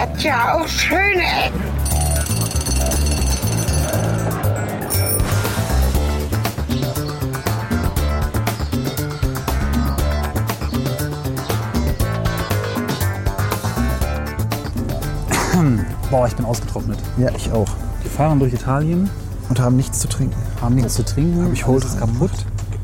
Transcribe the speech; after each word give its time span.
hat 0.00 0.22
ja 0.22 0.54
auch 0.54 0.66
schöne 0.66 1.22
Ecken. 1.44 1.60
Boah, 16.10 16.26
ich 16.26 16.34
bin 16.34 16.46
ausgetrocknet. 16.46 16.98
Ja, 17.18 17.28
ich 17.36 17.52
auch. 17.52 17.68
Wir 18.02 18.10
fahren 18.10 18.38
durch 18.38 18.54
Italien, 18.54 19.10
Und 19.50 19.60
haben 19.60 19.76
nichts 19.76 19.98
zu 19.98 20.08
trinken. 20.08 20.34
haben 20.62 20.76
nichts 20.76 20.94
zu 20.94 21.04
trinken, 21.04 21.44
hab 21.44 21.52
ich 21.52 21.66
heute 21.66 21.86
ist 21.86 21.98
kaputt. 21.98 22.30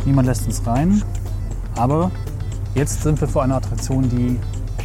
Niemand 0.05 0.29
lässt 0.29 0.47
uns 0.47 0.67
rein. 0.67 1.03
Aber 1.77 2.11
jetzt 2.75 3.03
sind 3.03 3.19
wir 3.21 3.29
vor 3.29 3.43
einer 3.43 3.57
Attraktion, 3.57 4.07
die 4.11 4.39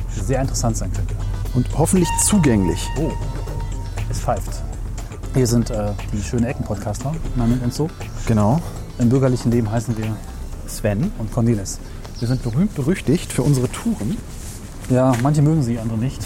sehr 0.10 0.40
interessant 0.40 0.78
sein 0.78 0.94
könnte. 0.94 1.11
Und 1.54 1.68
hoffentlich 1.78 2.08
zugänglich. 2.24 2.90
Oh, 2.98 3.12
es 4.10 4.20
pfeift. 4.20 4.62
Hier 5.34 5.48
sind 5.48 5.70
äh, 5.70 5.92
die 6.14 6.22
schönen 6.22 6.46
Ecken-Podcaster, 6.46 7.14
man 7.36 7.50
nennt 7.50 7.64
uns 7.64 7.76
so. 7.76 7.90
Genau. 8.26 8.62
Im 9.00 9.10
bürgerlichen 9.10 9.52
Leben 9.52 9.72
heißen 9.72 9.98
wir 9.98 10.16
Sven, 10.68 11.12
und 11.18 11.32
Cornelis. 11.32 11.80
wir 12.20 12.28
sind 12.28 12.44
berühmt 12.44 12.76
berüchtigt 12.76 13.32
für 13.34 13.44
unsere 13.44 13.70
Touren. 13.70 14.18
Ja, 14.90 15.14
manche 15.22 15.42
mögen 15.42 15.64
sie, 15.64 15.80
andere 15.80 15.98
nicht. 15.98 16.22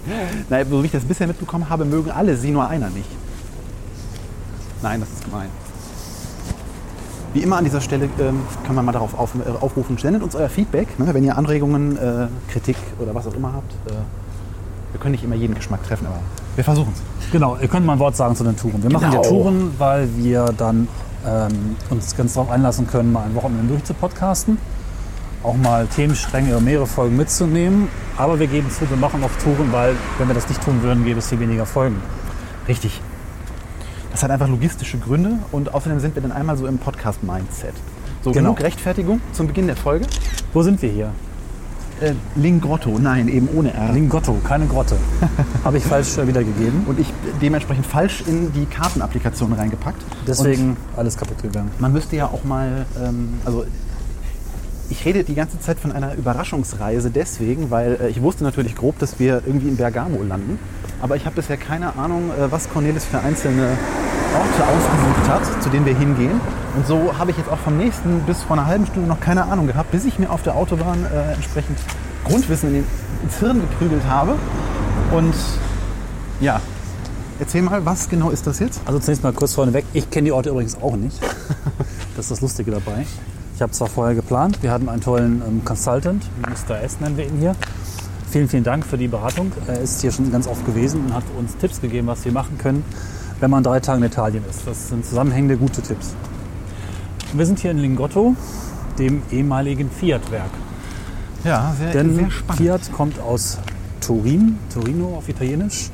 Na, 0.50 0.64
so 0.64 0.82
wie 0.82 0.86
ich 0.86 0.92
das 0.92 1.04
bisher 1.04 1.26
mitbekommen 1.26 1.68
habe, 1.68 1.84
mögen 1.84 2.10
alle 2.10 2.36
sie, 2.36 2.50
nur 2.50 2.68
einer 2.68 2.90
nicht. 2.90 3.08
Nein, 4.82 5.00
das 5.00 5.08
ist 5.10 5.24
gemein. 5.24 5.48
Wie 7.32 7.40
immer 7.40 7.56
an 7.56 7.64
dieser 7.64 7.80
Stelle 7.80 8.08
ähm, 8.18 8.40
kann 8.64 8.74
man 8.74 8.84
mal 8.84 8.92
darauf 8.92 9.18
auf, 9.18 9.34
äh, 9.34 9.50
aufrufen, 9.60 9.98
sendet 9.98 10.22
uns 10.22 10.34
euer 10.34 10.48
Feedback, 10.48 10.98
ne, 10.98 11.12
wenn 11.12 11.24
ihr 11.24 11.36
Anregungen, 11.36 11.96
äh, 11.96 12.28
Kritik 12.50 12.76
oder 12.98 13.14
was 13.14 13.26
auch 13.26 13.34
immer 13.34 13.52
habt. 13.52 13.72
Äh, 13.90 13.94
wir 14.96 15.00
können 15.02 15.12
nicht 15.12 15.24
immer 15.24 15.34
jeden 15.34 15.54
Geschmack 15.54 15.82
treffen, 15.86 16.06
aber 16.06 16.20
wir 16.54 16.64
versuchen 16.64 16.90
es. 16.94 17.30
Genau, 17.30 17.58
ihr 17.60 17.68
könnt 17.68 17.84
mal 17.84 17.92
ein 17.92 17.98
Wort 17.98 18.16
sagen 18.16 18.34
zu 18.34 18.44
den 18.44 18.56
Touren. 18.56 18.82
Wir 18.82 18.90
machen 18.90 19.10
Genau. 19.10 19.22
ja 19.22 19.28
Touren, 19.28 19.72
weil 19.76 20.08
wir 20.16 20.46
dann 20.56 20.88
ähm, 21.26 21.76
uns 21.90 22.16
ganz 22.16 22.32
darauf 22.32 22.50
einlassen 22.50 22.86
können, 22.86 23.12
mal 23.12 23.24
ein 23.26 23.34
Wochenende 23.34 23.68
durchzupodcasten. 23.74 24.56
Auch 25.42 25.54
mal 25.58 25.86
Themenstränge 25.86 26.50
über 26.52 26.60
mehrere 26.60 26.86
Folgen 26.86 27.14
mitzunehmen. 27.16 27.88
Aber 28.16 28.38
wir 28.40 28.46
geben 28.46 28.70
zu, 28.70 28.88
wir 28.88 28.96
machen 28.96 29.22
auch 29.22 29.42
Touren, 29.44 29.70
weil 29.70 29.94
wenn 30.16 30.28
wir 30.28 30.34
das 30.34 30.48
nicht 30.48 30.64
tun 30.64 30.82
würden, 30.82 31.04
gäbe 31.04 31.18
es 31.18 31.28
viel 31.28 31.40
weniger 31.40 31.66
Folgen. 31.66 32.00
Richtig. 32.66 33.02
Das 34.12 34.22
hat 34.22 34.30
einfach 34.30 34.48
logistische 34.48 34.96
Gründe 34.96 35.32
und 35.52 35.74
außerdem 35.74 36.00
sind 36.00 36.14
wir 36.14 36.22
dann 36.22 36.32
einmal 36.32 36.56
so 36.56 36.66
im 36.66 36.78
Podcast-Mindset. 36.78 37.74
So 38.22 38.30
Genau. 38.32 38.54
genug 38.54 38.62
Rechtfertigung 38.62 39.20
zum 39.32 39.46
Beginn 39.46 39.66
der 39.66 39.76
Folge. 39.76 40.06
Wo 40.54 40.62
sind 40.62 40.80
wir 40.80 40.88
hier? 40.90 41.10
Äh, 42.00 42.12
Lingrotto, 42.34 42.98
nein, 42.98 43.28
eben 43.28 43.48
ohne 43.54 43.72
R. 43.72 43.92
Lingotto, 43.92 44.36
keine 44.44 44.66
Grotte. 44.66 44.96
Habe 45.64 45.78
ich 45.78 45.84
falsch 45.84 46.18
äh, 46.18 46.28
wiedergegeben. 46.28 46.84
und 46.86 47.00
ich 47.00 47.10
dementsprechend 47.40 47.86
falsch 47.86 48.22
in 48.26 48.52
die 48.52 48.66
Kartenapplikation 48.66 49.52
reingepackt. 49.54 50.02
Deswegen 50.26 50.76
alles 50.94 51.16
kaputt 51.16 51.42
gegangen. 51.42 51.70
Und 51.72 51.80
man 51.80 51.92
müsste 51.92 52.16
ja 52.16 52.26
auch 52.26 52.44
mal, 52.44 52.84
ähm, 53.02 53.40
also 53.46 53.64
ich 54.90 55.04
rede 55.06 55.24
die 55.24 55.34
ganze 55.34 55.58
Zeit 55.58 55.78
von 55.78 55.90
einer 55.90 56.14
Überraschungsreise 56.14 57.10
deswegen, 57.10 57.70
weil 57.70 57.98
äh, 58.00 58.08
ich 58.08 58.20
wusste 58.20 58.44
natürlich 58.44 58.74
grob, 58.74 58.98
dass 58.98 59.18
wir 59.18 59.42
irgendwie 59.46 59.68
in 59.68 59.76
Bergamo 59.76 60.22
landen. 60.22 60.58
Aber 61.00 61.16
ich 61.16 61.24
habe 61.24 61.36
bisher 61.36 61.56
keine 61.56 61.96
Ahnung, 61.96 62.30
äh, 62.30 62.52
was 62.52 62.68
Cornelis 62.68 63.06
für 63.06 63.20
einzelne 63.20 63.70
Orte 64.34 64.66
ausgesucht 64.68 65.28
hat, 65.28 65.62
zu 65.62 65.70
denen 65.70 65.86
wir 65.86 65.96
hingehen. 65.96 66.40
Und 66.76 66.86
so 66.86 67.16
habe 67.18 67.30
ich 67.30 67.38
jetzt 67.38 67.48
auch 67.48 67.58
vom 67.58 67.78
nächsten 67.78 68.20
bis 68.20 68.42
vor 68.42 68.58
einer 68.58 68.66
halben 68.66 68.86
Stunde 68.86 69.08
noch 69.08 69.18
keine 69.18 69.44
Ahnung 69.44 69.66
gehabt, 69.66 69.90
bis 69.92 70.04
ich 70.04 70.18
mir 70.18 70.30
auf 70.30 70.42
der 70.42 70.54
Autobahn 70.54 71.06
äh, 71.06 71.32
entsprechend 71.32 71.78
Grundwissen 72.24 72.68
in 72.68 72.74
den, 72.74 72.84
ins 73.22 73.38
Hirn 73.38 73.62
geprügelt 73.62 74.04
habe. 74.04 74.34
Und 75.10 75.34
ja, 76.38 76.60
erzähl 77.40 77.62
mal, 77.62 77.86
was 77.86 78.10
genau 78.10 78.28
ist 78.28 78.46
das 78.46 78.58
jetzt? 78.58 78.82
Also 78.84 78.98
zunächst 78.98 79.24
mal 79.24 79.32
kurz 79.32 79.54
vorneweg, 79.54 79.86
ich 79.94 80.10
kenne 80.10 80.26
die 80.26 80.32
Orte 80.32 80.50
übrigens 80.50 80.76
auch 80.80 80.96
nicht. 80.96 81.18
Das 82.14 82.24
ist 82.24 82.30
das 82.30 82.40
Lustige 82.40 82.70
dabei. 82.70 83.04
Ich 83.54 83.60
habe 83.60 83.72
zwar 83.72 83.88
vorher 83.88 84.14
geplant, 84.14 84.62
wir 84.62 84.70
hatten 84.70 84.88
einen 84.88 85.02
tollen 85.02 85.42
ähm, 85.46 85.62
Consultant, 85.66 86.24
Mr. 86.40 86.80
S 86.80 86.98
nennen 86.98 87.18
wir 87.18 87.26
ihn 87.26 87.36
hier. 87.38 87.54
Vielen, 88.30 88.48
vielen 88.48 88.64
Dank 88.64 88.86
für 88.86 88.96
die 88.96 89.06
Beratung. 89.06 89.52
Er 89.66 89.80
ist 89.80 90.00
hier 90.00 90.10
schon 90.10 90.32
ganz 90.32 90.46
oft 90.46 90.64
gewesen 90.64 91.04
und 91.04 91.14
hat 91.14 91.24
uns 91.38 91.54
Tipps 91.58 91.82
gegeben, 91.82 92.06
was 92.06 92.24
wir 92.24 92.32
machen 92.32 92.56
können, 92.56 92.84
wenn 93.40 93.50
man 93.50 93.62
drei 93.62 93.80
Tage 93.80 93.98
in 93.98 94.04
Italien 94.04 94.44
ist. 94.48 94.66
Das 94.66 94.88
sind 94.88 95.04
zusammenhängende, 95.04 95.58
gute 95.58 95.82
Tipps. 95.82 96.14
Wir 97.32 97.44
sind 97.44 97.58
hier 97.58 97.72
in 97.72 97.78
Lingotto, 97.78 98.34
dem 98.98 99.22
ehemaligen 99.30 99.90
Fiat-Werk. 99.90 100.50
Ja, 101.44 101.74
sehr, 101.78 101.92
Denn 101.92 102.30
Fiat 102.56 102.92
kommt 102.92 103.20
aus 103.20 103.58
Turin, 104.00 104.58
Torino 104.72 105.16
auf 105.16 105.28
Italienisch. 105.28 105.90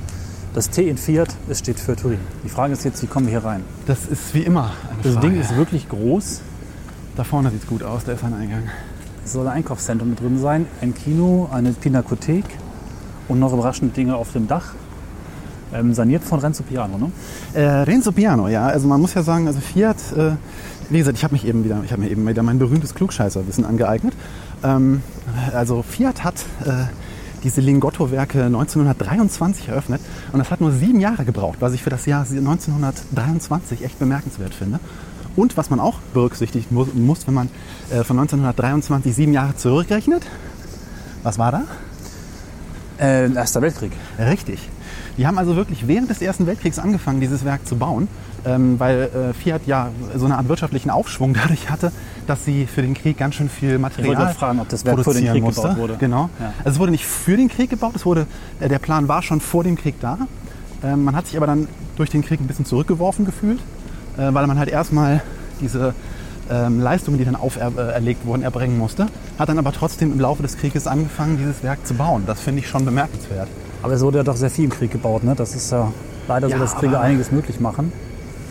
Das 0.55 0.69
T 0.71 0.89
in 0.89 0.99
Fiat, 0.99 1.35
es 1.49 1.61
steht 1.61 1.81
für 1.81 1.97
Turin. 1.97 2.21
Die 2.45 2.49
Frage 2.49 2.75
ist 2.75 2.85
jetzt, 2.85 3.03
wie 3.03 3.07
kommen 3.07 3.27
wir 3.27 3.41
hier 3.41 3.45
rein? 3.45 3.63
Das 3.87 4.05
ist 4.05 4.35
wie 4.35 4.43
immer. 4.43 4.73
eine 4.91 5.03
Das 5.03 5.15
Frage. 5.15 5.29
Ding 5.29 5.41
ist 5.41 5.57
wirklich 5.57 5.89
groß. 5.89 6.43
Da 7.17 7.25
vorne 7.25 7.51
sieht 7.51 7.63
es 7.63 7.69
gut 7.69 7.83
aus, 7.83 8.05
da 8.05 8.13
ist 8.13 8.23
ein 8.25 8.35
Eingang. 8.35 8.63
Es 9.25 9.33
soll 9.33 9.47
ein 9.47 9.55
Einkaufszentrum 9.55 10.11
mit 10.11 10.21
drin 10.21 10.39
sein, 10.39 10.67
ein 10.81 10.95
Kino, 10.95 11.49
eine 11.53 11.73
Pinakothek 11.73 12.45
und 13.29 13.39
noch 13.39 13.53
überraschende 13.53 13.95
Dinge 13.95 14.17
auf 14.17 14.33
dem 14.33 14.49
Dach. 14.49 14.75
Ähm, 15.75 15.95
saniert 15.95 16.23
von 16.23 16.39
Renzo 16.39 16.63
Piano, 16.63 16.99
ne? 16.99 17.11
Äh, 17.55 17.63
Renzo 17.83 18.13
Piano, 18.13 18.49
ja. 18.49 18.67
Also 18.67 18.87
man 18.87 19.01
muss 19.01 19.15
ja 19.15 19.23
sagen, 19.23 19.47
also 19.47 19.61
Fiat, 19.61 19.97
äh, 20.17 20.33
wie 20.91 20.99
gesagt, 20.99 21.17
ich 21.17 21.25
habe 21.25 21.33
mich 21.33 21.47
eben 21.47 21.65
wieder, 21.65 21.81
ich 21.85 21.93
habe 21.93 22.03
mir 22.03 22.11
eben 22.11 22.27
wieder 22.27 22.43
mein 22.43 22.59
berühmtes 22.59 22.95
Klugscheißerwissen 22.95 23.65
angeeignet. 23.65 24.15
Ähm, 24.63 25.03
also 25.55 25.83
Fiat 25.83 26.25
hat 26.25 26.35
äh, 26.65 26.85
diese 27.43 27.61
Lingotto-Werke 27.61 28.45
1923 28.45 29.69
eröffnet 29.69 30.01
und 30.33 30.39
das 30.39 30.51
hat 30.51 30.61
nur 30.61 30.73
sieben 30.73 31.01
Jahre 31.01 31.25
gebraucht, 31.25 31.57
was 31.61 31.73
ich 31.73 31.83
für 31.83 31.91
das 31.91 32.07
Jahr 32.07 32.21
1923 32.21 33.85
echt 33.85 33.99
bemerkenswert 33.99 34.55
finde. 34.55 34.79
Und 35.35 35.57
was 35.57 35.71
man 35.71 35.81
auch 35.81 35.99
berücksichtigen 36.13 36.67
muss, 36.75 36.93
muss 36.93 37.27
wenn 37.27 37.35
man 37.35 37.49
äh, 37.91 38.05
von 38.05 38.19
1923 38.19 39.15
sieben 39.15 39.33
Jahre 39.33 39.57
zurückrechnet, 39.57 40.25
was 41.23 41.39
war 41.39 41.53
da? 41.53 41.63
Äh, 42.99 43.33
Erster 43.33 43.63
Weltkrieg. 43.63 43.93
Richtig. 44.19 44.69
Die 45.19 45.27
haben 45.27 45.39
also 45.39 45.57
wirklich 45.57 45.87
während 45.87 46.11
des 46.11 46.23
Ersten 46.23 46.47
Weltkriegs 46.47 46.79
angefangen, 46.79 47.21
dieses 47.21 47.45
Werk 47.45 47.67
zu 47.67 47.77
bauen, 47.77 48.09
ähm, 48.45 48.81
weil 48.81 49.03
äh, 49.03 49.35
Fiat 49.35 49.63
ja 49.67 49.91
so 50.17 50.25
eine 50.25 50.39
Art 50.39 50.49
wirtschaftlichen 50.49 50.91
Aufschwung 50.91 51.35
dadurch 51.43 51.71
hatte, 51.71 51.93
dass 52.27 52.45
sie 52.45 52.67
für 52.67 52.83
den 52.83 52.95
Krieg 52.95 53.19
ganz 53.19 53.35
schön 53.35 53.49
viel 53.49 53.79
Material 53.79 54.13
Ich 54.13 54.19
wollte 54.19 54.35
fragen, 54.35 54.61
ob 54.61 54.69
das 54.69 54.85
Werk 54.85 54.97
produzieren 54.97 55.33
Krieg 55.33 55.43
musste. 55.43 55.63
gebaut 55.63 55.77
wurde. 55.77 55.97
Genau. 55.99 56.31
Ja. 56.41 56.53
Also 56.59 56.71
es 56.71 56.79
wurde 56.79 56.93
nicht 56.93 57.07
für 57.07 57.37
den 57.37 57.49
Krieg 57.49 57.71
gebaut, 57.71 57.93
es 57.95 58.07
wurde, 58.07 58.27
äh, 58.61 58.69
der 58.69 58.79
Plan 58.79 59.09
war 59.09 59.23
schon 59.23 59.41
vor 59.41 59.65
dem 59.65 59.77
Krieg 59.77 59.97
da. 60.01 60.19
Ähm, 60.83 61.05
man 61.05 61.15
hat 61.15 61.27
sich 61.27 61.37
aber 61.37 61.47
dann 61.47 61.69
durch 61.97 62.11
den 62.11 62.23
Krieg 62.23 62.41
ein 62.41 62.47
bisschen 62.47 62.65
zurückgeworfen 62.65 63.25
gefühlt, 63.25 63.61
äh, 64.17 64.33
weil 64.33 64.47
man 64.47 64.59
halt 64.59 64.71
erstmal 64.71 65.23
diese 65.61 65.95
ähm, 66.51 66.81
Leistungen, 66.81 67.19
die 67.19 67.25
dann 67.25 67.37
auferlegt 67.37 68.27
wurden, 68.27 68.43
erbringen 68.43 68.79
musste. 68.79 69.07
Hat 69.39 69.49
dann 69.49 69.59
aber 69.59 69.73
trotzdem 69.73 70.13
im 70.13 70.21
Laufe 70.21 70.43
des 70.43 70.57
Krieges 70.57 70.87
angefangen, 70.87 71.39
dieses 71.39 71.63
Werk 71.63 71.87
zu 71.87 71.95
bauen. 71.95 72.25
Das 72.27 72.41
finde 72.41 72.61
ich 72.61 72.69
schon 72.69 72.85
bemerkenswert. 72.85 73.49
Aber 73.83 73.95
es 73.95 74.01
wurde 74.03 74.19
ja 74.19 74.25
doch 74.25 74.37
sehr 74.37 74.51
viel 74.51 74.65
im 74.65 74.71
Krieg 74.71 74.91
gebaut, 74.91 75.25
ne? 75.25 75.35
Das 75.35 75.55
ist 75.55 75.71
ja 75.73 75.93
leider 76.29 76.49
Ja, 76.49 76.57
so, 76.57 76.63
dass 76.63 76.77
Kriege 76.77 76.99
einiges 77.01 77.33
möglich 77.33 77.61
machen 77.61 77.93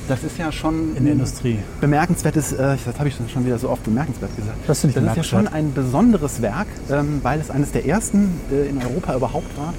Das 0.08 0.24
ist 0.24 0.38
ja 0.38 0.52
schon 0.52 0.96
in 0.97 1.06
der 1.06 1.14
Industrie. 1.14 1.59
bemerkenswertes, 1.80 2.52
äh, 2.53 2.75
das 2.86 3.00
habe 3.00 3.08
ich 3.08 3.16
schon 3.31 3.46
wieder 3.46 3.58
so 3.58 3.69
oft 3.69 3.84
bemerkenswert 3.84 4.36
gesagt. 4.36 4.58
Das 4.68 4.84
ich 4.84 4.94
Das 4.94 5.03
ist 5.03 5.16
ja 5.16 5.24
schon 5.24 5.47
ein 5.47 5.74
besonderes 5.74 6.42
Werk, 6.42 6.68
ähm, 6.92 7.19
weil 7.24 7.40
es 7.40 7.50
eines 7.50 7.72
der 7.72 7.86
ersten 7.86 8.40
äh, 8.52 8.68
in 8.69 8.78
Europa 8.81 9.16
überhaupt 9.16 9.58
war, 9.58 9.74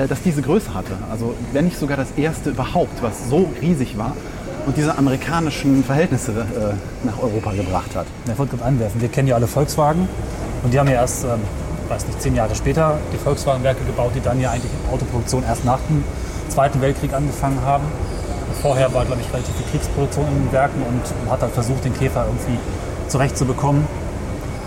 äh, 0.00 0.06
das 0.06 0.22
diese 0.22 0.40
Größe 0.42 0.72
hatte. 0.72 0.92
Also 1.10 1.34
wenn 1.52 1.64
nicht 1.64 1.78
sogar 1.78 1.96
das 1.96 2.12
erste 2.16 2.50
überhaupt, 2.50 3.02
was 3.02 3.28
so 3.28 3.48
riesig 3.60 3.98
war 3.98 4.14
und 4.66 4.76
diese 4.76 4.96
amerikanischen 4.96 5.82
Verhältnisse 5.82 6.32
äh, 6.32 7.06
nach 7.06 7.20
Europa 7.20 7.52
gebracht 7.52 7.96
hat. 7.96 8.06
Ich 8.30 8.38
wollte 8.38 8.56
gerade 8.56 8.68
anwerfen, 8.68 9.00
wir 9.00 9.08
kennen 9.08 9.26
ja 9.26 9.34
alle 9.34 9.48
Volkswagen 9.48 10.08
und 10.62 10.72
die 10.72 10.78
haben 10.78 10.86
ja 10.88 10.94
erst, 10.94 11.24
ähm, 11.24 11.40
weiß 11.92 12.06
nicht, 12.06 12.22
zehn 12.22 12.34
Jahre 12.34 12.54
später 12.54 12.98
die 13.12 13.18
Volkswagen-Werke 13.18 13.84
gebaut, 13.84 14.12
die 14.14 14.20
dann 14.20 14.40
ja 14.40 14.50
eigentlich 14.50 14.72
in 14.72 14.94
Autoproduktion 14.94 15.44
erst 15.44 15.64
nach 15.64 15.78
dem 15.88 16.02
Zweiten 16.48 16.80
Weltkrieg 16.80 17.12
angefangen 17.12 17.60
haben. 17.64 17.84
Vorher 18.62 18.92
war, 18.94 19.04
glaube 19.04 19.20
ich, 19.20 19.32
relativ 19.32 19.54
viel 19.56 19.66
Kriegsproduktion 19.70 20.26
in 20.28 20.44
den 20.44 20.52
Werken 20.52 20.82
und 20.82 21.02
man 21.24 21.32
hat 21.32 21.42
dann 21.42 21.50
versucht, 21.50 21.84
den 21.84 21.94
Käfer 21.94 22.26
irgendwie 22.26 22.58
zurechtzubekommen, 23.08 23.86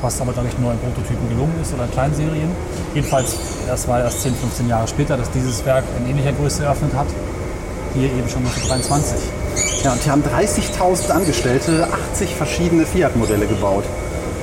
was 0.02 0.22
aber, 0.22 0.34
glaube 0.34 0.50
ich, 0.50 0.58
nur 0.60 0.72
in 0.72 0.80
Prototypen 0.80 1.30
gelungen 1.30 1.56
ist 1.62 1.74
oder 1.74 1.86
in 1.86 1.92
Kleinserien. 1.92 2.52
Jedenfalls, 2.94 3.36
das 3.68 3.88
war 3.88 4.00
erst 4.00 4.22
10, 4.22 4.36
15 4.36 4.70
Jahre 4.70 4.88
später, 4.88 5.18
dass 5.18 5.32
dieses 5.32 5.66
Werk 5.66 5.84
in 6.00 6.10
ähnlicher 6.10 6.34
Größe 6.34 6.64
eröffnet 6.64 6.94
hat. 6.94 7.08
Hier 7.94 8.10
eben 8.10 8.28
schon 8.30 8.46
1923. 8.46 9.18
Ja, 9.84 9.94
und 9.94 10.04
die 10.04 10.10
haben 10.12 10.24
30.000 10.24 11.12
Angestellte, 11.12 11.88
80 12.14 12.36
verschiedene 12.36 12.86
Fiat-Modelle 12.86 13.46
gebaut. 13.48 13.86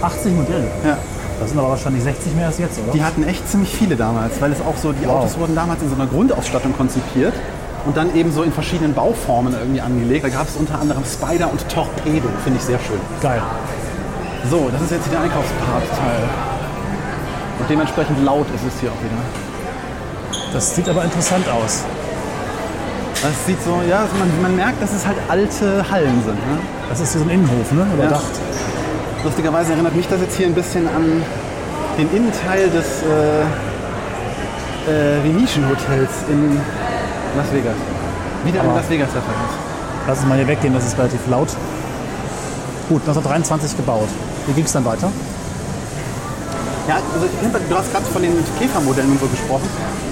80 0.01 0.33
Modelle. 0.35 0.67
Ja. 0.85 0.99
Das 1.43 1.51
sind 1.51 1.59
aber 1.59 1.71
wahrscheinlich 1.71 2.05
60 2.05 2.37
mehr 2.37 2.47
als 2.47 2.59
jetzt, 2.59 2.79
oder? 2.79 2.93
Die 2.93 3.03
hatten 3.03 3.25
echt 3.25 3.49
ziemlich 3.51 3.75
viele 3.75 3.97
damals, 3.97 4.41
weil 4.41 4.53
es 4.53 4.61
auch 4.61 4.77
so, 4.77 4.93
die 4.93 5.07
Wow. 5.07 5.23
Autos 5.23 5.37
wurden 5.39 5.57
damals 5.57 5.83
in 5.83 5.89
so 5.89 5.97
einer 5.97 6.07
Grundausstattung 6.07 6.73
konzipiert 6.77 7.35
und 7.85 7.97
dann 7.97 8.15
eben 8.15 8.31
so 8.33 8.45
in 8.45 8.53
verschiedenen 8.53 8.95
Bauformen 8.95 9.53
irgendwie 9.53 9.81
angelegt. 9.81 10.25
Da 10.25 10.29
gab 10.29 10.49
es 10.49 10.55
unter 10.55 10.81
anderem 10.81 11.03
Spider 11.05 11.51
und 11.51 11.69
Torpedo, 11.69 12.29
finde 12.45 12.59
ich 12.61 12.65
sehr 12.65 12.79
schön. 12.79 13.01
Geil. 13.21 13.43
So, 14.51 14.69
das 14.73 14.83
ist 14.83 14.93
jetzt 14.93 15.05
hier 15.05 15.13
der 15.13 15.23
Einkaufspart-Teil. 15.23 16.23
Und 17.59 17.71
dementsprechend 17.71 18.25
laut 18.25 18.47
ist 18.55 18.63
es 18.65 18.81
hier 18.81 18.91
auch 18.91 19.03
wieder. 19.03 19.19
Das 20.53 20.77
sieht 20.77 20.89
aber 20.89 21.03
interessant 21.03 21.47
aus. 21.49 21.83
Das 23.21 23.47
sieht 23.47 23.63
so, 23.65 23.81
ja, 23.89 24.01
also 24.03 24.15
man, 24.17 24.29
man 24.43 24.57
merkt, 24.57 24.81
dass 24.81 24.93
es 24.93 25.05
halt 25.05 25.17
alte 25.29 25.85
Hallen 25.91 26.23
sind. 26.25 26.35
Ne? 26.35 26.59
Das 26.89 27.01
ist 27.01 27.13
so 27.13 27.21
ein 27.21 27.31
Innenhof, 27.31 27.73
ne? 27.73 27.87
Überdacht. 27.95 28.23
Lustigerweise 29.25 29.73
erinnert 29.73 29.95
mich 29.95 30.09
das 30.09 30.21
jetzt 30.21 30.37
hier 30.37 30.47
ein 30.47 30.55
bisschen 30.55 30.89
an 30.89 31.23
den 31.97 32.11
Innenteil 32.15 32.69
des 32.71 33.03
äh, 33.03 33.43
äh, 34.91 35.23
Venetian 35.23 35.69
Hotels 35.69 36.11
in 36.29 36.57
Las 37.37 37.53
Vegas. 37.53 37.77
Wieder 38.45 38.61
ein 38.63 38.67
Aber- 38.69 38.77
Las 38.79 38.91
Vegas 38.91 39.09
Referenz. 39.11 39.53
Lass 40.09 40.19
uns 40.19 40.29
mal 40.29 40.37
hier 40.39 40.49
weggehen, 40.49 40.75
das 40.75 40.87
ist 40.87 40.99
relativ 40.99 41.21
laut. 41.29 41.49
Gut, 42.89 43.03
1923 43.03 43.77
gebaut. 43.77 44.09
Wie 44.49 44.53
ging 44.55 44.65
es 44.65 44.73
dann 44.73 44.85
weiter? 44.85 45.09
Ja, 46.89 46.97
also 47.15 47.27
du 47.69 47.77
hast 47.77 47.93
gerade 47.93 48.05
von 48.07 48.23
den 48.23 48.33
Käfermodellen 48.59 49.13
und 49.13 49.21
so 49.21 49.27
gesprochen. 49.27 49.69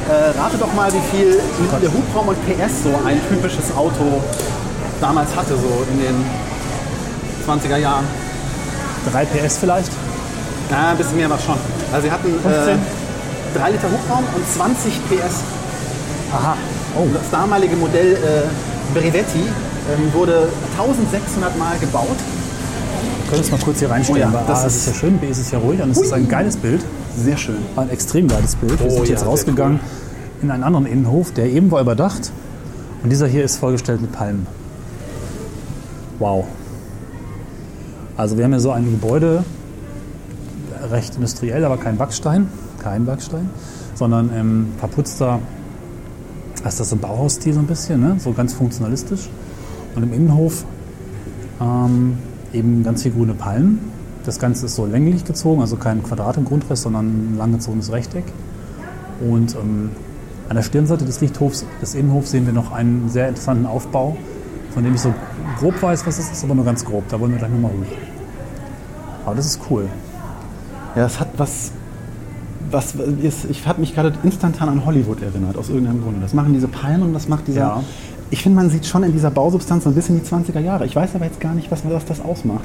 Äh, 0.08 0.38
rate 0.38 0.56
doch 0.56 0.72
mal, 0.74 0.88
wie 0.92 1.16
viel 1.16 1.40
der 1.82 1.92
Hubraum 1.92 2.28
und 2.28 2.38
PS 2.46 2.84
so 2.84 2.90
ein 3.04 3.20
typisches 3.28 3.74
Auto 3.76 4.22
damals 5.00 5.34
hatte, 5.34 5.56
so 5.56 5.84
in 5.90 5.98
den 5.98 6.24
20er 7.44 7.76
Jahren. 7.76 8.04
3 9.12 9.24
PS 9.26 9.58
vielleicht? 9.58 9.90
Ja, 10.70 10.90
ein 10.90 10.96
bisschen 10.98 11.16
mehr 11.16 11.30
war 11.30 11.38
schon. 11.38 11.56
Also 11.92 12.06
sie 12.06 12.12
hatten 12.12 12.28
15? 12.42 12.52
äh, 12.74 13.58
3 13.58 13.70
Liter 13.72 13.88
Hubraum 13.90 14.24
und 14.36 14.48
20 14.48 14.92
PS. 15.08 15.34
Aha. 16.32 16.56
Oh, 16.96 17.06
Das 17.12 17.30
damalige 17.30 17.76
Modell 17.76 18.12
äh, 18.14 18.98
Brevetti 18.98 19.40
ähm, 19.40 20.12
wurde 20.12 20.48
1600 20.78 21.56
Mal 21.58 21.78
gebaut. 21.78 22.06
wir 22.08 23.30
können 23.30 23.40
uns 23.42 23.50
mal 23.50 23.60
kurz 23.60 23.78
hier 23.80 23.90
reinstellen. 23.90 24.28
Oh 24.32 24.36
ja, 24.36 24.44
das 24.46 24.64
A, 24.64 24.66
es 24.66 24.74
ist- 24.76 24.80
ist 24.82 24.86
ja 24.88 25.00
schön, 25.00 25.18
B, 25.18 25.28
es 25.28 25.38
ist 25.38 25.50
ja 25.52 25.58
ruhig 25.58 25.80
und 25.82 25.90
es 25.90 25.98
ist 26.00 26.12
ein 26.12 26.28
geiles 26.28 26.56
Bild. 26.56 26.82
Sehr 27.16 27.36
schön. 27.36 27.58
Ein 27.76 27.90
extrem 27.90 28.28
geiles 28.28 28.54
Bild. 28.56 28.78
Wir 28.78 28.86
Oh 28.86 28.90
sind 28.96 29.06
ja, 29.08 29.14
jetzt 29.14 29.26
rausgegangen 29.26 29.80
in 30.42 30.50
einen 30.50 30.62
anderen 30.62 30.86
Innenhof, 30.86 31.32
der 31.32 31.46
eben 31.46 31.70
war 31.70 31.80
überdacht. 31.80 32.30
Und 33.02 33.10
dieser 33.10 33.26
hier 33.26 33.44
ist 33.44 33.56
vollgestellt 33.56 34.00
mit 34.00 34.12
Palmen. 34.12 34.46
Wow. 36.18 36.44
Also 38.20 38.36
wir 38.36 38.44
haben 38.44 38.52
hier 38.52 38.60
so 38.60 38.70
ein 38.70 38.84
Gebäude, 38.84 39.44
recht 40.90 41.14
industriell, 41.14 41.64
aber 41.64 41.78
kein 41.78 41.96
Backstein. 41.96 42.48
Kein 42.78 43.06
Backstein. 43.06 43.48
Sondern 43.94 44.30
ähm, 44.36 44.66
verputzter, 44.76 45.38
ist 46.62 46.78
das 46.78 46.90
so 46.90 46.96
Bauhausstil 46.96 47.54
so 47.54 47.60
ein 47.60 47.66
bisschen, 47.66 47.98
ne? 47.98 48.16
so 48.18 48.32
ganz 48.32 48.52
funktionalistisch. 48.52 49.30
Und 49.94 50.02
im 50.02 50.12
Innenhof 50.12 50.66
ähm, 51.62 52.18
eben 52.52 52.82
ganz 52.82 53.04
viele 53.04 53.14
grüne 53.14 53.32
Palmen. 53.32 53.90
Das 54.26 54.38
Ganze 54.38 54.66
ist 54.66 54.74
so 54.74 54.84
länglich 54.84 55.24
gezogen, 55.24 55.62
also 55.62 55.76
kein 55.76 56.02
Quadrat 56.02 56.36
im 56.36 56.44
Grundriss, 56.44 56.82
sondern 56.82 57.06
ein 57.06 57.38
langgezogenes 57.38 57.90
Rechteck. 57.90 58.24
Und 59.26 59.54
ähm, 59.54 59.92
an 60.50 60.56
der 60.56 60.62
Stirnseite 60.62 61.06
des 61.06 61.22
Lichthofs, 61.22 61.64
des 61.80 61.94
Innenhofs, 61.94 62.32
sehen 62.32 62.44
wir 62.44 62.52
noch 62.52 62.70
einen 62.70 63.08
sehr 63.08 63.30
interessanten 63.30 63.64
Aufbau, 63.64 64.18
von 64.74 64.84
dem 64.84 64.94
ich 64.94 65.00
so 65.00 65.14
grob 65.58 65.82
weiß, 65.82 66.06
was 66.06 66.18
es 66.18 66.30
ist, 66.30 66.44
aber 66.44 66.54
nur 66.54 66.66
ganz 66.66 66.84
grob. 66.84 67.04
Da 67.08 67.18
wollen 67.18 67.32
wir 67.32 67.38
gleich 67.38 67.50
nochmal 67.50 67.70
hoch. 67.70 68.09
Aber 69.26 69.34
das 69.36 69.46
ist 69.46 69.60
cool. 69.70 69.86
Ja, 70.96 71.06
es 71.06 71.20
hat 71.20 71.28
was. 71.36 71.72
was 72.70 72.94
ist, 73.22 73.46
ich 73.50 73.66
habe 73.66 73.80
mich 73.80 73.94
gerade 73.94 74.12
instantan 74.22 74.68
an 74.68 74.84
Hollywood 74.84 75.22
erinnert, 75.22 75.56
aus 75.56 75.68
irgendeinem 75.68 76.02
Grunde. 76.02 76.20
Das 76.20 76.34
machen 76.34 76.52
diese 76.52 76.68
Palmen 76.68 77.02
und 77.02 77.12
das 77.14 77.28
macht 77.28 77.46
dieser. 77.48 77.60
Ja. 77.60 77.82
Ich 78.32 78.42
finde, 78.44 78.56
man 78.56 78.70
sieht 78.70 78.86
schon 78.86 79.02
in 79.02 79.12
dieser 79.12 79.30
Bausubstanz 79.30 79.84
so 79.84 79.90
ein 79.90 79.94
bisschen 79.96 80.20
die 80.20 80.26
20er 80.26 80.60
Jahre. 80.60 80.86
Ich 80.86 80.94
weiß 80.94 81.14
aber 81.16 81.24
jetzt 81.24 81.40
gar 81.40 81.52
nicht, 81.54 81.70
was, 81.72 81.80
was 81.88 82.04
das 82.04 82.20
ausmacht. 82.20 82.64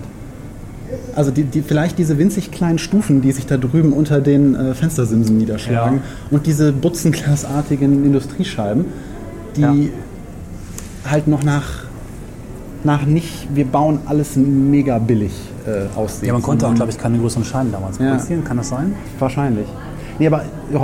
Also 1.16 1.32
die, 1.32 1.44
die, 1.44 1.64
vielleicht 1.64 1.98
diese 1.98 2.20
winzig 2.20 2.52
kleinen 2.52 2.78
Stufen, 2.78 3.22
die 3.22 3.32
sich 3.32 3.48
da 3.48 3.58
drüben 3.58 3.92
unter 3.92 4.22
den 4.22 4.54
äh, 4.54 4.76
Fenstersimsen 4.76 5.36
niederschlagen 5.38 5.98
Ja. 5.98 6.04
und 6.30 6.46
diese 6.46 6.72
butzenglasartigen 6.72 8.06
Industriescheiben, 8.06 8.86
die 9.56 9.62
Ja. 9.62 9.74
halt 11.10 11.28
noch 11.28 11.44
nach, 11.44 11.64
nach 12.84 13.04
nicht, 13.08 13.48
wir 13.56 13.66
bauen 13.66 14.00
alles 14.06 14.36
mega 14.36 15.00
billig 15.00 15.34
äh, 15.66 15.98
aussehen. 15.98 16.28
Ja, 16.28 16.34
man 16.34 16.42
konnte 16.42 16.68
auch, 16.68 16.74
glaube 16.74 16.92
ich, 16.92 16.98
keine 16.98 17.18
größeren 17.18 17.44
Scheiben 17.46 17.72
damals 17.72 17.98
Ja. 18.00 18.12
produzieren. 18.12 18.44
Kann 18.44 18.58
das 18.58 18.70
sein? 18.70 18.94
Wahrscheinlich. 19.20 19.68
Nee, 20.20 20.28
aber 20.28 20.44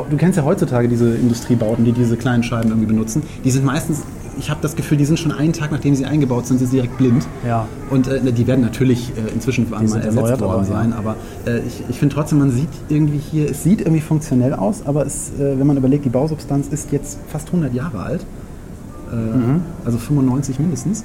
du 0.09 0.17
kennst 0.17 0.37
ja 0.37 0.43
heutzutage 0.43 0.87
diese 0.89 1.15
Industriebauten, 1.15 1.85
die 1.85 1.93
diese 1.93 2.17
kleinen 2.17 2.43
Scheiben 2.43 2.69
irgendwie 2.69 2.87
benutzen. 2.87 3.23
Die 3.45 3.51
sind 3.51 3.63
meistens, 3.63 4.01
ich 4.37 4.49
habe 4.49 4.59
das 4.61 4.75
Gefühl, 4.75 4.97
die 4.97 5.05
sind 5.05 5.19
schon 5.19 5.31
einen 5.31 5.53
Tag, 5.53 5.71
nachdem 5.71 5.95
sie 5.95 6.05
eingebaut 6.05 6.47
sind, 6.47 6.57
sind 6.57 6.67
sie 6.67 6.77
direkt 6.77 6.97
blind. 6.97 7.25
Ja. 7.47 7.65
Und 7.89 8.07
äh, 8.09 8.33
die 8.33 8.45
werden 8.45 8.59
natürlich 8.61 9.11
äh, 9.15 9.31
inzwischen 9.33 9.69
mal 9.69 9.87
sind 9.87 10.03
ersetzt 10.03 10.41
worden 10.41 10.43
aber, 10.43 10.57
ja. 10.57 10.63
sein. 10.65 10.91
Aber 10.93 11.15
äh, 11.45 11.59
ich, 11.59 11.83
ich 11.87 11.97
finde 11.97 12.15
trotzdem, 12.15 12.39
man 12.39 12.51
sieht 12.51 12.67
irgendwie 12.89 13.19
hier, 13.19 13.49
es 13.51 13.63
sieht 13.63 13.79
irgendwie 13.81 14.01
funktionell 14.01 14.53
aus, 14.53 14.81
aber 14.85 15.05
es, 15.05 15.29
äh, 15.39 15.57
wenn 15.57 15.67
man 15.67 15.77
überlegt, 15.77 16.03
die 16.03 16.09
Bausubstanz 16.09 16.67
ist 16.67 16.91
jetzt 16.91 17.17
fast 17.29 17.47
100 17.47 17.73
Jahre 17.73 17.99
alt. 17.99 18.21
Äh, 18.21 19.15
Mhm. 19.15 19.61
Also 19.85 19.97
95 19.97 20.59
mindestens. 20.59 21.03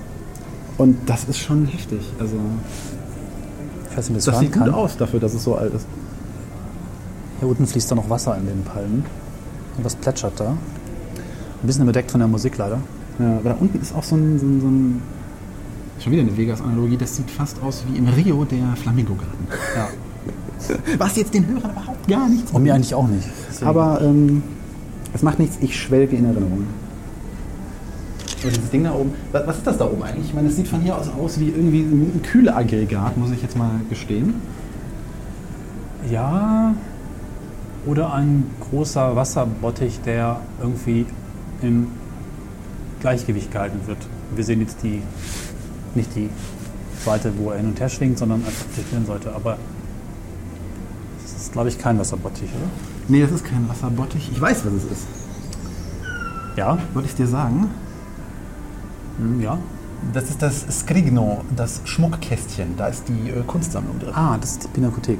Und 0.79 0.96
das 1.06 1.25
ist 1.25 1.38
schon 1.38 1.67
heftig. 1.67 2.00
Also 2.20 2.37
Ich 3.96 3.98
weiß 3.98 4.10
nicht, 4.10 4.19
das 4.19 4.25
das 4.26 4.38
sieht 4.40 4.54
fahren 4.54 4.64
gut 4.64 4.72
kann. 4.72 4.84
aus 4.84 4.96
dafür, 4.98 5.20
dass 5.20 5.32
es 5.32 5.43
so 5.43 5.54
alt 5.56 5.72
ist. 5.72 5.87
Hier 7.40 7.48
unten 7.48 7.66
fließt 7.66 7.90
da 7.90 7.94
noch 7.94 8.10
Wasser 8.10 8.37
in 8.37 8.46
den 8.46 8.62
Palmen. 8.62 9.04
Und 9.78 9.84
was 9.84 9.94
plätschert 9.96 10.38
da? 10.38 10.50
Ein 10.50 11.66
bisschen 11.66 11.87
bedeckt 11.87 12.10
von 12.10 12.20
der 12.20 12.28
Musik 12.28 12.58
leider. 12.58 12.78
Ja, 13.19 13.40
da 13.43 13.56
unten 13.58 13.81
ist 13.81 13.94
auch 13.94 14.02
so 14.02 14.16
ein, 14.16 14.38
so 14.38 14.44
ein, 14.46 14.60
so 14.60 14.66
ein 14.66 15.02
schon 15.98 16.12
wieder 16.12 16.22
eine 16.22 16.37
Vegas-Analogie, 16.37 16.98
das 16.98 17.16
sieht 17.16 17.31
fast 17.31 17.62
aus 17.62 17.84
wie 17.90 17.96
im 17.96 18.06
Rio 18.08 18.44
der 18.44 18.76
Flamingo-Garten. 18.76 19.46
Ja. 19.75 19.88
Was 20.98 21.16
jetzt 21.16 21.32
den 21.32 21.46
Hörern 21.46 21.70
überhaupt 21.70 22.06
gar 22.08 22.28
nichts 22.28 22.50
Und 22.52 22.62
mir 22.64 22.75
eigentlich 22.75 22.94
auch 22.94 23.08
nicht. 23.08 23.26
Deswegen- 23.48 23.66
Aber 23.69 24.00
ähm, 24.02 24.43
es 25.14 25.22
macht 25.22 25.38
nichts, 25.38 25.56
ich 25.62 25.81
schwelge 25.81 26.16
in 26.16 26.26
Erinnerungen. 26.26 26.66
So, 28.46 28.52
dieses 28.52 28.70
Ding 28.70 28.84
da 28.84 28.94
oben, 28.94 29.12
was, 29.32 29.56
ist 29.56 29.66
das 29.66 29.76
da 29.76 29.87
oben 29.87 30.04
eigentlich? 30.04 30.26
Ich 30.26 30.34
meine, 30.34 30.46
es 30.46 30.54
sieht 30.54 30.69
von 30.69 30.81
hier 30.81 30.96
aus 30.96 31.08
aus 31.08 31.40
wie 31.40 31.48
irgendwie 31.48 31.81
ein 31.81 32.22
Kühleaggregat, 32.22 33.16
muss 33.16 33.32
ich 33.32 33.43
jetzt 33.43 33.56
mal 33.56 33.72
gestehen. 33.90 34.34
Ja. 36.08 36.72
Oder 37.87 38.12
ein 38.14 38.44
großer 38.70 39.16
Wasserbottich, 39.16 40.00
der 40.02 40.40
irgendwie 40.62 41.06
im 41.60 41.88
Gleichgewicht 43.00 43.50
gehalten 43.50 43.81
wird. 43.87 43.98
Wir 44.37 44.44
sehen 44.44 44.60
jetzt 44.60 44.81
die, 44.84 45.02
nicht 45.96 46.14
die 46.14 46.31
Seite, 47.04 47.32
wo 47.38 47.50
er 47.50 47.56
hin 47.56 47.66
und 47.66 47.81
her 47.81 47.88
schwingt, 47.88 48.16
sondern 48.16 48.44
einfach 48.44 48.66
die 48.76 48.82
Stirnseite. 48.82 49.34
Aber 49.34 49.58
das 51.20 51.43
ist, 51.43 51.52
glaube 51.52 51.69
ich, 51.69 51.78
kein 51.78 51.98
Wasserbottich, 51.98 52.50
oder? 52.50 52.70
Nee, 53.08 53.22
das 53.22 53.32
ist 53.32 53.44
kein 53.44 53.69
Wasserbottich. 53.69 54.31
Ich 54.31 54.40
weiß, 54.40 54.65
was 54.65 54.72
es 54.72 54.84
ist. 54.84 55.06
Ja. 56.55 56.79
Soll 56.94 57.05
ich 57.05 57.15
dir 57.17 57.26
sagen? 57.26 57.70
Hm, 59.19 59.41
Ja. 59.41 59.58
Das 60.13 60.25
ist 60.29 60.43
das 60.43 60.67
Scrigno, 60.70 61.41
das 61.56 61.81
Schmuckkästchen. 61.85 62.77
Da 62.77 62.89
ist 62.89 63.05
die 63.08 63.31
äh, 63.31 63.43
Kunstsammlung 63.46 63.99
drin. 63.99 64.13
Ah, 64.15 64.37
das 64.39 64.53
ist 64.53 64.65
die 64.65 64.69
Pinakothek. 64.69 65.19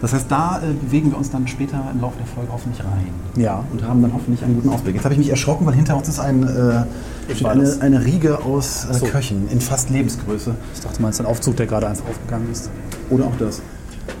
Das 0.00 0.12
heißt, 0.12 0.26
da 0.30 0.60
äh, 0.62 0.72
bewegen 0.72 1.10
wir 1.10 1.18
uns 1.18 1.30
dann 1.30 1.46
später 1.46 1.82
im 1.92 2.00
Laufe 2.00 2.16
der 2.18 2.26
Folge 2.26 2.50
hoffentlich 2.52 2.82
rein. 2.84 3.10
Ja. 3.36 3.62
Und 3.70 3.86
haben 3.86 4.02
dann 4.02 4.12
hoffentlich 4.14 4.42
einen 4.42 4.56
guten 4.56 4.70
Ausblick. 4.70 4.94
Jetzt 4.94 5.04
habe 5.04 5.14
ich 5.14 5.18
mich 5.18 5.30
erschrocken, 5.30 5.66
weil 5.66 5.74
hinter 5.74 5.96
uns 5.96 6.08
ist 6.08 6.18
ein, 6.20 6.42
äh, 6.42 7.44
eine, 7.46 7.76
eine 7.80 8.04
Riege 8.04 8.44
aus 8.44 8.86
äh, 8.90 8.94
so. 8.94 9.06
Köchen 9.06 9.48
in 9.50 9.60
fast 9.60 9.90
Lebensgröße. 9.90 10.54
Ich 10.74 10.80
dachte 10.80 11.00
mal, 11.02 11.10
es 11.10 11.16
ist 11.16 11.20
ein 11.20 11.26
Aufzug, 11.26 11.56
der 11.56 11.66
gerade 11.66 11.86
einfach 11.86 12.08
aufgegangen 12.08 12.50
ist. 12.50 12.70
Oder 13.10 13.26
auch 13.26 13.36
das. 13.38 13.60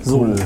So. 0.04 0.20
Cool. 0.20 0.36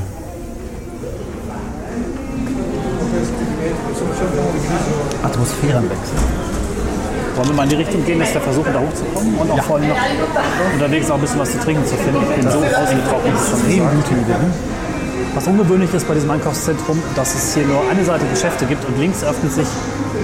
Atmosphärenwechsel. 5.23 6.60
Wollen 7.41 7.53
wir 7.53 7.57
mal 7.57 7.63
in 7.63 7.71
die 7.71 7.77
Richtung 7.77 8.05
gehen, 8.05 8.21
dass 8.21 8.33
der 8.33 8.43
versuchen, 8.43 8.71
da 8.71 8.81
hochzukommen 8.81 9.35
und 9.39 9.51
auch 9.51 9.63
vor 9.63 9.77
allem 9.77 9.89
noch 9.89 9.97
unterwegs 10.75 11.11
auch 11.11 11.15
ein 11.15 11.23
bisschen 11.23 11.41
was 11.41 11.53
zu 11.53 11.59
trinken 11.61 11.87
zu 11.87 11.97
finden. 11.97 12.21
Ich 12.21 12.37
bin 12.37 12.51
so 12.51 12.59
ausgetrocknet. 12.59 13.33
das 13.33 13.49
kann 13.49 13.61
ich 13.65 13.81
Extrem 13.81 13.97
gute 13.97 14.13
Idee. 14.13 14.45
Was 15.35 15.47
ungewöhnlich 15.47 15.95
ist 15.95 16.07
bei 16.07 16.13
diesem 16.13 16.31
Einkaufszentrum, 16.31 17.03
dass 17.17 17.35
es 17.35 17.55
hier 17.55 17.65
nur 17.65 17.81
eine 17.91 18.05
Seite 18.05 18.27
Geschäfte 18.27 18.67
gibt 18.67 18.85
und 18.85 18.99
links 18.99 19.25
öffnet 19.25 19.55
sich 19.55 19.67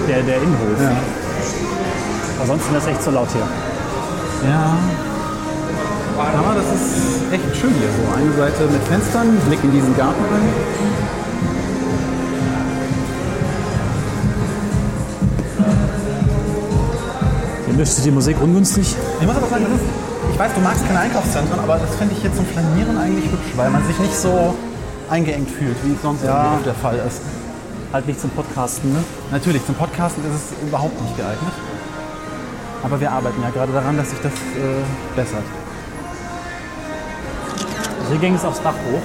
der, 0.07 0.21
der 0.21 0.37
Innenhof. 0.37 0.77
Ja. 0.79 0.91
Ansonsten 2.39 2.75
ist 2.75 2.83
es 2.83 2.87
echt 2.87 3.01
so 3.01 3.09
laut 3.09 3.29
hier. 3.33 3.47
ja. 4.51 4.77
Aber 6.21 6.53
das 6.53 6.65
ist 6.69 7.33
echt 7.33 7.49
schön 7.59 7.73
hier 7.81 7.89
so. 7.97 8.13
Eine 8.13 8.31
Seite 8.37 8.61
mit 8.71 8.83
Fenstern, 8.83 9.37
Blick 9.47 9.63
in 9.63 9.71
diesen 9.71 9.97
Garten 9.97 10.21
rein. 10.21 10.49
Sich 17.85 18.03
die 18.03 18.11
Musik 18.11 18.35
ungünstig. 18.41 18.95
Ich 19.21 19.25
muss 19.27 19.35
aber 19.35 19.47
sagen, 19.47 19.63
das 19.63 19.73
ist, 19.79 19.87
ich 20.33 20.39
weiß, 20.39 20.51
du 20.53 20.61
magst 20.61 20.85
keine 20.87 20.99
Einkaufszentren, 20.99 21.59
aber 21.59 21.77
das 21.77 21.95
finde 21.95 22.13
ich 22.15 22.21
hier 22.21 22.33
zum 22.33 22.45
Flanieren 22.45 22.97
eigentlich 22.97 23.25
hübsch, 23.31 23.53
weil 23.55 23.69
man 23.69 23.85
sich 23.85 23.97
nicht 23.99 24.15
so 24.15 24.55
eingeengt 25.09 25.49
fühlt, 25.49 25.77
wie 25.85 25.93
es 25.93 26.01
sonst 26.01 26.23
Ja. 26.25 26.59
der 26.65 26.73
Fall 26.73 26.97
ist. 27.07 27.21
Halt 27.93 28.07
nicht 28.07 28.19
zum 28.19 28.29
Podcasten, 28.31 28.91
ne? 28.91 28.99
Natürlich, 29.31 29.65
zum 29.65 29.75
Podcasten 29.75 30.23
ist 30.25 30.51
es 30.51 30.67
überhaupt 30.67 30.99
nicht 31.01 31.15
geeignet. 31.15 31.53
Aber 32.83 32.99
wir 32.99 33.11
arbeiten 33.11 33.41
ja 33.41 33.49
gerade 33.51 33.71
daran, 33.71 33.95
dass 33.95 34.09
sich 34.09 34.19
das 34.19 34.33
äh, 34.33 35.15
bessert. 35.15 35.43
Also 37.99 38.11
hier 38.11 38.19
ging 38.19 38.35
es 38.35 38.43
aufs 38.43 38.61
Dach 38.61 38.73
hoch. 38.73 39.01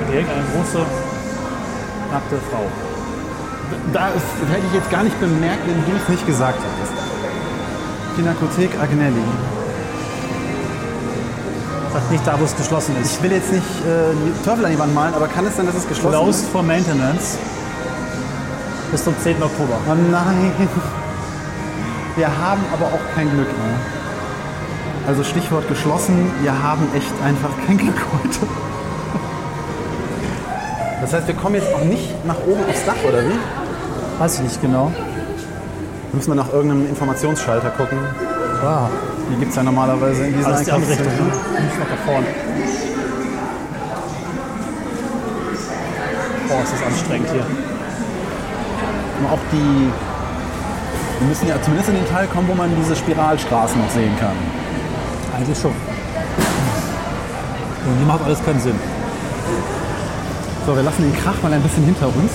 Und 0.00 0.12
hängt 0.14 0.28
eine 0.28 0.44
große, 0.56 0.84
nackte 2.12 2.36
Frau. 2.50 2.64
das 3.92 4.22
hätte 4.50 4.66
ich 4.66 4.74
jetzt 4.74 4.90
gar 4.90 5.02
nicht 5.04 5.18
bemerkt, 5.20 5.66
wenn 5.66 5.84
du 5.84 6.02
es 6.02 6.08
nicht 6.08 6.26
gesagt 6.26 6.58
hättest. 6.58 6.93
Pinakothek 8.16 8.70
Agnelli. 8.80 9.22
Sagt 11.92 12.10
nicht 12.10 12.26
da, 12.26 12.38
wo 12.38 12.44
es 12.44 12.56
geschlossen 12.56 12.94
ist. 13.00 13.16
Ich 13.16 13.22
will 13.22 13.32
jetzt 13.32 13.52
nicht 13.52 13.62
äh, 13.62 14.44
Teufel 14.44 14.64
an 14.64 14.72
die 14.72 14.78
Wand 14.78 14.94
malen, 14.94 15.14
aber 15.14 15.28
kann 15.28 15.46
es 15.46 15.56
sein, 15.56 15.66
dass 15.66 15.76
es 15.76 15.86
geschlossen 15.88 16.18
Closed 16.18 16.44
ist? 16.44 16.50
for 16.50 16.62
maintenance 16.62 17.38
bis 18.90 19.02
zum 19.02 19.14
10. 19.18 19.42
Oktober. 19.42 19.78
Oh 19.88 19.94
nein. 19.94 20.52
Wir 22.16 22.28
haben 22.28 22.60
aber 22.72 22.86
auch 22.86 23.14
kein 23.14 23.28
Glück 23.28 23.48
mehr. 23.48 23.76
Also 25.08 25.24
Stichwort 25.24 25.68
geschlossen, 25.68 26.30
wir 26.42 26.62
haben 26.62 26.86
echt 26.94 27.12
einfach 27.24 27.50
kein 27.66 27.76
Glück 27.76 27.96
heute. 28.12 28.46
Das 31.00 31.12
heißt, 31.12 31.26
wir 31.26 31.34
kommen 31.34 31.56
jetzt 31.56 31.74
auch 31.74 31.84
nicht 31.84 32.24
nach 32.24 32.38
oben 32.46 32.64
aufs 32.70 32.84
Dach, 32.86 32.94
oder 33.06 33.18
wie? 33.24 33.38
Weiß 34.18 34.36
ich 34.36 34.44
nicht 34.44 34.62
genau. 34.62 34.92
Müssen 36.14 36.30
wir 36.30 36.34
nach 36.36 36.52
irgendeinem 36.52 36.88
Informationsschalter 36.88 37.70
gucken. 37.70 37.98
Ah, 38.64 38.88
Die 39.30 39.36
gibt 39.36 39.50
es 39.50 39.56
ja 39.56 39.62
normalerweise 39.62 40.24
in 40.26 40.34
diesen 40.34 40.46
alles 40.46 40.64
die 40.64 40.72
andere 40.72 40.90
Richtung. 40.90 41.06
Einkaufszentren. 41.08 41.54
Ne? 41.54 41.60
Nicht 41.64 41.78
nach 41.78 41.88
da 41.88 41.96
vorne. 42.12 42.26
Boah, 46.48 46.62
ist 46.62 46.72
das 46.72 46.82
anstrengend 46.86 47.28
hier. 47.30 47.44
Und 49.18 49.26
auch 49.26 49.38
die. 49.50 49.90
Wir 51.20 51.28
müssen 51.28 51.48
ja 51.48 51.60
zumindest 51.62 51.88
in 51.90 51.96
den 51.96 52.08
Teil 52.08 52.26
kommen, 52.26 52.48
wo 52.48 52.54
man 52.54 52.70
diese 52.76 52.94
Spiralstraßen 52.96 53.80
noch 53.80 53.90
sehen 53.90 54.12
kann. 54.18 54.36
Eigentlich 55.36 55.58
schon. 55.58 55.70
Und 57.86 57.98
die 58.00 58.04
macht 58.04 58.22
alles 58.24 58.44
keinen 58.44 58.60
Sinn. 58.60 58.78
So, 60.66 60.74
wir 60.76 60.82
lassen 60.82 61.02
den 61.02 61.16
Krach 61.22 61.40
mal 61.42 61.52
ein 61.52 61.62
bisschen 61.62 61.84
hinter 61.84 62.06
uns. 62.06 62.32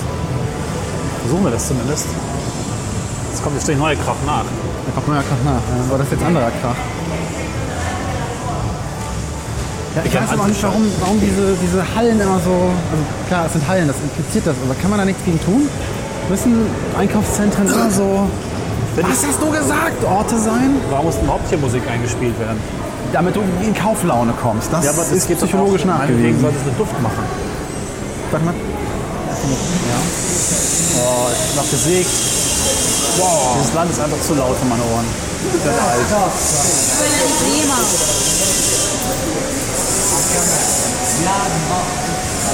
Versuchen 1.22 1.44
wir 1.44 1.50
das 1.50 1.66
zumindest. 1.68 2.06
Jetzt 3.40 3.44
kommt 3.46 3.56
bestimmt 3.56 3.78
neue 3.78 3.96
Kraft 3.96 4.26
nach. 4.26 4.44
Da 4.44 4.92
kommt 4.92 5.08
neuer 5.08 5.22
Krach 5.22 5.40
nach. 5.46 5.64
Ja, 5.64 5.90
war 5.90 5.96
das 5.96 6.10
jetzt 6.10 6.22
anderer 6.22 6.52
Krach? 6.60 6.76
Ja, 9.96 10.02
ich 10.04 10.14
weiß 10.14 10.28
aber 10.28 10.46
nicht, 10.46 10.62
warum, 10.62 10.84
warum 11.00 11.20
diese, 11.22 11.56
diese 11.56 11.80
Hallen 11.96 12.20
immer 12.20 12.38
so. 12.44 12.52
Also 12.52 13.02
klar, 13.28 13.46
es 13.46 13.52
sind 13.54 13.66
Hallen, 13.66 13.88
das 13.88 13.96
impliziert 13.96 14.46
das, 14.46 14.56
aber 14.62 14.74
kann 14.74 14.90
man 14.90 14.98
da 14.98 15.06
nichts 15.06 15.24
gegen 15.24 15.40
tun? 15.42 15.70
Müssen 16.28 16.66
Einkaufszentren 16.98 17.66
immer 17.66 17.90
so. 17.90 18.28
Was 19.00 19.26
hast 19.26 19.40
du 19.40 19.50
gesagt? 19.50 20.04
Orte 20.04 20.36
sein? 20.36 20.76
Warum 20.90 21.06
muss 21.06 21.16
überhaupt 21.16 21.48
hier 21.48 21.56
Musik 21.56 21.80
eingespielt 21.90 22.38
werden? 22.38 22.60
Damit 23.10 23.36
du 23.36 23.40
in 23.64 23.74
Kauflaune 23.74 24.34
kommst. 24.34 24.70
Das, 24.70 24.84
ist 24.84 25.28
geht 25.28 25.40
doch 25.40 25.46
psychologisch 25.46 25.80
auch. 25.84 25.86
Meinetwegen 25.86 26.38
nachgewiesen. 26.38 26.40
sollte 26.42 26.56
es 26.58 26.66
einen 26.68 26.76
Duft 26.76 27.02
machen. 27.02 27.24
Warte 28.32 28.44
mal. 28.44 28.54
Oh, 31.00 31.28
ich 31.32 31.56
noch 31.56 31.70
gesägt. 31.70 32.10
Wow. 33.18 33.56
Dieses 33.58 33.74
Land 33.74 33.90
ist 33.90 34.00
einfach 34.00 34.20
zu 34.20 34.34
laut 34.34 34.56
für 34.58 34.66
meine 34.66 34.82
Ohren. 34.82 35.06
Ich 35.56 35.64
werde 35.64 35.80
alt. 35.80 36.06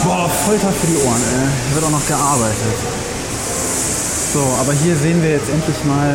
Boah, 0.04 0.28
Folter 0.46 0.72
für 0.72 0.86
die 0.86 0.96
Ohren, 1.06 1.20
ey. 1.22 1.46
Hier 1.66 1.74
wird 1.74 1.84
auch 1.84 1.90
noch 1.90 2.06
gearbeitet. 2.06 2.78
So, 4.32 4.40
aber 4.60 4.72
hier 4.72 4.96
sehen 4.96 5.22
wir 5.22 5.30
jetzt 5.30 5.48
endlich 5.48 5.84
mal, 5.84 6.14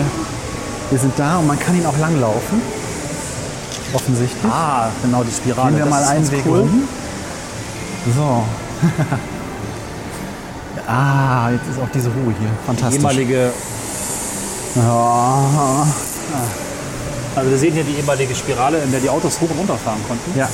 wir 0.90 1.00
sind 1.00 1.14
da 1.18 1.38
und 1.38 1.48
man 1.48 1.60
kann 1.60 1.76
ihn 1.76 1.86
auch 1.86 1.98
langlaufen. 1.98 2.62
Offensichtlich. 3.94 4.52
Ah, 4.52 4.90
genau, 5.02 5.24
die 5.24 5.32
Spirale. 5.32 5.72
Nehmen 5.72 5.86
wir 5.86 5.90
Das 5.92 6.06
mal 6.08 6.16
einen 6.16 6.32
Weg 6.32 6.44
cool. 6.46 6.60
unten. 6.62 6.88
So. 8.16 8.44
ah, 10.88 11.50
jetzt 11.52 11.68
ist 11.70 11.80
auch 11.82 11.90
diese 11.94 12.10
Ruhe 12.10 12.34
hier. 12.40 12.50
Die 12.50 12.66
Fantastisch. 12.66 12.98
ehemalige, 13.00 13.52
Ja. 14.76 15.86
also 17.36 17.50
wir 17.52 17.58
sehen 17.58 17.74
hier 17.74 17.84
die 17.84 17.96
ehemalige 17.98 18.36
Spirale, 18.36 18.80
in 18.80 18.92
der 18.92 19.00
die 19.00 19.10
Autos 19.10 19.40
hoch 19.42 19.50
und 19.50 19.58
runter 19.60 19.76
fahren 19.78 20.00
konnten, 20.08 20.38
ja. 20.38 20.48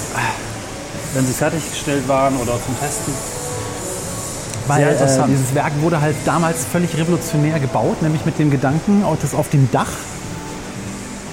wenn 1.13 1.25
sie 1.25 1.33
fertiggestellt 1.33 2.07
waren 2.07 2.35
oder 2.37 2.53
zum 2.65 2.77
Testen. 2.79 3.13
Weil 4.67 4.97
Sehr 4.97 5.23
äh, 5.23 5.27
dieses 5.29 5.55
Werk 5.55 5.71
wurde 5.81 6.01
halt 6.01 6.15
damals 6.25 6.65
völlig 6.65 6.97
revolutionär 6.97 7.59
gebaut, 7.59 8.01
nämlich 8.01 8.25
mit 8.25 8.37
dem 8.37 8.51
Gedanken, 8.51 9.03
dass 9.21 9.33
auf 9.33 9.49
dem 9.49 9.69
Dach 9.71 9.87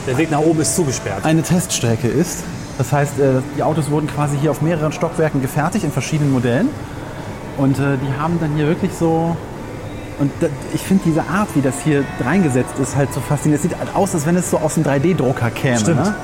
Der 0.07 0.17
Weg 0.19 0.31
nach 0.31 0.39
oben 0.39 0.61
ist 0.61 0.77
zugesperrt. 0.77 1.25
eine 1.25 1.43
Teststrecke 1.43 2.07
ist. 2.07 2.45
Das 2.79 2.93
heißt, 2.93 3.19
äh, 3.19 3.41
die 3.57 3.63
Autos 3.63 3.91
wurden 3.91 4.07
quasi 4.09 4.37
hier 4.41 4.51
auf 4.53 4.61
mehreren 4.63 4.93
Stockwerken 4.93 5.43
gefertigt 5.43 5.85
in 5.85 5.91
verschiedenen 5.93 6.33
Modellen. 6.33 6.69
Und 7.57 7.79
äh, 7.79 7.97
die 7.97 8.21
haben 8.21 8.39
dann 8.41 8.55
hier 8.57 8.67
wirklich 8.67 8.93
so. 8.99 9.37
Und 10.19 10.31
da, 10.41 10.47
ich 10.73 10.83
finde 10.83 11.03
diese 11.07 11.23
Art, 11.23 11.49
wie 11.55 11.61
das 11.61 11.75
hier 11.83 12.05
reingesetzt 12.25 12.79
ist, 12.81 12.97
halt 12.97 13.13
so 13.13 13.21
faszinierend. 13.21 13.65
Es 13.65 13.71
sieht 13.71 13.79
halt 13.79 13.95
aus, 13.97 14.15
als 14.15 14.27
wenn 14.27 14.37
es 14.37 14.51
so 14.51 14.59
aus 14.59 14.77
einem 14.77 14.87
3D-Drucker 14.87 15.51
käme. 15.51 15.79
Stimmt. 15.79 16.05
Ne? 16.05 16.15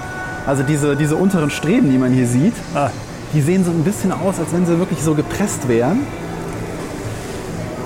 Also 0.46 0.62
diese, 0.62 0.96
diese 0.96 1.16
unteren 1.16 1.50
Streben, 1.50 1.90
die 1.90 1.99
man 1.99 2.12
hier 2.12 2.26
sieht, 2.26 2.54
Ah, 2.75 2.90
die 3.32 3.40
sehen 3.40 3.64
so 3.64 3.70
ein 3.70 3.84
bisschen 3.84 4.12
aus, 4.12 4.38
als 4.38 4.52
wenn 4.52 4.64
sie 4.66 4.78
wirklich 4.78 5.00
so 5.02 5.14
gepresst 5.14 5.68
wären. 5.68 6.00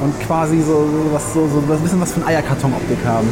Und 0.01 0.21
quasi 0.21 0.61
so, 0.61 0.87
so 0.87 1.13
was 1.13 1.33
so, 1.33 1.49
so 1.49 1.73
ein 1.73 1.81
bisschen 1.81 2.01
was 2.01 2.13
von 2.13 2.27
Eierkartonoptik 2.27 2.99
haben. 3.07 3.29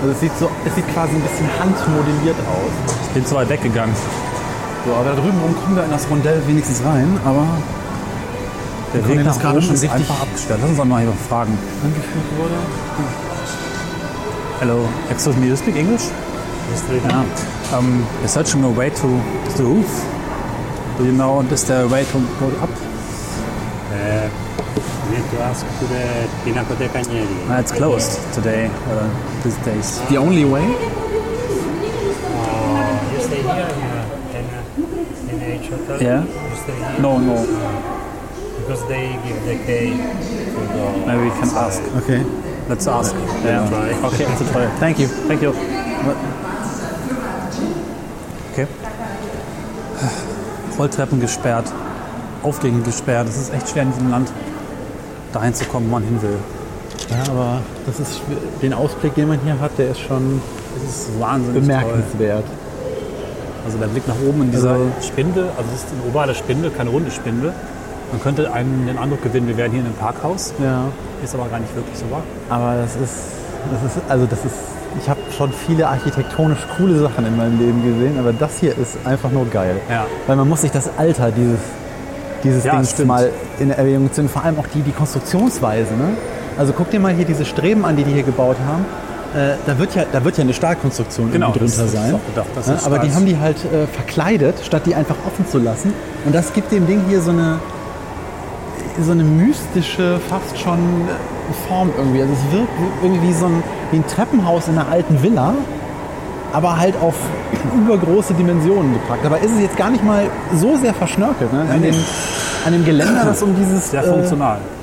Also 0.00 0.12
es 0.12 0.20
sieht, 0.20 0.32
so, 0.38 0.48
es 0.66 0.74
sieht 0.74 0.86
quasi 0.92 1.14
ein 1.14 1.22
bisschen 1.22 1.48
handmodelliert 1.58 2.36
aus. 2.48 2.94
ich 3.08 3.14
bin 3.14 3.26
zu 3.26 3.34
weit 3.34 3.48
weggegangen. 3.48 3.94
So, 4.88 4.94
aber 4.94 5.10
da 5.10 5.14
drüben 5.16 5.38
rum 5.40 5.54
kommen 5.62 5.76
wir 5.76 5.84
in 5.84 5.90
das 5.90 6.08
Rondell 6.08 6.40
wenigstens 6.46 6.82
rein, 6.82 7.18
aber 7.22 7.46
Der 8.94 9.06
Weg 9.06 9.22
nach 9.22 9.38
gerade 9.38 9.60
schon 9.60 9.72
richtig- 9.72 9.90
einfach 9.90 10.22
abgesperrt. 10.22 10.60
Lass 10.62 10.70
uns 10.70 10.78
doch 10.78 10.84
mal 10.86 11.02
hier 11.02 11.12
fragen. 11.28 11.58
angeführt 11.84 12.24
wurde. 12.38 12.54
Hello, 14.60 14.88
excuse 15.10 15.36
me, 15.38 15.46
you 15.48 15.56
speak 15.56 15.76
English? 15.76 16.04
Yeah. 17.04 17.24
Um, 17.78 18.02
we're 18.22 18.28
searching 18.28 18.64
a 18.64 18.68
way 18.74 18.88
to, 18.88 18.96
to 19.02 19.56
the 19.58 19.62
roof. 19.64 20.04
Do 20.96 21.04
you 21.04 21.12
know, 21.12 21.42
is 21.52 21.64
there 21.66 21.82
a 21.84 21.86
way 21.86 22.04
to 22.04 22.18
go 22.40 22.46
up? 22.62 22.70
Uh, 23.92 24.28
need 25.12 25.24
to 25.30 25.42
ask 25.44 25.66
to 25.80 25.86
the 25.86 26.28
Pinacoteca 26.44 26.98
Agnelli. 27.02 27.50
Uh, 27.50 27.60
it's 27.60 27.72
closed 27.72 28.18
today, 28.32 28.70
uh, 28.90 29.06
these 29.44 29.56
days. 29.66 30.00
The 30.08 30.16
only 30.16 30.46
way? 30.46 30.64
Uh, 32.34 33.12
you 33.12 33.20
stay 33.22 33.42
here 33.42 33.87
hotel. 35.88 36.02
Yeah. 36.02 36.24
You 36.24 36.56
stay 36.56 36.74
here 36.74 37.00
No, 37.00 37.18
no, 37.18 37.36
because 38.58 38.86
they 38.88 39.18
give 39.24 39.44
the 39.44 39.56
key 39.66 39.96
to 39.96 40.60
the. 40.72 41.06
maybe 41.06 41.22
we 41.24 41.30
can 41.40 41.50
ask. 41.56 41.82
Okay. 42.02 42.24
Let's 42.68 42.86
ask. 42.86 43.14
Yeah. 43.44 43.68
try. 43.68 43.92
Okay, 44.08 44.26
let's 44.26 44.50
try. 44.52 44.66
Thank 44.78 44.98
you. 44.98 45.06
Thank 45.28 45.42
you. 45.42 45.50
Okay. 48.52 48.66
Rolltreppen 50.78 51.20
gesperrt, 51.20 51.72
Aufgänge 52.42 52.82
gesperrt. 52.82 53.28
Es 53.28 53.36
ist 53.36 53.54
echt 53.54 53.68
schwer 53.70 53.82
in 53.84 53.92
diesem 53.92 54.10
Land 54.10 54.30
dahin 55.32 55.54
zu 55.54 55.64
kommen, 55.64 55.86
wo 55.88 55.92
man 55.92 56.04
hin 56.04 56.20
will. 56.22 56.38
Ja, 57.10 57.32
aber 57.32 57.60
das 57.86 57.98
ist 58.00 58.20
den 58.62 58.72
Ausblick, 58.72 59.14
den 59.14 59.28
man 59.28 59.40
hier 59.40 59.58
hat, 59.58 59.72
der 59.78 59.90
ist 59.90 60.00
schon 60.00 60.40
Es 60.76 61.08
ist 61.08 61.20
wahnsinnig 61.20 61.66
toll. 61.66 62.02
Also 63.68 63.76
der 63.78 63.88
Blick 63.88 64.08
nach 64.08 64.14
oben 64.26 64.40
in 64.44 64.50
dieser 64.50 64.70
Also- 64.70 64.86
Spindel, 65.02 65.44
also 65.58 65.68
es 65.74 65.82
ist 65.84 65.92
eine 65.92 66.10
ovale 66.10 66.34
Spindel, 66.34 66.70
keine 66.70 66.88
runde 66.88 67.10
Spindel. 67.10 67.52
Man 68.10 68.22
könnte 68.22 68.50
einen 68.50 68.86
den 68.86 68.96
Eindruck 68.96 69.22
gewinnen, 69.22 69.46
wir 69.46 69.58
wären 69.58 69.70
hier 69.72 69.80
in 69.80 69.86
einem 69.86 69.94
Parkhaus. 69.96 70.54
Ja. 70.58 70.84
Ist 71.22 71.34
aber 71.34 71.48
gar 71.48 71.58
nicht 71.60 71.76
wirklich 71.76 71.98
so 71.98 72.10
wahr. 72.10 72.22
Aber 72.48 72.76
das 72.80 72.96
ist, 72.96 73.14
das 73.70 73.94
ist, 73.94 74.02
also 74.08 74.24
das 74.24 74.38
ist, 74.46 74.54
ich 74.98 75.06
habe 75.10 75.20
schon 75.36 75.52
viele 75.52 75.86
architektonisch 75.86 76.60
coole 76.78 76.98
Sachen 76.98 77.26
in 77.26 77.36
meinem 77.36 77.58
Leben 77.58 77.82
gesehen, 77.84 78.18
aber 78.18 78.32
das 78.32 78.56
hier 78.58 78.70
ist 78.78 78.96
einfach 79.04 79.30
nur 79.30 79.44
geil. 79.50 79.76
Ja. 79.90 80.06
Weil 80.26 80.36
man 80.36 80.48
muss 80.48 80.62
sich 80.62 80.70
das 80.70 80.88
Alter 80.96 81.30
dieses, 81.30 81.60
dieses 82.42 82.64
Ja, 82.64 82.72
Dings 82.76 82.92
stimmt. 82.92 83.08
mal 83.08 83.28
in 83.58 83.70
Erwägung 83.70 84.10
ziehen, 84.10 84.30
vor 84.30 84.44
allem 84.44 84.58
auch 84.58 84.66
die, 84.72 84.80
die 84.80 84.92
Konstruktionsweise. 84.92 85.92
Ne? 85.92 86.16
Also 86.56 86.72
guck 86.72 86.88
dir 86.90 87.00
mal 87.00 87.12
hier 87.12 87.26
diese 87.26 87.44
Streben 87.44 87.84
an, 87.84 87.96
die 87.96 88.04
die 88.04 88.12
hier 88.12 88.22
gebaut 88.22 88.56
haben. 88.66 88.86
Äh, 89.34 89.56
da, 89.66 89.78
wird 89.78 89.94
ja, 89.94 90.04
da 90.10 90.24
wird 90.24 90.38
ja 90.38 90.42
eine 90.44 90.54
Stahlkonstruktion 90.54 91.30
Genau, 91.30 91.48
drunter 91.50 91.60
das 91.64 91.78
ist 91.78 91.92
sein. 91.92 92.14
gedacht, 92.34 92.46
Ja, 92.66 92.74
es 92.74 92.84
aber 92.86 92.98
die 92.98 93.12
haben 93.12 93.26
ist. 93.26 93.32
die 93.32 93.38
halt 93.38 93.56
äh, 93.64 93.86
verkleidet, 93.86 94.54
statt 94.64 94.82
die 94.86 94.94
einfach 94.94 95.16
offen 95.26 95.46
zu 95.46 95.58
lassen. 95.58 95.92
Und 96.24 96.34
das 96.34 96.52
gibt 96.54 96.72
dem 96.72 96.86
Ding 96.86 97.02
hier 97.08 97.20
so 97.20 97.30
eine, 97.30 97.58
so 99.04 99.12
eine 99.12 99.24
mystische, 99.24 100.18
fast 100.30 100.58
schon 100.58 100.78
äh, 100.78 101.68
Form 101.68 101.90
irgendwie. 101.96 102.22
Also 102.22 102.32
es 102.32 102.52
wirkt 102.56 102.72
irgendwie 103.02 103.32
so 103.34 103.46
ein, 103.46 103.62
wie 103.90 103.98
ein 103.98 104.06
Treppenhaus 104.06 104.68
in 104.68 104.78
einer 104.78 104.88
alten 104.90 105.22
Villa, 105.22 105.52
aber 106.52 106.78
halt 106.78 106.94
auf 107.00 107.14
übergroße 107.76 108.32
Dimensionen 108.32 108.94
gepackt. 108.94 109.24
Dabei 109.24 109.40
ist 109.40 109.52
es 109.52 109.60
jetzt 109.60 109.76
gar 109.76 109.90
nicht 109.90 110.02
mal 110.04 110.24
so 110.56 110.76
sehr 110.76 110.94
verschnörkelt. 110.94 111.52
Ne? 111.52 111.66
An, 111.70 111.82
dem, 111.82 111.94
an 112.66 112.72
dem 112.72 112.84
Geländer, 112.86 113.24
das 113.26 113.42
um 113.42 113.54
dieses 113.54 113.92
äh. 113.92 114.00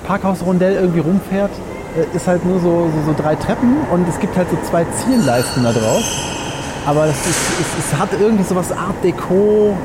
Parkhausrondell 0.05 0.75
irgendwie 0.75 0.99
rumfährt, 0.99 1.49
äh, 1.49 1.74
ist 2.13 2.27
halt 2.27 2.45
nur 2.45 2.59
so, 2.59 2.89
so, 2.93 3.11
so 3.11 3.15
drei 3.21 3.35
Treppen 3.35 3.77
und 3.91 4.07
es 4.07 4.19
gibt 4.19 4.35
halt 4.37 4.47
so 4.49 4.57
zwei 4.69 4.85
Zielleisten 5.03 5.63
da 5.63 5.71
drauf. 5.71 6.03
Aber 6.85 7.05
es, 7.05 7.15
ist, 7.25 7.39
es, 7.59 7.85
es 7.93 7.99
hat 7.99 8.09
irgendwie 8.19 8.43
so 8.43 8.55
was 8.55 8.71
Art 8.71 8.95
Deco. 9.03 9.75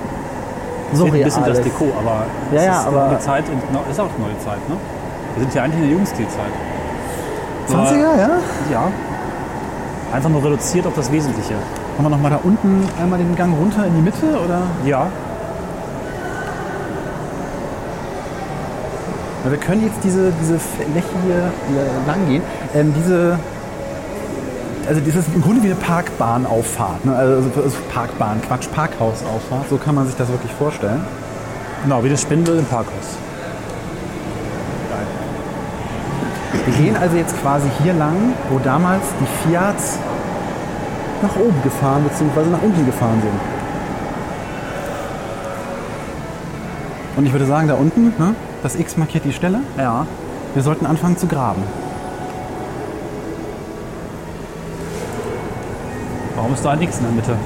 So 0.93 1.05
ein 1.07 1.13
bisschen 1.13 1.45
das. 1.45 1.61
Deko, 1.61 1.87
aber 1.99 2.25
Ja, 2.53 2.59
es 2.59 2.65
ja, 2.67 2.81
ist 2.81 2.87
aber- 2.89 3.07
neue 3.09 3.19
Zeit, 3.21 3.45
und- 3.49 3.91
ist 3.91 4.01
auch 4.01 4.09
neue 4.19 4.39
Zeit, 4.45 4.69
ne? 4.69 4.77
Wir 5.37 5.43
sind 5.45 5.55
ja 5.55 5.63
eigentlich 5.63 5.77
in 5.77 5.83
der 5.83 5.91
Jugendstilzeit. 5.93 6.53
20er, 7.69 8.19
ja? 8.19 8.31
Ja. 8.73 8.89
Einfach 10.13 10.29
nur 10.29 10.43
reduziert 10.43 10.87
auf 10.87 10.95
das 10.97 11.11
Wesentliche. 11.13 11.55
Haben 11.97 12.05
wir 12.07 12.11
nochmal 12.11 12.33
da 12.33 12.41
unten 12.43 12.89
einmal 13.01 13.19
den 13.19 13.35
Gang 13.37 13.55
runter 13.57 13.87
in 13.87 13.95
die 13.95 14.01
Mitte 14.03 14.27
oder? 14.45 14.63
Ja. 14.85 15.07
Wir 19.49 19.57
können 19.57 19.87
jetzt 19.87 20.05
diese, 20.05 20.33
diese 20.41 20.59
Fläche 20.59 21.09
hier 21.25 21.51
lang 22.07 22.27
gehen. 22.29 22.43
Ähm, 22.75 22.93
diese, 22.95 23.39
also 24.87 25.01
das 25.01 25.17
ist 25.17 25.35
im 25.35 25.41
Grunde 25.41 25.63
wie 25.63 25.67
eine 25.67 25.77
Parkbahnauffahrt. 25.77 27.05
Ne? 27.07 27.15
Also 27.15 27.51
also 27.57 27.77
Parkbahn, 27.93 28.43
Quatsch, 28.43 28.69
Parkhausauffahrt. 28.71 29.69
So 29.71 29.79
kann 29.79 29.95
man 29.95 30.07
sich 30.07 30.17
das 30.17 30.29
wirklich 30.29 30.53
vorstellen. 30.53 31.01
Genau, 31.85 32.05
wie 32.05 32.11
das 32.11 32.21
Spindel 32.21 32.59
im 32.59 32.67
Parkhaus. 32.67 33.17
Wir 36.67 36.75
gehen 36.75 36.97
also 36.97 37.17
jetzt 37.17 37.41
quasi 37.41 37.69
hier 37.83 37.95
lang, 37.95 38.35
wo 38.51 38.59
damals 38.59 39.05
die 39.21 39.49
Fiats 39.49 39.99
nach 41.23 41.35
oben 41.37 41.63
gefahren 41.63 42.05
bzw. 42.05 42.51
nach 42.51 42.63
unten 42.63 42.85
gefahren 42.85 43.23
sind. 43.23 43.41
Und 47.17 47.27
ich 47.27 47.33
würde 47.33 47.47
sagen, 47.47 47.69
da 47.69 47.75
unten, 47.75 48.13
ne, 48.19 48.35
das 48.63 48.77
X 48.77 48.97
markiert 48.97 49.25
die 49.25 49.33
Stelle. 49.33 49.61
Ja. 49.79 50.07
Wir 50.55 50.63
sollten 50.63 50.87
anfangen 50.87 51.17
zu 51.17 51.27
graben. 51.27 51.63
Warum 56.37 56.55
ist 56.55 56.65
da 56.65 56.71
ein 56.71 56.83
X 56.83 56.99
in 56.99 57.05
der 57.05 57.13
Mitte? 57.13 57.37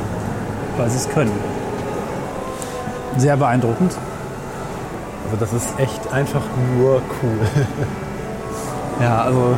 Weil 0.77 0.89
sie 0.91 0.97
es 0.97 1.09
können. 1.09 1.33
Sehr 3.17 3.37
beeindruckend. 3.37 3.93
Also 5.25 5.37
das 5.39 5.53
ist 5.53 5.79
echt 5.79 6.13
einfach 6.13 6.43
nur 6.77 6.97
cool. 7.23 7.39
ja, 9.01 9.23
also 9.23 9.55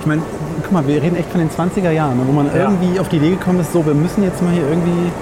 ich 0.00 0.06
meine, 0.06 0.22
guck 0.62 0.72
mal, 0.72 0.86
wir 0.86 1.00
reden 1.02 1.16
echt 1.16 1.30
von 1.30 1.40
den 1.40 1.50
20er 1.50 1.90
Jahren, 1.90 2.18
ne, 2.18 2.24
wo 2.26 2.32
man 2.32 2.46
Ja. 2.46 2.70
irgendwie 2.70 2.98
auf 2.98 3.08
die 3.08 3.16
Idee 3.16 3.30
gekommen 3.30 3.60
ist, 3.60 3.72
so, 3.72 3.84
wir 3.86 3.94
müssen 3.94 4.22
jetzt 4.22 4.42
mal 4.42 4.52
hier 4.52 4.68
irgendwie 4.68 5.12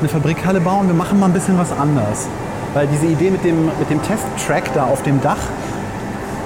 eine 0.00 0.08
Fabrikhalle 0.08 0.60
bauen, 0.60 0.86
wir 0.86 0.94
machen 0.94 1.18
mal 1.18 1.26
ein 1.26 1.32
bisschen 1.32 1.58
was 1.58 1.72
anders. 1.72 2.28
Weil 2.78 2.86
diese 2.86 3.06
Idee 3.06 3.32
mit 3.32 3.42
dem, 3.42 3.66
mit 3.66 3.90
dem 3.90 4.00
Testtrack 4.04 4.72
da 4.72 4.84
auf 4.84 5.02
dem 5.02 5.20
Dach, 5.20 5.36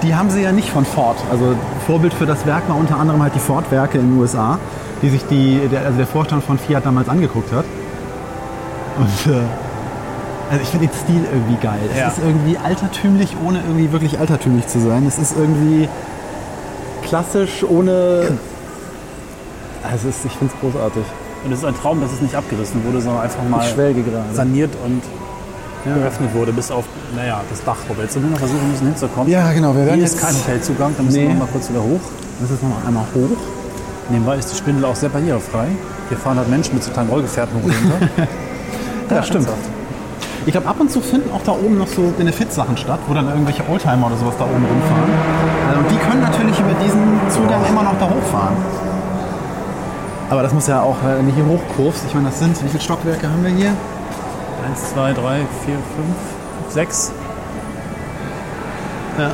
die 0.03 0.15
haben 0.15 0.31
sie 0.31 0.41
ja 0.41 0.51
nicht 0.51 0.71
von 0.71 0.87
Ford. 0.87 1.19
Also 1.31 1.55
Vorbild 1.87 2.15
für 2.15 2.25
das 2.25 2.47
Werk 2.47 2.67
war 2.71 2.77
unter 2.77 2.97
anderem 2.99 3.23
halt 3.23 3.35
die 3.35 3.39
Ford-Werke 3.39 3.99
in 3.99 4.13
den 4.13 4.19
USA, 4.19 4.59
die 5.03 5.11
sich 5.11 5.27
die, 5.27 5.61
der, 5.71 5.85
also 5.85 5.99
der 5.99 6.07
Vorstand 6.07 6.43
von 6.43 6.59
Fiat 6.59 6.87
damals 6.87 7.11
angeguckt 7.11 7.53
hat. 7.53 7.67
Und 8.99 9.31
äh, 9.31 9.41
also 10.51 10.63
ich 10.63 10.69
finde 10.71 10.87
den 10.87 10.95
Stil 11.05 11.23
irgendwie 11.31 11.57
geil. 11.63 11.81
Es 11.93 11.99
Ja. 11.99 12.09
ist 12.09 12.19
irgendwie 12.27 12.57
altertümlich, 12.57 13.37
ohne 13.47 13.59
irgendwie 13.59 13.93
wirklich 13.93 14.19
altertümlich 14.19 14.67
zu 14.69 14.81
sein. 14.81 15.05
Es 15.07 15.19
ist 15.19 15.37
irgendwie 15.37 15.87
klassisch, 17.07 17.63
ohne... 17.63 18.39
Also 19.83 20.09
ist, 20.09 20.25
ich 20.25 20.33
finde 20.33 20.55
es 20.55 20.61
großartig. 20.61 21.05
Und 21.45 21.53
es 21.53 21.59
ist 21.59 21.65
ein 21.67 21.77
Traum, 21.77 22.01
dass 22.01 22.11
es 22.11 22.23
nicht 22.23 22.35
abgerissen 22.37 22.83
wurde, 22.87 23.03
sondern 23.03 23.23
einfach 23.23 23.47
mal 23.51 23.61
saniert 24.33 24.71
und 24.83 25.03
geöffnet 25.85 26.35
wurde, 26.35 26.53
bis 26.53 26.71
auf 26.71 26.85
naja, 27.17 27.41
das 27.51 27.63
Dach, 27.65 27.77
wo 27.89 27.97
wir 27.97 28.05
jetzt 28.05 28.19
nur 28.21 28.31
noch 28.31 28.39
versuchen 28.39 28.71
müssen 28.71 28.87
hinzukommen. 28.87 29.31
Ja, 29.31 29.53
genau. 29.53 29.75
Wir 29.75 29.85
werden 29.87 29.97
Hier 29.97 30.05
ist 30.05 30.21
kein 30.21 30.35
Hotelzugang, 30.35 30.93
da 30.97 31.03
müssen 31.03 31.17
Nee. 31.17 31.23
wir 31.29 31.31
noch 31.35 31.41
mal 31.41 31.49
kurz 31.53 31.69
wieder 31.71 31.83
hoch. 31.83 32.01
Das 32.41 32.51
ist 32.51 32.63
noch 32.63 32.87
einmal 32.87 33.05
hoch. 33.15 33.37
Nebenbei 34.09 34.37
ist 34.37 34.53
die 34.53 34.57
Spindel 34.57 34.85
auch 34.85 34.97
sehr 34.97 35.09
barrierefrei. 35.09 35.67
Hier 36.09 36.19
fahren 36.19 36.39
halt 36.39 36.49
Menschen 36.49 36.75
mit 36.75 36.85
so 36.85 36.91
kleinen 36.91 37.09
Rollgefährten 37.11 37.57
runter. 37.61 37.77
Ja, 39.11 39.23
stimmt. 39.23 39.47
ernsthaft. 39.47 39.69
Ich 40.47 40.53
glaube, 40.53 40.67
ab 40.69 40.77
und 40.81 40.91
zu 40.91 41.01
finden 41.03 41.31
auch 41.33 41.43
da 41.45 41.53
oben 41.53 41.77
noch 41.79 41.87
so 41.87 42.13
Benefizsachen 42.17 42.77
statt, 42.79 42.99
wo 43.07 43.15
dann 43.15 43.29
irgendwelche 43.29 43.63
Oldtimer 43.69 44.07
oder 44.07 44.17
sowas 44.17 44.35
da 44.39 44.45
oben 44.45 44.65
rumfahren. 44.65 45.11
Also, 45.69 45.81
und 45.81 45.91
die 45.91 45.97
können 45.99 46.21
natürlich 46.23 46.59
über 46.59 46.73
diesen 46.83 47.21
Zugang 47.29 47.61
immer 47.69 47.83
noch 47.83 47.99
da 48.01 48.07
hochfahren. 48.09 48.57
Aber 50.31 50.43
das 50.43 50.53
muss 50.55 50.67
ja 50.67 50.81
auch, 50.81 50.97
äh, 51.05 51.19
wenn 51.19 51.27
du 51.27 51.33
hier 51.35 51.45
hochkurvst, 51.47 52.05
ich 52.09 52.15
meine, 52.15 52.29
das 52.29 52.39
sind, 52.39 52.57
wie 52.65 52.69
viele 52.69 52.83
Stockwerke 52.83 53.29
haben 53.29 53.45
wir 53.45 53.51
hier? 53.51 53.73
Eins, 54.67 54.91
zwei, 54.93 55.13
drei, 55.13 55.41
vier, 55.65 55.77
fünf, 55.97 56.17
sechs. 56.69 57.13
Ja. 59.19 59.31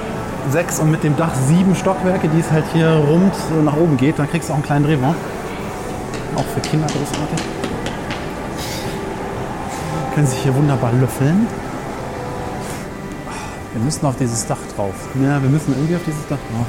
Sechs 0.51 0.79
und 0.79 0.91
mit 0.91 1.05
dem 1.05 1.15
Dach 1.17 1.35
sieben 1.47 1.75
Stockwerke, 1.75 2.29
die 2.29 2.41
es 2.41 2.51
halt 2.51 2.65
hier 2.73 2.89
rund 2.89 3.35
nach 3.65 3.77
oben 3.77 3.99
geht. 3.99 4.19
Dann 4.19 4.31
kriegst 4.31 4.49
du 4.49 4.53
auch 4.53 4.57
einen 4.57 4.65
kleinen 4.65 4.85
Drehbaum. 4.87 5.15
Auch 6.37 6.45
für 6.55 6.61
Kinder 6.61 6.87
großartig. 6.87 7.45
Können 10.15 10.27
sich 10.27 10.39
hier 10.39 10.55
wunderbar 10.55 10.93
löffeln. 10.93 11.47
Wir 13.75 13.83
müssen 13.85 14.07
auf 14.07 14.17
dieses 14.17 14.47
Dach 14.47 14.57
drauf. 14.75 14.95
Ja, 15.23 15.43
wir 15.43 15.51
müssen 15.51 15.75
irgendwie 15.75 15.97
auf 15.97 16.05
dieses 16.07 16.27
Dach 16.29 16.39
drauf. 16.51 16.67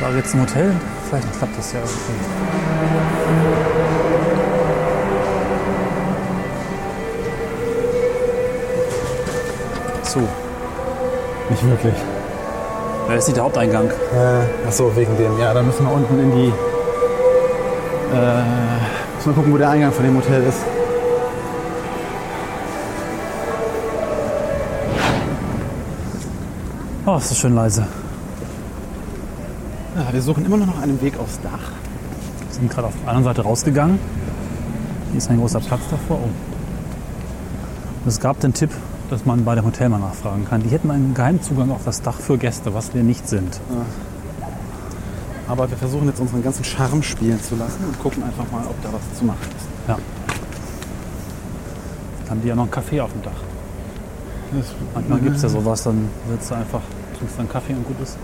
Da 0.00 0.10
jetzt 0.16 0.34
ein 0.34 0.40
Hotel, 0.40 0.74
vielleicht 1.08 1.32
klappt 1.38 1.56
das 1.56 1.72
ja 1.72 1.78
irgendwie. 1.78 3.59
So, 10.12 10.18
Nicht 11.50 11.64
wirklich. 11.68 11.94
da 13.06 13.14
ist 13.14 13.28
nicht 13.28 13.36
der 13.36 13.44
Haupteingang. 13.44 13.86
Äh, 13.86 14.66
achso, 14.66 14.90
wegen 14.96 15.16
dem. 15.16 15.38
Ja, 15.38 15.54
dann 15.54 15.64
müssen 15.66 15.86
wir 15.86 15.92
unten 15.92 16.18
in 16.18 16.32
die. 16.32 16.48
Äh, 16.48 18.42
müssen 19.14 19.26
wir 19.26 19.32
gucken, 19.34 19.52
wo 19.52 19.56
der 19.56 19.70
Eingang 19.70 19.92
von 19.92 20.04
dem 20.04 20.16
Hotel 20.16 20.42
ist. 20.42 20.58
Oh, 27.06 27.16
ist 27.16 27.30
das 27.30 27.38
schön 27.38 27.54
leise. 27.54 27.86
Ja, 29.94 30.12
wir 30.12 30.22
suchen 30.22 30.44
immer 30.44 30.56
noch 30.56 30.66
nach 30.66 30.82
einem 30.82 31.00
Weg 31.02 31.20
aufs 31.20 31.40
Dach. 31.40 31.70
Wir 32.48 32.52
sind 32.54 32.68
gerade 32.68 32.88
auf 32.88 32.94
der 33.00 33.10
anderen 33.10 33.24
Seite 33.24 33.42
rausgegangen. 33.42 34.00
Hier 35.12 35.18
ist 35.18 35.30
ein 35.30 35.38
großer 35.38 35.60
Platz 35.60 35.82
davor. 35.88 36.18
Oh. 36.20 36.28
Und 38.02 38.08
es 38.08 38.18
gab 38.18 38.40
den 38.40 38.52
Tipp, 38.54 38.70
dass 39.10 39.26
man 39.26 39.44
bei 39.44 39.54
dem 39.54 39.64
Hotel 39.64 39.88
mal 39.88 39.98
nachfragen 39.98 40.46
kann. 40.48 40.62
Die 40.62 40.68
hätten 40.68 40.90
einen 40.90 41.14
Geheimzugang 41.14 41.70
auf 41.70 41.84
das 41.84 42.02
Dach 42.02 42.18
für 42.18 42.38
Gäste, 42.38 42.72
was 42.74 42.94
wir 42.94 43.02
nicht 43.02 43.28
sind. 43.28 43.60
Aber 45.48 45.68
wir 45.68 45.76
versuchen 45.76 46.06
jetzt 46.06 46.20
unseren 46.20 46.42
ganzen 46.42 46.64
Charme 46.64 47.02
spielen 47.02 47.42
zu 47.42 47.56
lassen 47.56 47.84
und 47.84 47.98
gucken 47.98 48.22
einfach 48.22 48.50
mal, 48.52 48.64
ob 48.66 48.80
da 48.82 48.90
was 48.92 49.18
zu 49.18 49.24
machen 49.24 49.48
ist. 49.56 49.66
Ja. 49.88 49.98
Dann 52.20 52.30
haben 52.30 52.42
die 52.42 52.48
ja 52.48 52.54
noch 52.54 52.62
einen 52.62 52.70
Kaffee 52.70 53.00
auf 53.00 53.12
dem 53.12 53.22
Dach. 53.22 53.32
Manchmal 54.94 55.20
gibt 55.20 55.36
es 55.36 55.42
ja 55.42 55.48
sowas, 55.48 55.82
dann 55.82 56.08
sitzt 56.30 56.50
du 56.50 56.54
einfach, 56.54 56.80
trinkst 57.18 57.38
dann 57.38 57.48
Kaffee 57.48 57.74
und 57.74 57.86
gut 57.86 58.00
ist. 58.00 58.16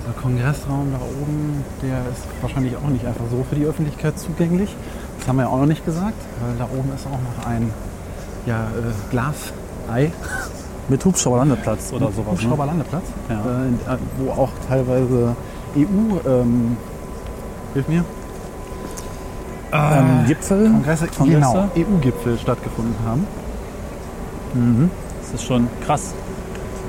Dieser 0.00 0.12
Kongressraum 0.20 0.92
da 0.92 0.98
oben, 0.98 1.64
der 1.82 1.98
ist 2.10 2.22
wahrscheinlich 2.40 2.74
auch 2.76 2.88
nicht 2.88 3.06
einfach 3.06 3.24
so 3.30 3.44
für 3.48 3.54
die 3.54 3.64
Öffentlichkeit 3.64 4.18
zugänglich. 4.18 4.74
Das 5.18 5.28
haben 5.28 5.36
wir 5.36 5.42
ja 5.42 5.48
auch 5.48 5.58
noch 5.58 5.66
nicht 5.66 5.84
gesagt, 5.84 6.20
weil 6.40 6.56
da 6.58 6.64
oben 6.64 6.90
ist 6.94 7.06
auch 7.06 7.10
noch 7.10 7.46
ein 7.46 7.70
ja, 8.46 8.64
äh, 8.64 9.10
Glasei. 9.92 10.12
Mit 10.88 11.04
Hubschrauberlandeplatz 11.04 11.92
oder 11.92 12.06
sowas. 12.10 12.24
Ne? 12.26 12.30
Hubschrauberlandeplatz, 12.32 13.04
Ja. 13.28 13.34
äh, 13.94 13.98
wo 14.18 14.32
auch 14.32 14.50
teilweise 14.68 15.36
EU, 15.76 16.18
ähm, 16.28 16.76
hilf 17.74 17.88
mir, 17.88 18.04
Ähm, 19.74 20.24
Gipfel, 20.26 20.70
Kongresse, 20.70 21.06
Kongresse. 21.06 21.38
genau, 21.38 21.68
EU-Gipfel 21.74 22.36
stattgefunden 22.38 22.94
haben. 23.06 23.26
Das 25.22 25.40
ist 25.40 25.46
schon 25.46 25.66
krass. 25.86 26.12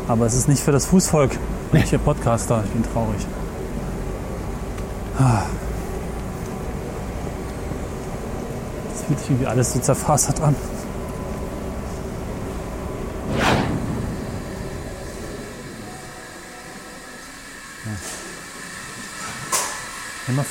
Aber 0.10 0.26
es 0.26 0.34
ist 0.34 0.50
nicht 0.50 0.62
für 0.62 0.74
das 0.74 0.86
Fußvolk. 0.88 1.32
Bin 1.72 1.82
ich 1.82 1.92
hier 1.92 2.00
Podcaster, 2.00 2.62
ich 2.66 2.72
bin 2.72 2.84
traurig. 2.84 3.26
Ah. 5.18 5.44
Es 8.94 9.04
fühlt 9.04 9.20
sich 9.20 9.30
irgendwie 9.30 9.48
alles 9.48 9.72
so 9.72 9.80
zerfasert 9.80 10.42
an. 10.42 10.54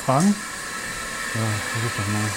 Fragen? 0.05 0.35
Ja, 1.33 1.41
versuch 1.71 1.97
doch 1.97 2.07
mal. 2.13 2.29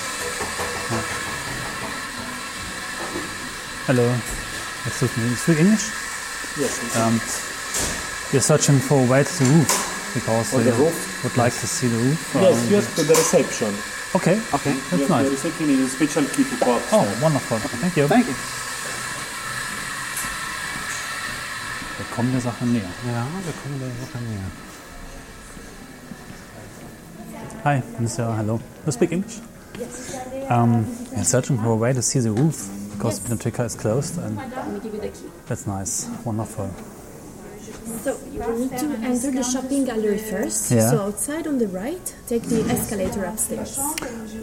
Hello. 3.86 4.14
Excuse 4.86 5.10
me, 5.16 5.28
you 5.30 5.36
speak 5.36 5.58
English? 5.58 5.84
Yes. 6.56 6.78
Um, 6.96 7.20
we're 8.32 8.40
searching 8.40 8.80
for 8.80 9.00
a 9.00 9.06
way 9.10 9.24
to 9.24 9.30
the 9.38 9.44
roof 9.50 10.12
because 10.14 10.56
we 10.56 10.62
the 10.64 10.72
roof? 10.72 11.22
would 11.24 11.36
like 11.36 11.52
to 11.60 11.66
see 11.66 11.88
the 11.88 11.96
roof. 11.96 12.18
Yes, 12.34 12.56
Um, 12.56 12.70
yes, 12.70 12.94
to 12.94 13.02
the 13.02 13.14
reception. 13.14 13.74
Okay, 14.14 14.40
Okay. 14.52 14.72
that's 14.90 15.00
yes, 15.02 15.08
nice. 15.10 15.24
The 15.24 15.30
reception 15.30 15.70
is 15.70 15.80
a 15.80 15.88
special 15.96 16.24
key 16.24 16.44
to 16.44 16.56
go 16.64 16.72
Oh, 16.72 16.76
upstairs. 17.02 17.20
wonderful. 17.20 17.58
Thank 17.58 17.96
you. 17.96 18.08
Thank 18.08 18.26
you. 18.28 18.34
Wir 21.98 22.06
kommen 22.14 22.32
der 22.32 22.40
Sache 22.40 22.64
näher. 22.64 22.88
Ja, 23.06 23.26
wir 23.44 23.52
kommen 23.62 23.78
der 23.80 23.88
Sache 24.06 24.18
näher. 24.24 24.50
Hi, 27.66 27.82
Mr. 27.98 28.32
Hello. 28.36 28.60
You 28.86 28.92
speak 28.92 29.10
English? 29.10 29.40
Um, 30.48 30.86
we're 31.10 31.24
searching 31.24 31.58
for 31.58 31.70
a 31.70 31.74
way 31.74 31.92
to 31.92 32.00
see 32.00 32.20
the 32.20 32.30
roof 32.30 32.70
because 32.92 33.18
Pinatica 33.18 33.64
is 33.64 33.74
closed 33.74 34.18
and 34.18 34.36
Let 34.36 34.70
me 34.70 34.78
give 34.78 34.94
you 34.94 35.00
the 35.00 35.08
key. 35.08 35.26
that's 35.46 35.66
nice. 35.66 36.08
Wonderful. 36.24 36.70
So 38.06 38.16
you 38.30 38.38
need 38.60 38.78
to 38.78 38.88
enter 39.02 39.32
the 39.32 39.42
shopping 39.42 39.84
gallery 39.84 40.18
first. 40.18 40.70
Yeah. 40.70 40.90
So 40.90 41.06
outside 41.06 41.48
on 41.48 41.58
the 41.58 41.66
right, 41.66 42.06
take 42.28 42.44
the 42.44 42.60
escalator 42.70 43.24
upstairs. 43.24 43.76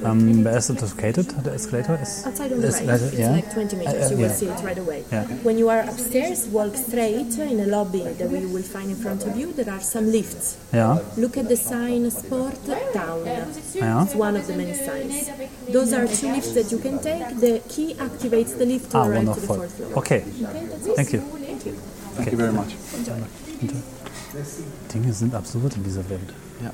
Um, 0.04 0.44
where 0.44 0.58
is 0.58 0.70
it 0.70 0.82
located? 0.82 1.28
The 1.46 1.54
escalator 1.54 1.98
is. 2.02 2.28
Outside 2.28 2.52
on 2.52 2.60
the 2.60 2.68
right, 2.68 2.90
it's 2.90 3.14
yeah. 3.14 3.32
like 3.32 3.54
20 3.54 3.78
meters. 3.78 3.94
Uh, 3.94 4.06
uh, 4.06 4.10
you 4.10 4.18
will 4.18 4.28
yeah. 4.28 4.40
see 4.40 4.48
it 4.48 4.60
right 4.66 4.78
away. 4.78 5.06
Yeah. 5.10 5.24
When 5.48 5.58
you 5.58 5.70
are 5.70 5.80
upstairs, 5.80 6.46
walk 6.48 6.76
straight 6.76 7.38
in 7.38 7.62
a 7.62 7.68
lobby 7.68 8.04
that 8.04 8.30
you 8.30 8.50
will 8.50 8.68
find 8.76 8.90
in 8.90 8.98
front 8.98 9.26
of 9.26 9.38
you. 9.38 9.54
There 9.54 9.74
are 9.74 9.80
some 9.80 10.12
lifts. 10.12 10.58
Ja. 10.74 11.00
Look 11.16 11.38
at 11.38 11.48
the 11.48 11.56
sign 11.56 12.12
Sport 12.12 12.60
Town. 12.92 13.26
Ja. 13.76 14.04
It's 14.04 14.14
one 14.14 14.36
of 14.36 14.46
the 14.46 14.58
many 14.58 14.74
signs. 14.74 15.32
Those 15.70 15.94
are 15.94 16.06
two 16.06 16.34
lifts 16.34 16.52
that 16.52 16.70
you 16.70 16.80
can 16.80 17.00
take. 17.00 17.40
The 17.40 17.62
key 17.70 17.94
activates 17.94 18.58
the 18.58 18.66
lift 18.66 18.92
to 18.92 18.98
Ah, 18.98 19.08
arrive 19.08 19.20
to 19.20 19.40
the 19.40 19.48
wonderful. 19.48 19.56
fourth 19.56 19.78
floor. 19.78 20.00
Okay, 20.00 20.22
Okay, 20.22 20.66
that's 20.66 20.88
it. 20.88 20.96
thank 20.98 21.14
you. 21.14 21.22
Thank 22.18 22.32
you 22.32 22.38
very 22.38 22.52
much. 22.52 22.76
Dinge 24.94 25.14
sind 25.14 25.36
absurd 25.36 25.76
in 25.76 25.84
dieser 25.84 26.08
Welt. 26.10 26.34
Ja. 26.62 26.72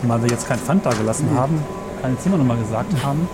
Zumal 0.00 0.22
wir 0.22 0.30
jetzt 0.30 0.46
kein 0.46 0.58
Pfand 0.58 0.84
da 0.84 0.90
gelassen 0.90 1.30
haben, 1.34 1.62
keine 2.02 2.18
Zimmernummer 2.18 2.56
gesagt 2.56 2.92
haben. 3.02 3.28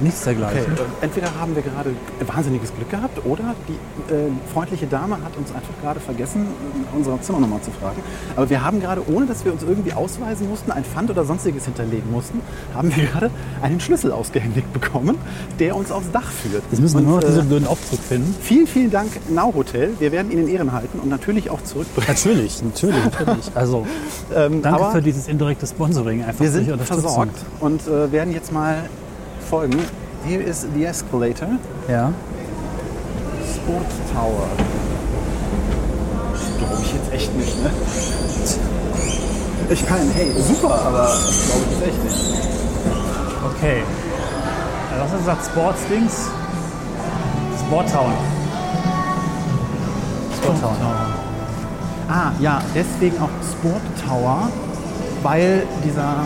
Nichts 0.00 0.24
dergleichen. 0.24 0.72
Okay, 0.72 0.82
äh, 0.82 1.04
entweder 1.04 1.28
haben 1.38 1.54
wir 1.54 1.62
gerade 1.62 1.90
wahnsinniges 2.26 2.74
Glück 2.74 2.90
gehabt 2.90 3.24
oder 3.24 3.54
die 3.68 4.12
äh, 4.12 4.28
freundliche 4.52 4.86
Dame 4.86 5.14
hat 5.24 5.36
uns 5.36 5.52
einfach 5.52 5.72
gerade 5.82 6.00
vergessen, 6.00 6.46
nach 6.84 6.96
unserer 6.96 7.20
Zimmernummer 7.20 7.62
zu 7.62 7.70
fragen. 7.70 8.02
Aber 8.36 8.48
wir 8.50 8.64
haben 8.64 8.80
gerade, 8.80 9.02
ohne 9.08 9.26
dass 9.26 9.44
wir 9.44 9.52
uns 9.52 9.62
irgendwie 9.62 9.92
ausweisen 9.92 10.48
mussten, 10.48 10.70
ein 10.70 10.84
Pfand 10.84 11.10
oder 11.10 11.24
sonstiges 11.24 11.64
hinterlegen 11.64 12.10
mussten, 12.10 12.40
haben 12.74 12.94
wir 12.94 13.04
gerade 13.06 13.30
einen 13.62 13.80
Schlüssel 13.80 14.12
ausgehändigt 14.12 14.72
bekommen, 14.72 15.16
der 15.58 15.76
uns 15.76 15.90
aufs 15.90 16.10
Dach 16.10 16.30
führt. 16.30 16.62
Jetzt 16.70 16.80
müssen 16.80 16.94
wir 16.94 17.00
Und, 17.00 17.06
nur 17.06 17.16
noch 17.16 17.24
äh, 17.24 17.30
diesen 17.30 17.48
blöden 17.48 17.66
Aufzug 17.66 18.00
finden. 18.00 18.34
Vielen, 18.42 18.66
vielen 18.66 18.90
Dank, 18.90 19.10
Now 19.30 19.52
Hotel. 19.54 19.90
Wir 19.98 20.12
werden 20.12 20.30
ihn 20.30 20.38
in 20.38 20.48
Ehren 20.48 20.72
halten 20.72 20.98
und 20.98 21.08
natürlich 21.08 21.50
auch 21.50 21.62
zurückbringen. 21.62 22.08
Natürlich, 22.08 22.62
natürlich, 22.62 23.04
natürlich. 23.04 23.50
Also, 23.54 23.86
Ähm, 24.34 24.62
danke 24.62 24.90
für 24.92 25.02
dieses 25.02 25.28
indirekte 25.28 25.66
Sponsoring. 25.66 26.24
Einfach 26.24 26.40
wir 26.40 26.50
sind 26.50 26.82
versorgt 26.82 27.36
und 27.60 27.86
äh, 27.86 28.10
werden 28.12 28.32
jetzt 28.34 28.52
mal 28.52 28.88
folgen. 29.46 29.78
Here 30.24 30.42
is 30.42 30.66
the 30.74 30.84
escalator. 30.84 31.48
Ja. 31.88 32.12
Sport 33.54 33.86
Tower. 34.12 34.48
Glaube 36.58 36.82
ich 36.82 36.92
jetzt 36.92 37.12
echt 37.12 37.36
nicht, 37.36 37.62
ne? 37.62 37.70
Ich 39.70 39.90
meine, 39.90 40.10
hey, 40.14 40.32
super, 40.40 40.80
aber 40.86 41.02
das 41.02 41.46
glaube 41.46 41.64
ich 41.70 41.88
echt 41.88 42.04
nicht. 42.04 42.16
Okay. 43.44 43.82
Also, 44.92 45.02
was 45.02 45.02
hast 45.02 45.12
du 45.12 45.18
gesagt? 45.18 45.46
Sportsdings? 45.46 46.30
Sporttown. 47.66 48.12
Sporttown. 50.36 50.76
Ah, 52.08 52.30
ja, 52.38 52.62
deswegen 52.74 53.16
auch 53.18 53.30
Sport 53.42 53.82
Tower, 54.06 54.48
weil 55.22 55.66
dieser 55.84 56.24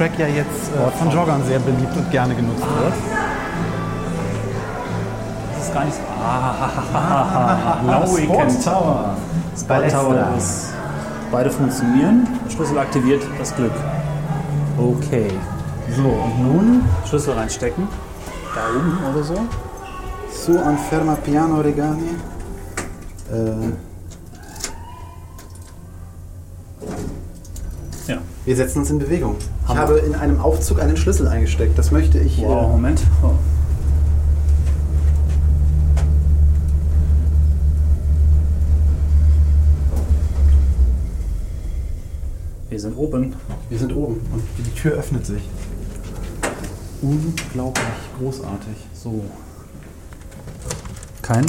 Track 0.00 0.18
ja 0.18 0.28
jetzt 0.28 0.70
äh, 0.74 0.90
von 0.98 1.10
Joggern 1.10 1.44
sehr 1.44 1.58
beliebt 1.58 1.94
und 1.94 2.10
gerne 2.10 2.34
genutzt 2.34 2.62
wird. 2.62 2.94
Das 5.54 5.66
ist 5.66 5.74
gar 5.74 5.84
nicht 5.84 5.94
so. 5.94 6.00
Ah, 6.24 7.82
now 7.84 8.10
we 8.16 8.26
can. 8.26 8.48
Tower. 8.64 9.14
Sport 9.54 9.90
Tower 9.90 10.34
ist. 10.38 10.72
Beide 11.30 11.50
funktionieren. 11.50 12.26
Schlüssel 12.48 12.78
aktiviert 12.78 13.22
das 13.38 13.54
Glück. 13.54 13.74
Okay. 14.78 15.28
So, 15.94 16.08
und 16.08 16.40
nun 16.40 16.82
Schlüssel 17.06 17.34
reinstecken. 17.34 17.86
Da 18.54 18.60
oben 18.74 18.98
oder 19.12 19.22
so. 19.22 19.34
Su 20.32 20.58
anferma 20.58 21.14
piano 21.16 21.60
regani. 21.60 22.16
Äh, 23.30 23.74
Ja. 28.06 28.16
Wir 28.50 28.56
setzen 28.56 28.80
uns 28.80 28.90
in 28.90 28.98
Bewegung. 28.98 29.36
Ich 29.62 29.68
Hammer. 29.68 29.80
habe 29.80 29.98
in 30.00 30.12
einem 30.16 30.40
Aufzug 30.40 30.80
einen 30.82 30.96
Schlüssel 30.96 31.28
eingesteckt. 31.28 31.78
Das 31.78 31.92
möchte 31.92 32.18
ich. 32.18 32.38
Wow, 32.38 32.64
Äh, 32.64 32.68
Moment. 32.72 33.00
Oh. 33.22 33.30
Wir 42.68 42.78
sind 42.78 42.96
oben. 42.96 43.34
wir 43.68 43.78
sind 43.78 43.94
oben 43.94 44.20
und 44.32 44.42
die 44.58 44.70
Tür 44.74 44.92
öffnet 44.92 45.26
sich. 45.26 45.42
Unglaublich 47.02 47.84
großartig. 48.18 48.76
So. 48.94 49.24
Kein 51.22 51.46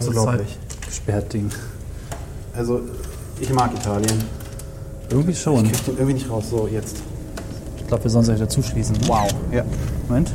Unglaublich. 0.00 0.58
gesperrt 0.84 1.32
Ding. 1.32 1.50
Also, 2.54 2.80
ich 3.40 3.52
mag 3.52 3.72
Italien. 3.74 4.24
Irgendwie 5.10 5.34
schon. 5.34 5.66
Ich 5.66 5.72
krieg 5.72 5.84
den 5.84 5.94
irgendwie 5.96 6.14
nicht 6.14 6.30
raus. 6.30 6.44
So, 6.50 6.66
jetzt. 6.66 6.96
Ich 7.76 7.86
glaube, 7.86 8.04
wir 8.04 8.10
sollen 8.10 8.24
es 8.24 8.30
euch 8.30 8.38
dazu 8.38 8.62
schließen. 8.62 8.96
Wow. 9.06 9.28
Ja. 9.50 9.64
Moment. 10.08 10.32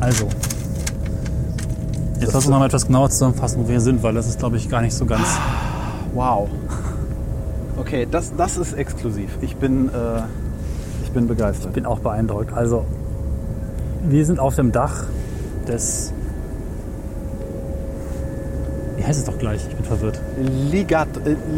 Also. 0.00 0.28
Jetzt 2.20 2.32
lass 2.34 2.44
uns 2.44 2.48
noch 2.48 2.58
mal 2.58 2.66
etwas 2.66 2.86
genauer 2.86 3.10
zusammenfassen, 3.10 3.64
wo 3.64 3.68
wir 3.68 3.80
sind, 3.80 4.02
weil 4.02 4.14
das 4.14 4.26
ist, 4.26 4.38
glaube 4.38 4.56
ich, 4.56 4.68
gar 4.68 4.82
nicht 4.82 4.94
so 4.94 5.06
ganz. 5.06 5.26
Wow. 6.14 6.48
Okay, 7.76 8.06
das, 8.10 8.34
das 8.36 8.56
ist 8.56 8.72
exklusiv. 8.72 9.30
Ich 9.40 9.56
bin, 9.56 9.88
äh, 9.88 10.22
ich 11.04 11.10
bin 11.12 11.28
begeistert. 11.28 11.72
bin 11.72 11.86
auch 11.86 12.00
beeindruckt. 12.00 12.52
Also, 12.52 12.84
wir 14.02 14.26
sind 14.26 14.40
auf 14.40 14.56
dem 14.56 14.72
Dach 14.72 15.04
des. 15.66 16.12
Wie 18.96 19.04
heißt 19.04 19.20
es 19.20 19.24
doch 19.24 19.38
gleich? 19.38 19.64
Ich 19.68 19.76
bin 19.76 19.84
verwirrt. 19.84 20.20
Ligato, 20.36 21.07
äh, 21.07 21.07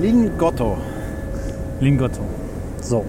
Lingotto. 0.00 0.76
Lingotto. 1.80 2.20
So. 2.80 3.04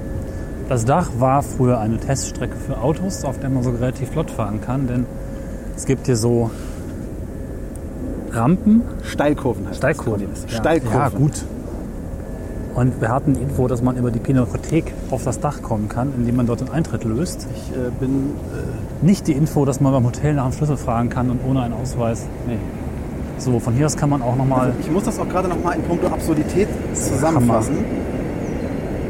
Das 0.70 0.86
Dach 0.86 1.10
war 1.20 1.44
früher 1.44 1.80
eine 1.80 1.98
Teststrecke 1.98 2.56
für 2.56 2.78
Autos, 2.80 3.26
auf 3.26 3.40
der 3.40 3.50
man 3.50 3.64
so 3.64 3.72
relativ 3.72 4.10
flott 4.10 4.32
fahren 4.32 4.62
kann, 4.62 4.88
denn 4.88 5.06
es 5.76 5.86
gibt 5.86 6.06
hier 6.06 6.16
so 6.16 6.52
Rampen, 8.32 8.84
Steilkurven 9.04 9.68
heißt 9.68 9.78
Steilkurven. 9.78 10.28
das. 10.30 10.44
Ja. 10.44 10.60
Steilkurven. 10.60 11.00
Ja, 11.00 11.10
gut. 11.10 11.46
Und 12.74 13.02
wir 13.02 13.10
hatten 13.10 13.34
die 13.34 13.42
Info, 13.42 13.68
dass 13.68 13.82
man 13.82 13.98
über 13.98 14.12
die 14.12 14.20
Pinakothek 14.20 14.94
auf 15.10 15.26
das 15.26 15.42
Dach 15.42 15.62
kommen 15.62 15.90
kann, 15.90 16.14
indem 16.16 16.38
man 16.38 16.48
dort 16.48 16.62
den 16.62 16.70
Eintritt 16.70 17.04
löst. 17.04 17.48
Ich 17.54 17.76
äh, 17.76 17.90
bin. 18.00 18.32
Nicht 19.02 19.28
die 19.28 19.34
Info, 19.34 19.66
dass 19.66 19.82
man 19.82 19.92
beim 19.92 20.06
Hotel 20.06 20.36
nach 20.36 20.46
dem 20.46 20.54
Schlüssel 20.54 20.78
fragen 20.78 21.10
kann 21.10 21.30
und 21.30 21.42
ohne 21.46 21.64
einen 21.64 21.74
Ausweis. 21.74 22.26
Nee. 22.48 22.58
So, 23.42 23.60
von 23.60 23.74
hier 23.74 23.88
aus 23.88 23.98
kann 23.98 24.12
man 24.12 24.22
auch 24.22 24.36
nochmal. 24.36 24.72
Ich 24.80 24.92
muss 24.92 25.06
das 25.06 25.18
auch 25.18 25.28
gerade 25.28 25.48
noch 25.48 25.60
mal 25.64 25.72
in 25.72 25.82
puncto 25.82 26.06
Absurdität 26.06 26.68
zusammenfassen. 26.94 27.84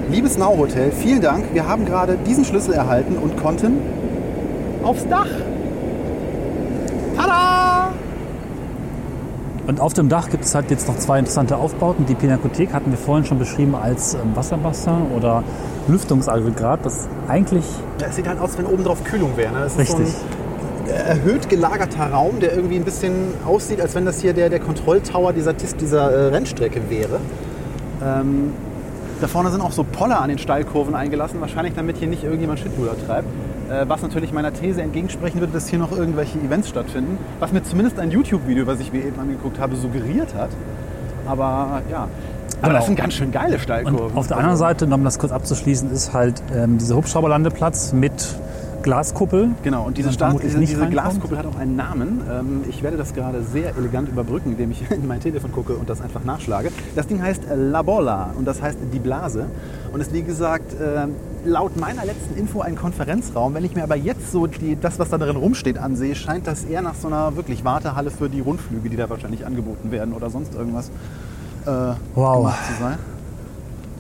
Liebes 0.10 0.38
Now 0.38 0.58
Hotel, 0.58 0.90
vielen 0.94 1.20
Dank. 1.20 1.54
Wir 1.54 1.68
haben 1.68 1.86
gerade 1.86 2.18
diesen 2.26 2.46
Schlüssel 2.46 2.74
erhalten 2.74 3.18
und 3.18 3.36
konnten 3.36 3.80
aufs 4.84 5.06
Dach. 5.10 5.28
Tada! 7.18 7.90
Und 9.68 9.82
auf 9.82 9.92
dem 9.92 10.08
Dach 10.08 10.30
gibt 10.30 10.46
es 10.46 10.56
halt 10.56 10.72
jetzt 10.72 10.88
noch 10.88 10.98
zwei 10.98 11.20
interessante 11.20 11.58
Aufbauten. 11.58 12.06
Die 12.06 12.16
Pinakothek 12.16 12.72
hatten 12.72 12.92
wir 12.92 12.98
vorhin 12.98 13.26
schon 13.26 13.38
beschrieben 13.38 13.76
als 13.76 14.14
ähm, 14.14 14.34
Wasserbassin 14.34 15.12
oder 15.14 15.44
Lüftungsaggregat, 15.90 16.86
das 16.86 17.10
eigentlich 17.28 17.66
Ja, 18.00 18.08
es 18.08 18.16
sieht 18.16 18.30
halt 18.30 18.40
aus, 18.40 18.58
wenn 18.58 18.66
oben 18.66 18.86
drauf 18.86 19.04
Kühlung 19.04 19.36
wäre. 19.36 19.52
Ne? 19.52 19.66
Richtig. 19.78 20.08
so 20.08 20.41
erhöht 20.96 21.50
gelagerter 21.50 22.12
Raum, 22.12 22.40
der 22.40 22.56
irgendwie 22.56 22.76
ein 22.76 22.84
bisschen 22.84 23.34
aussieht, 23.46 23.82
als 23.82 23.96
wenn 23.96 24.06
das 24.06 24.22
hier 24.22 24.34
der, 24.34 24.50
der 24.50 24.60
Kontrolltower 24.60 25.34
dieser, 25.34 25.54
dieser 25.54 26.12
äh, 26.12 26.28
Rennstrecke 26.30 26.90
wäre. 26.90 27.20
Ähm, 28.04 28.54
da 29.20 29.28
vorne 29.28 29.52
sind 29.52 29.62
auch 29.62 29.72
so 29.72 29.84
Poller 29.84 30.20
an 30.20 30.30
den 30.30 30.40
Steilkurven 30.40 30.96
eingelassen, 30.96 31.40
wahrscheinlich 31.42 31.76
damit 31.76 31.98
hier 31.98 32.08
nicht 32.08 32.24
irgendjemand 32.24 32.60
Shitluder 32.60 32.96
treibt. 33.06 33.28
Äh, 33.70 33.88
was 33.88 34.02
natürlich 34.02 34.34
meiner 34.34 34.52
These 34.52 34.82
entgegensprechen 34.82 35.40
würde, 35.40 35.54
dass 35.54 35.68
hier 35.68 35.80
noch 35.80 35.92
irgendwelche 35.92 36.40
Events 36.40 36.70
stattfinden. 36.70 37.18
Was 37.40 37.52
mir 37.52 37.64
zumindest 37.64 38.00
ein 38.00 38.12
YouTube-Video, 38.12 38.66
was 38.68 38.80
ich 38.80 38.92
mir 38.92 39.06
eben 39.06 39.20
angeguckt 39.20 39.60
habe, 39.60 39.76
suggeriert 39.76 40.34
hat. 40.36 40.50
Aber 41.26 41.82
ja. 41.90 42.08
Aber 42.64 42.74
das 42.74 42.86
sind 42.86 42.96
ganz 42.96 43.14
schön 43.14 43.32
geile 43.32 43.56
Und 43.56 43.62
Steilkurven. 43.62 44.18
auf 44.18 44.28
der 44.28 44.38
anderen 44.38 44.58
Seite, 44.58 44.86
um 44.86 45.04
das 45.04 45.18
kurz 45.18 45.32
abzuschließen, 45.32 45.92
ist 45.92 46.14
halt 46.14 46.44
ähm, 46.56 46.78
dieser 46.78 46.96
Hubschrauberlandeplatz 46.96 47.94
mit 47.94 48.12
Glaskuppel. 48.82 49.50
Genau, 49.64 49.86
und 49.86 49.98
diese, 49.98 50.12
Stadt, 50.12 50.42
diese, 50.44 50.60
diese. 50.60 50.88
Glaskuppel 50.88 51.38
hat 51.38 51.46
auch 51.46 51.58
einen 51.58 51.76
Namen. 51.76 52.22
Ähm, 52.30 52.62
ich 52.70 52.84
werde 52.84 52.98
das 52.98 53.14
gerade 53.14 53.44
sehr 53.44 53.76
elegant 53.78 54.10
überbrücken, 54.10 54.52
indem 54.52 54.72
ich 54.72 54.90
in 54.92 55.08
mein 55.08 55.20
Telefon 55.20 55.52
gucke 55.52 55.74
und 55.74 55.90
das 55.90 56.02
einfach 56.02 56.24
nachschlage. 56.24 56.72
Das 56.96 57.08
Ding 57.08 57.22
heißt 57.22 57.44
äh, 57.50 57.56
La 57.56 57.82
Bolla 57.82 58.32
und 58.38 58.46
das 58.46 58.62
heißt 58.62 58.78
die 58.94 59.00
Blase. 59.00 59.46
Und 59.94 60.02
ist 60.02 60.14
wie 60.14 60.24
gesagt 60.24 60.74
äh, 60.74 61.08
laut 61.46 61.78
meiner 61.78 62.06
letzten 62.06 62.38
Info 62.38 62.62
ein 62.62 62.76
Konferenzraum. 62.76 63.54
Wenn 63.54 63.66
ich 63.66 63.76
mir 63.76 63.84
aber 63.84 63.96
jetzt 63.96 64.32
so 64.32 64.48
die, 64.48 64.76
das, 64.80 65.00
was 65.00 65.10
da 65.10 65.18
drin 65.18 65.36
rumsteht, 65.36 65.78
ansehe, 65.78 66.16
scheint 66.16 66.48
das 66.48 66.64
eher 66.64 66.82
nach 66.82 66.96
so 66.96 67.08
einer 67.08 67.36
wirklich 67.36 67.64
Wartehalle 67.66 68.12
für 68.12 68.30
die 68.30 68.40
Rundflüge, 68.40 68.90
die 68.90 68.96
da 68.98 69.10
wahrscheinlich 69.10 69.46
angeboten 69.46 69.92
werden 69.92 70.14
oder 70.14 70.30
sonst 70.30 70.54
irgendwas 70.56 70.90
äh, 71.66 71.94
Wow. 72.16 72.38
gemacht 72.38 72.60
zu 72.68 72.84
sein. 72.84 72.98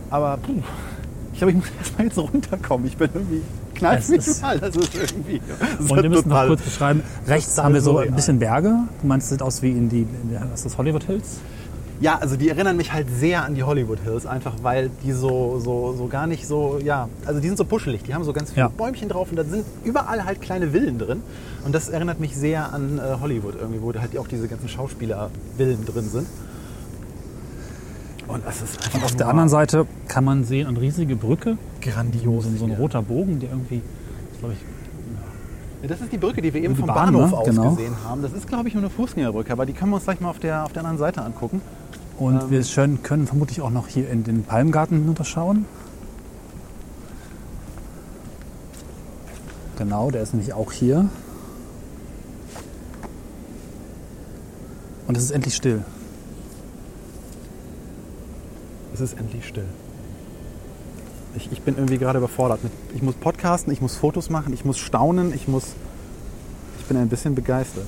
Aber 0.10 0.38
puh, 0.38 0.54
ich 1.32 1.38
glaube, 1.39 1.52
ich 1.52 1.58
muss 1.58 1.67
erstmal 1.80 2.08
jetzt 2.08 2.17
runterkommen. 2.17 2.88
Ich 2.88 2.98
bin 2.98 3.10
irgendwie 3.13 3.41
knallt 3.82 4.00
Es 4.02 4.10
mich 4.10 4.41
mal. 4.41 4.60
Das 4.60 4.76
ist 4.76 4.96
irgendwie. 4.96 5.41
Das 5.80 5.89
Und 5.91 6.04
wir 6.04 6.10
müssen 6.10 6.30
noch 6.30 6.46
kurz 6.48 6.62
beschreiben, 6.62 7.04
rechts 7.28 7.58
haben 7.58 7.74
wir 7.74 7.82
so 7.82 7.91
surreal. 7.94 8.08
ein 8.10 8.15
bisschen 8.15 8.39
Berge. 8.39 8.76
Du 9.02 9.08
meinst, 9.08 9.26
es 9.26 9.30
sieht 9.32 9.41
aus 9.41 9.62
wie 9.62 9.72
in 9.72 9.89
die, 9.89 10.02
in 10.24 10.30
der, 10.32 10.41
was 10.52 10.60
ist 10.62 10.65
das, 10.65 10.78
Hollywood 10.78 11.04
Hills? 11.04 11.39
Ja, 12.00 12.17
also 12.17 12.36
die 12.36 12.50
erinnern 12.50 12.78
mich 12.78 12.91
halt 12.94 13.08
sehr 13.15 13.44
an 13.46 13.54
die 13.54 13.62
Hollywood 13.62 14.00
Hills, 14.04 14.26
einfach 14.26 14.54
weil 14.63 14.89
die 15.04 15.12
so, 15.12 15.60
so, 15.60 15.94
so 15.96 16.08
gar 16.08 16.26
nicht 16.26 16.48
so, 16.48 16.80
ja, 16.84 17.08
also 17.28 17.39
die 17.39 17.46
sind 17.48 17.58
so 17.58 17.65
puschelig, 17.65 18.02
die 18.02 18.15
haben 18.15 18.24
so 18.24 18.34
ganz 18.34 18.50
viele 18.50 18.65
Ja. 18.65 18.72
Bäumchen 18.76 19.08
drauf 19.08 19.28
und 19.30 19.36
da 19.36 19.44
sind 19.44 19.63
überall 19.84 20.26
halt 20.26 20.41
kleine 20.41 20.70
Villen 20.72 20.98
drin. 20.98 21.22
Und 21.63 21.76
das 21.76 21.89
erinnert 21.89 22.20
mich 22.20 22.36
sehr 22.36 22.74
an 22.74 22.98
äh, 22.98 23.20
Hollywood 23.22 23.54
irgendwie, 23.60 23.84
wo 23.84 23.94
halt 23.94 24.17
auch 24.17 24.28
diese 24.28 24.48
ganzen 24.48 24.67
Schauspieler-Villen 24.67 25.86
drin 25.86 26.10
sind. 26.10 26.28
Und 28.34 28.44
Und 28.94 29.04
auf 29.04 29.15
der 29.15 29.28
anderen 29.28 29.50
Seite 29.50 29.86
kann 30.08 30.24
man 30.24 30.44
sehen 30.46 30.67
eine 30.67 30.80
riesige 30.80 31.15
Brücke, 31.15 31.58
grandios. 31.82 32.46
so, 32.46 32.50
so 32.58 32.65
ein 32.65 32.72
roter 32.72 33.02
Bogen, 33.02 33.39
der 33.39 33.50
irgendwie, 33.50 33.82
glaube 34.39 34.54
ich, 34.54 35.89
das 35.89 36.00
ist 36.00 36.12
die 36.12 36.17
Brücke, 36.17 36.41
die 36.44 36.54
wir 36.54 36.62
eben 36.63 36.76
Die 36.76 36.80
vom 36.80 36.88
Bahn, 36.88 37.12
Bahnhof 37.13 37.32
ne? 37.32 37.38
aus 37.38 37.46
Genau. 37.48 37.72
gesehen 37.72 37.96
haben. 38.06 38.22
Das 38.22 38.34
ist, 38.34 38.48
glaube 38.48 38.67
ich, 38.67 38.76
nur 38.76 38.84
eine 38.84 38.91
Fußgängerbrücke, 38.91 39.52
aber 39.52 39.65
die 39.65 39.74
können 39.74 39.89
wir 39.91 39.96
uns 39.96 40.04
gleich 40.06 40.22
mal 40.22 40.30
auf 40.30 40.38
der, 40.39 40.63
auf 40.63 40.72
der 40.74 40.82
anderen 40.82 41.00
Seite 41.00 41.24
angucken. 41.24 41.60
Und 42.20 42.36
Ähm. 42.44 42.50
wir 42.52 42.63
schön, 42.63 43.02
können 43.02 43.26
vermutlich 43.26 43.62
auch 43.62 43.72
noch 43.72 43.88
hier 43.88 44.08
in 44.10 44.24
den 44.24 44.44
Palmgarten 44.44 45.00
hinunterschauen. 45.00 45.65
Genau, 49.78 50.12
der 50.12 50.22
ist 50.22 50.34
nämlich 50.34 50.54
auch 50.54 50.72
hier. 50.72 51.10
Und 55.08 55.17
es 55.17 55.24
ist 55.24 55.32
endlich 55.32 55.56
still. 55.56 55.84
Es 58.91 58.91
ist 59.02 59.14
endlich 59.20 59.48
still. 59.48 59.66
Ich, 61.36 61.52
ich 61.52 61.62
bin 61.62 61.76
irgendwie 61.76 61.98
gerade 61.98 62.20
überfordert. 62.20 62.64
Mit, 62.64 62.74
ich 62.94 63.02
muss 63.02 63.16
podcasten, 63.16 63.72
ich 63.72 63.82
muss 63.82 63.96
Fotos 63.96 64.30
machen, 64.30 64.54
ich 64.54 64.66
muss 64.66 64.78
staunen, 64.78 65.34
ich 65.34 65.48
muss. 65.48 65.64
Ich 66.80 66.86
bin 66.86 66.98
ein 66.98 67.08
bisschen 67.10 67.36
begeistert. 67.36 67.86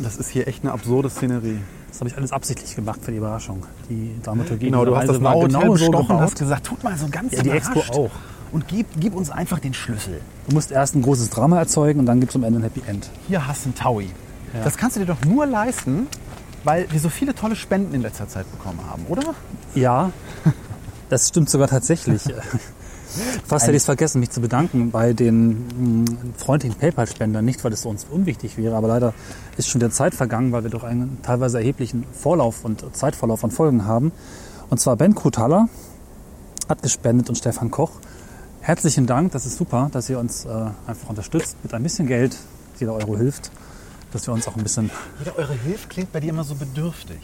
Das 0.00 0.16
ist 0.16 0.30
hier 0.30 0.48
echt 0.48 0.64
eine 0.64 0.72
absurde 0.72 1.10
Szenerie. 1.10 1.58
Das 1.90 2.00
habe 2.00 2.08
ich 2.08 2.16
alles 2.16 2.32
absichtlich 2.32 2.74
gemacht 2.74 3.00
für 3.02 3.10
die 3.10 3.18
Überraschung. 3.18 3.64
Die 3.88 4.14
Dramaturgie 4.22 4.66
Genau, 4.66 4.84
du 4.84 4.96
hast 4.96 5.08
das 5.08 5.20
war 5.22 5.34
Bauhotel 5.34 5.60
genau 5.60 5.76
so 5.76 5.86
und 5.86 5.92
gebaut. 5.92 6.20
hast 6.20 6.38
gesagt, 6.38 6.66
tut 6.66 6.82
mal 6.82 6.96
so 6.96 7.08
ganz 7.10 7.32
Ja, 7.32 7.42
die 7.42 7.50
Expo 7.50 7.80
auch. 7.80 8.10
Und 8.52 8.66
gib, 8.66 8.86
gib 8.98 9.14
uns 9.14 9.30
einfach 9.30 9.58
den 9.58 9.74
Schlüssel. 9.74 10.20
Du 10.48 10.54
musst 10.54 10.72
erst 10.72 10.94
ein 10.96 11.02
großes 11.02 11.30
Drama 11.30 11.58
erzeugen 11.58 12.00
und 12.00 12.06
dann 12.06 12.18
gibt 12.20 12.30
es 12.30 12.36
am 12.36 12.42
Ende 12.44 12.58
ein 12.60 12.62
Happy 12.62 12.82
End. 12.86 13.10
Hier 13.28 13.46
hast 13.46 13.64
du 13.64 13.68
einen 13.68 13.74
Taui. 13.76 14.06
Ja. 14.54 14.64
Das 14.64 14.76
kannst 14.76 14.96
du 14.96 15.00
dir 15.00 15.06
doch 15.06 15.24
nur 15.24 15.46
leisten, 15.46 16.08
weil 16.64 16.90
wir 16.90 17.00
so 17.00 17.08
viele 17.08 17.34
tolle 17.34 17.56
Spenden 17.56 17.94
in 17.94 18.02
letzter 18.02 18.28
Zeit 18.28 18.50
bekommen 18.50 18.80
haben, 18.88 19.06
oder? 19.08 19.34
Ja, 19.74 20.10
das 21.08 21.28
stimmt 21.28 21.50
sogar 21.50 21.68
tatsächlich. 21.68 22.22
Fast 23.44 23.66
hätte 23.66 23.76
ich 23.76 23.82
es 23.82 23.86
vergessen, 23.86 24.20
mich 24.20 24.30
zu 24.30 24.40
bedanken 24.40 24.92
bei 24.92 25.12
den 25.12 26.04
mh, 26.04 26.16
freundlichen 26.36 26.78
PayPal-Spendern. 26.78 27.44
Nicht, 27.44 27.64
weil 27.64 27.72
es 27.72 27.84
uns 27.84 28.06
unwichtig 28.08 28.56
wäre, 28.56 28.76
aber 28.76 28.86
leider 28.86 29.14
ist 29.56 29.68
schon 29.68 29.80
der 29.80 29.90
Zeit 29.90 30.14
vergangen, 30.14 30.52
weil 30.52 30.62
wir 30.62 30.70
doch 30.70 30.84
einen 30.84 31.18
teilweise 31.22 31.58
erheblichen 31.58 32.04
Vorlauf 32.12 32.64
und 32.64 32.84
Zeitvorlauf 32.94 33.40
von 33.40 33.50
Folgen 33.50 33.84
haben. 33.84 34.12
Und 34.68 34.78
zwar 34.78 34.94
Ben 34.96 35.16
Krutaler 35.16 35.68
hat 36.68 36.82
gespendet 36.82 37.28
und 37.28 37.34
Stefan 37.34 37.72
Koch. 37.72 37.90
Herzlichen 38.60 39.06
Dank, 39.06 39.32
das 39.32 39.46
ist 39.46 39.56
super, 39.56 39.88
dass 39.90 40.08
ihr 40.08 40.18
uns 40.18 40.44
äh, 40.44 40.48
einfach 40.86 41.08
unterstützt 41.08 41.56
mit 41.62 41.74
ein 41.74 41.82
bisschen 41.82 42.06
Geld. 42.06 42.36
Jeder 42.78 42.94
Euro 42.94 43.16
hilft, 43.16 43.50
dass 44.12 44.26
wir 44.26 44.34
uns 44.34 44.46
auch 44.48 44.56
ein 44.56 44.62
bisschen, 44.62 44.90
Jeder 45.18 45.36
eure 45.38 45.54
Hilfe 45.54 45.88
klingt 45.88 46.12
bei 46.12 46.20
dir 46.20 46.30
immer 46.30 46.44
so 46.44 46.54
bedürftig. 46.54 47.18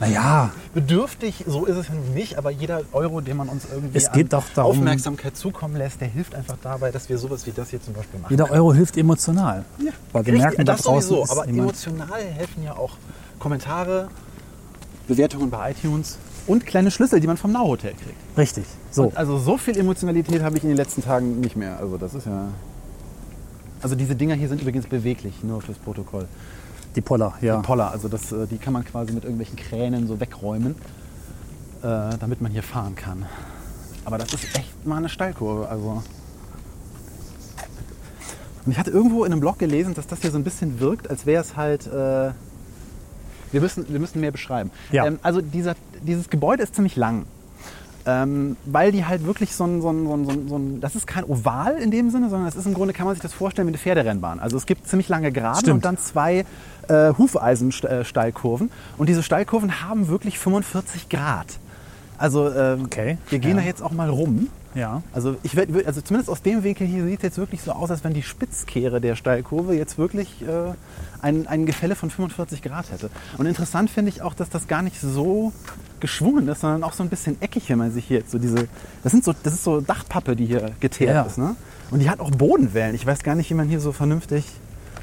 naja, 0.00 0.50
Bedürftig, 0.74 1.44
so 1.46 1.64
ist 1.66 1.76
es 1.76 1.86
nicht, 2.14 2.36
aber 2.36 2.50
jeder 2.50 2.82
Euro, 2.92 3.20
den 3.20 3.36
man 3.36 3.48
uns 3.48 3.64
irgendwie 3.72 3.96
Es 3.96 4.10
geht 4.12 4.32
an 4.34 4.42
darum- 4.54 4.70
Aufmerksamkeit 4.78 5.36
zukommen 5.36 5.76
lässt, 5.76 6.00
der 6.00 6.08
hilft 6.08 6.34
einfach 6.34 6.56
dabei, 6.62 6.90
dass 6.90 7.08
wir 7.08 7.16
sowas 7.18 7.46
wie 7.46 7.52
das 7.52 7.70
hier 7.70 7.80
zum 7.82 7.94
Beispiel 7.94 8.18
machen. 8.20 8.32
jeder 8.32 8.50
Euro 8.50 8.72
hilft 8.74 8.96
emotional. 8.96 9.64
Ja, 9.78 9.92
Weil 10.12 10.26
wir 10.26 10.32
richtig, 10.32 10.48
merken, 10.48 10.64
da 10.64 10.72
das 10.72 10.82
draußen 10.82 11.08
sowieso, 11.10 11.24
ist 11.24 11.30
aber 11.30 11.46
emotional 11.48 12.22
helfen 12.22 12.62
ja 12.64 12.76
auch 12.76 12.96
Kommentare, 13.38 14.08
Bewertungen 15.06 15.50
bei 15.50 15.70
iTunes 15.72 16.16
und 16.46 16.66
kleine 16.66 16.90
Schlüssel, 16.90 17.20
die 17.20 17.26
man 17.26 17.36
vom 17.36 17.52
Now 17.52 17.66
Hotel 17.68 17.92
kriegt. 17.92 18.16
Richtig. 18.38 18.64
So. 18.90 19.04
Und 19.04 19.16
also 19.16 19.38
so 19.38 19.56
viel 19.58 19.76
Emotionalität 19.78 20.42
habe 20.42 20.56
ich 20.56 20.62
in 20.62 20.68
den 20.70 20.76
letzten 20.76 21.02
Tagen 21.02 21.40
nicht 21.40 21.56
mehr. 21.56 21.78
Also 21.78 21.98
das 21.98 22.14
ist 22.14 22.26
ja. 22.26 22.48
Also 23.84 23.96
diese 23.96 24.16
Dinger 24.16 24.34
hier 24.34 24.48
sind 24.48 24.62
übrigens 24.62 24.86
beweglich, 24.86 25.44
nur 25.44 25.60
fürs 25.60 25.76
Protokoll. 25.76 26.26
Die 26.96 27.02
Poller, 27.02 27.34
ja. 27.42 27.60
Poller, 27.60 27.90
also 27.90 28.08
das, 28.08 28.32
äh, 28.32 28.46
die 28.46 28.56
kann 28.56 28.72
man 28.72 28.82
quasi 28.82 29.12
mit 29.12 29.24
irgendwelchen 29.24 29.56
Kränen 29.56 30.06
so 30.06 30.18
wegräumen, 30.20 30.74
äh, 31.82 32.16
damit 32.18 32.40
man 32.40 32.50
hier 32.50 32.62
fahren 32.62 32.94
kann. 32.94 33.26
Aber 34.06 34.16
das 34.16 34.32
ist 34.32 34.56
echt 34.56 34.86
mal 34.86 34.96
eine 34.96 35.10
Steilkurve. 35.10 35.68
Also. 35.68 36.02
Und 38.64 38.72
ich 38.72 38.78
hatte 38.78 38.90
irgendwo 38.90 39.26
in 39.26 39.32
einem 39.32 39.40
Blog 39.42 39.58
gelesen, 39.58 39.92
dass 39.92 40.06
das 40.06 40.22
hier 40.22 40.30
so 40.30 40.38
ein 40.38 40.44
bisschen 40.44 40.80
wirkt, 40.80 41.10
als 41.10 41.26
wäre 41.26 41.42
es 41.42 41.54
halt. 41.54 41.86
Äh, 41.86 42.30
wir, 43.52 43.60
müssen, 43.60 43.86
wir 43.86 44.00
müssen 44.00 44.18
mehr 44.18 44.32
beschreiben. 44.32 44.70
Ja. 44.92 45.04
Ähm, 45.04 45.18
also 45.22 45.42
dieser, 45.42 45.74
dieses 46.02 46.30
Gebäude 46.30 46.62
ist 46.62 46.74
ziemlich 46.74 46.96
lang. 46.96 47.26
Ähm, 48.06 48.56
weil 48.66 48.92
die 48.92 49.06
halt 49.06 49.24
wirklich 49.24 49.54
so 49.54 49.64
ein, 49.64 49.80
so, 49.80 49.90
ein, 49.90 50.06
so, 50.06 50.12
ein, 50.14 50.48
so, 50.48 50.56
ein, 50.58 50.80
das 50.80 50.94
ist 50.94 51.06
kein 51.06 51.24
Oval 51.24 51.76
in 51.78 51.90
dem 51.90 52.10
Sinne, 52.10 52.28
sondern 52.28 52.46
das 52.46 52.56
ist 52.56 52.66
im 52.66 52.74
Grunde, 52.74 52.92
kann 52.92 53.06
man 53.06 53.14
sich 53.14 53.22
das 53.22 53.32
vorstellen 53.32 53.66
wie 53.66 53.70
eine 53.70 53.78
Pferderennbahn. 53.78 54.40
Also 54.40 54.58
es 54.58 54.66
gibt 54.66 54.86
ziemlich 54.86 55.08
lange 55.08 55.32
Geraden 55.32 55.60
Stimmt. 55.60 55.76
und 55.76 55.84
dann 55.86 55.96
zwei 55.96 56.44
äh, 56.88 57.14
Hufeisensteilkurven. 57.16 58.70
Und 58.98 59.08
diese 59.08 59.22
Steilkurven 59.22 59.82
haben 59.82 60.08
wirklich 60.08 60.38
45 60.38 61.08
Grad. 61.08 61.46
Also 62.18 62.48
äh, 62.48 62.76
Okay, 62.84 63.18
wir 63.30 63.38
gehen 63.38 63.56
ja. 63.56 63.62
da 63.62 63.62
jetzt 63.62 63.82
auch 63.82 63.92
mal 63.92 64.10
rum. 64.10 64.48
Ja. 64.74 65.02
Also 65.12 65.36
ich 65.42 65.54
werd, 65.56 65.70
also 65.86 66.00
zumindest 66.00 66.28
aus 66.30 66.42
dem 66.42 66.64
Winkel 66.64 66.86
hier 66.86 67.04
sieht 67.04 67.18
es 67.18 67.22
jetzt 67.22 67.38
wirklich 67.38 67.62
so 67.62 67.72
aus, 67.72 67.90
als 67.90 68.02
wenn 68.04 68.12
die 68.14 68.22
Spitzkehre 68.22 69.00
der 69.00 69.14
Steilkurve 69.16 69.74
jetzt 69.74 69.98
wirklich 69.98 70.42
äh, 70.42 70.72
ein, 71.22 71.46
ein 71.46 71.64
Gefälle 71.66 71.94
von 71.94 72.10
45 72.10 72.62
Grad 72.62 72.90
hätte. 72.90 73.10
Und 73.38 73.46
interessant 73.46 73.90
finde 73.90 74.08
ich 74.10 74.22
auch, 74.22 74.34
dass 74.34 74.48
das 74.50 74.66
gar 74.66 74.82
nicht 74.82 75.00
so 75.00 75.52
geschwungen 76.00 76.48
ist, 76.48 76.60
sondern 76.62 76.82
auch 76.82 76.92
so 76.92 77.02
ein 77.02 77.08
bisschen 77.08 77.40
eckig, 77.40 77.68
wenn 77.70 77.78
man 77.78 77.92
sich 77.92 78.06
hier 78.06 78.18
jetzt 78.18 78.30
so 78.32 78.38
diese, 78.38 78.66
das 79.02 79.12
sind 79.12 79.24
so, 79.24 79.32
das 79.42 79.54
ist 79.54 79.64
so 79.64 79.80
Dachpappe, 79.80 80.34
die 80.36 80.46
hier 80.46 80.72
geteert 80.80 81.14
Ja. 81.14 81.22
ist, 81.22 81.38
ne? 81.38 81.56
Und 81.90 82.00
die 82.00 82.10
hat 82.10 82.18
auch 82.20 82.30
Bodenwellen. 82.30 82.94
Ich 82.94 83.06
weiß 83.06 83.22
gar 83.22 83.34
nicht, 83.36 83.50
wie 83.50 83.54
man 83.54 83.68
hier 83.68 83.80
so 83.80 83.92
vernünftig. 83.92 84.44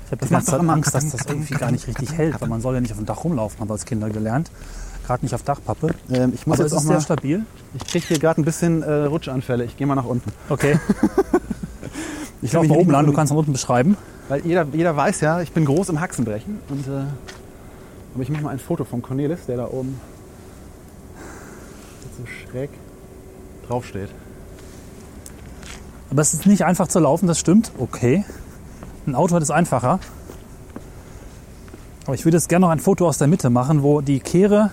Ich 0.05 0.11
habe 0.11 0.19
Das 0.19 0.27
die 0.27 0.33
ganze 0.33 0.51
Zeit 0.51 0.59
immer 0.59 0.73
Angst, 0.73 0.93
dass 0.93 1.09
das 1.09 1.25
irgendwie 1.25 1.53
gar 1.53 1.71
nicht 1.71 1.87
richtig 1.87 2.11
hält, 2.13 2.41
weil 2.41 2.49
man 2.49 2.59
soll 2.59 2.73
ja 2.75 2.81
nicht 2.81 2.91
auf 2.91 2.97
dem 2.97 3.05
Dach 3.05 3.23
rumlaufen, 3.23 3.59
haben 3.61 3.69
wir 3.69 3.73
als 3.73 3.85
Kinder 3.85 4.09
gelernt. 4.09 4.51
Gerade 5.05 5.25
nicht 5.25 5.33
auf 5.35 5.43
Dachpappe. 5.43 5.93
Ähm, 6.11 6.31
ich 6.33 6.45
muss 6.47 6.55
Aber 6.59 6.63
jetzt 6.63 6.71
es 6.71 6.77
auch 6.77 6.81
ist 6.81 6.87
sehr 6.87 6.95
mal. 6.95 7.01
stabil. 7.01 7.45
Ich 7.73 7.85
kriege 7.85 8.05
hier 8.07 8.19
gerade 8.19 8.41
ein 8.41 8.45
bisschen 8.45 8.83
äh, 8.83 9.03
Rutschanfälle. 9.05 9.63
Ich 9.65 9.77
gehe 9.77 9.87
mal 9.87 9.95
nach 9.95 10.05
unten. 10.05 10.31
Okay. 10.49 10.79
Ich 12.43 12.53
mal 12.53 12.61
mich 12.61 12.71
oben 12.71 12.89
lang, 12.89 13.05
du 13.05 13.13
kannst 13.13 13.29
von 13.29 13.37
unten 13.37 13.51
beschreiben. 13.51 13.95
Weil 14.27 14.43
jeder, 14.45 14.65
jeder 14.73 14.95
weiß 14.95 15.21
ja, 15.21 15.41
ich 15.41 15.51
bin 15.51 15.63
groß 15.63 15.89
im 15.89 16.01
Haxenbrechen. 16.01 16.57
Und, 16.69 16.87
äh, 16.87 17.03
aber 18.15 18.23
ich 18.23 18.29
mache 18.29 18.41
mal 18.41 18.49
ein 18.49 18.57
Foto 18.59 18.83
von 18.83 19.03
Cornelis, 19.03 19.45
der 19.45 19.57
da 19.57 19.67
oben 19.67 19.99
so 22.17 22.25
schräg 22.25 22.71
draufsteht. 23.67 24.09
Aber 26.09 26.21
es 26.21 26.33
ist 26.33 26.45
nicht 26.47 26.65
einfach 26.65 26.87
zu 26.87 26.99
laufen, 26.99 27.27
das 27.27 27.39
stimmt. 27.39 27.71
Okay. 27.77 28.25
Ein 29.05 29.13
Auto 29.15 29.35
hat 29.35 29.43
es 29.43 29.51
einfacher. 29.51 29.99
Aber 32.05 32.15
ich 32.15 32.25
würde 32.25 32.37
jetzt 32.37 32.49
gerne 32.49 32.65
noch 32.65 32.71
ein 32.71 32.79
Foto 32.79 33.07
aus 33.07 33.17
der 33.19 33.27
Mitte 33.27 33.49
machen, 33.49 33.83
wo 33.83 34.01
die 34.01 34.19
Kehre 34.19 34.71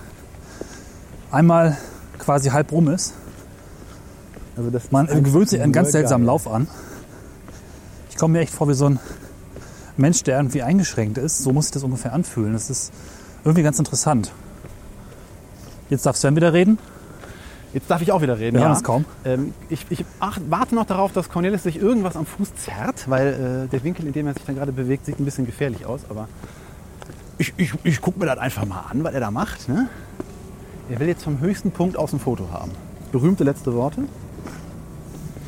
einmal 1.31 1.77
quasi 2.19 2.51
halb 2.51 2.73
rum 2.73 2.89
ist. 2.89 3.15
Also 4.57 4.71
Man 4.91 5.07
gewöhnt 5.23 5.49
sich 5.49 5.61
einen 5.61 5.73
ganz 5.73 5.93
seltsamen. 5.93 6.27
Lauf 6.27 6.49
an. 6.49 6.67
Ich 8.11 8.17
komme 8.17 8.33
mir 8.33 8.41
echt 8.41 8.53
vor 8.53 8.69
wie 8.69 8.75
so 8.75 8.87
ein 8.87 8.99
Mensch, 9.97 10.23
der 10.25 10.37
irgendwie 10.37 10.63
eingeschränkt 10.63 11.19
ist. 11.19 11.39
So 11.39 11.53
muss 11.53 11.67
sich 11.67 11.73
das 11.73 11.85
ungefähr 11.85 12.13
anfühlen. 12.13 12.53
Das 12.53 12.71
ist 12.71 12.93
irgendwie 13.45 13.63
ganz 13.63 13.79
interessant. 13.79 14.33
Jetzt 15.91 16.07
darf 16.07 16.17
Sven 16.17 16.37
wieder 16.37 16.53
reden. 16.53 16.79
Jetzt 17.73 17.91
darf 17.91 18.01
ich 18.03 18.13
auch 18.13 18.23
wieder 18.23 18.39
reden. 18.39 18.55
Wir 18.55 18.63
ja. 18.63 18.67
hören 18.67 18.77
uns 18.77 18.85
kaum. 18.85 19.05
Ähm, 19.25 19.55
ich 19.69 19.87
ich 19.91 20.05
ach, 20.21 20.39
warte 20.49 20.75
noch 20.75 20.87
darauf, 20.87 21.13
dass 21.13 21.29
Cornelis 21.29 21.63
sich 21.63 21.81
irgendwas 21.81 22.17
am 22.17 22.27
Fuß 22.27 22.55
zerrt, 22.57 23.09
weil 23.09 23.67
äh, 23.67 23.69
der 23.69 23.85
Winkel, 23.85 24.07
in 24.07 24.13
dem 24.13 24.27
er 24.27 24.35
sich 24.35 24.45
dann 24.45 24.57
gerade 24.57 24.73
bewegt, 24.73 25.07
sieht 25.07 25.21
ein 25.21 25.25
bisschen 25.25 25.47
gefährlich 25.47 25.85
aus. 25.87 26.01
Aber 26.09 26.29
ich, 27.37 27.53
ich, 27.57 27.73
ich 27.85 28.01
gucke 28.01 28.19
mir 28.19 28.27
das 28.27 28.39
einfach 28.39 28.65
mal 28.65 28.85
an, 28.91 29.05
was 29.05 29.13
er 29.15 29.21
da 29.21 29.31
macht. 29.31 29.69
Ne? 29.69 29.89
Er 30.91 31.01
will 31.01 31.09
jetzt 31.09 31.23
vom 31.25 31.41
höchsten 31.41 31.71
Punkt 31.71 31.97
aus 31.97 32.13
ein 32.13 32.21
Foto 32.21 32.51
haben. 32.53 32.71
Berühmte 33.13 33.45
letzte 33.45 33.75
Worte. 33.75 34.03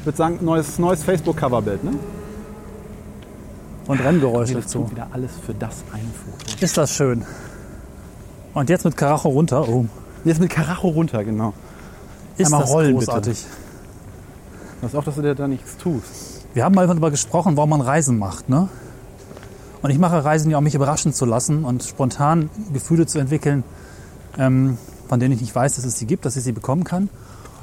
Ich 0.01 0.07
würde 0.07 0.17
sagen, 0.17 0.39
neues, 0.43 0.79
neues 0.79 1.03
Facebook-Coverbild. 1.03 1.85
Ne? 1.85 1.93
Und 3.87 4.01
Renngeräusche 4.01 4.55
Das 4.55 4.65
dazu. 4.65 4.91
wieder 4.91 5.09
alles 5.13 5.33
für 5.45 5.55
das 5.55 5.83
eine 5.93 6.03
Foto. 6.05 6.65
Ist 6.65 6.77
das 6.77 6.95
schön. 6.95 7.25
Und 8.55 8.69
jetzt 8.69 8.85
mit 8.85 8.97
Karacho 8.97 9.29
runter. 9.29 9.69
Oh, 9.69 9.87
Jetzt 10.25 10.41
mit 10.41 10.51
Karacho 10.51 10.89
runter, 10.89 11.25
genau. 11.25 11.55
ist 12.37 12.47
Einmal 12.47 12.61
das 12.63 12.71
rollen, 12.71 12.95
großartig. 12.95 13.47
Pass 14.83 14.95
auf, 14.95 15.05
dass 15.05 15.15
du 15.15 15.23
dir 15.23 15.35
da 15.35 15.49
nichts 15.49 15.77
tust. 15.79 16.45
Wir 16.53 16.65
haben 16.65 16.75
mal 16.75 16.87
darüber 16.87 17.11
gesprochen, 17.11 17.57
warum 17.57 17.71
man 17.71 17.81
Reisen 17.81 18.19
macht. 18.19 18.49
Ne? 18.49 18.69
Und 19.83 19.91
ich 19.91 19.99
mache 19.99 20.23
Reisen 20.25 20.51
ja, 20.51 20.59
um 20.59 20.65
mich 20.65 20.75
überraschen 20.75 21.15
zu 21.15 21.25
lassen 21.25 21.65
und 21.65 21.83
spontan 21.83 22.51
Gefühle 22.73 23.07
zu 23.07 23.19
entwickeln, 23.19 23.65
ähm, 24.39 24.77
von 25.11 25.19
denen 25.19 25.35
ich 25.35 25.41
nicht 25.41 25.53
weiß, 25.57 25.75
dass 25.75 25.85
es 25.85 25.99
sie 25.99 26.07
gibt, 26.07 26.25
dass 26.25 26.37
ich 26.37 26.45
sie 26.45 26.53
bekommen 26.53 26.85
kann. 26.85 27.09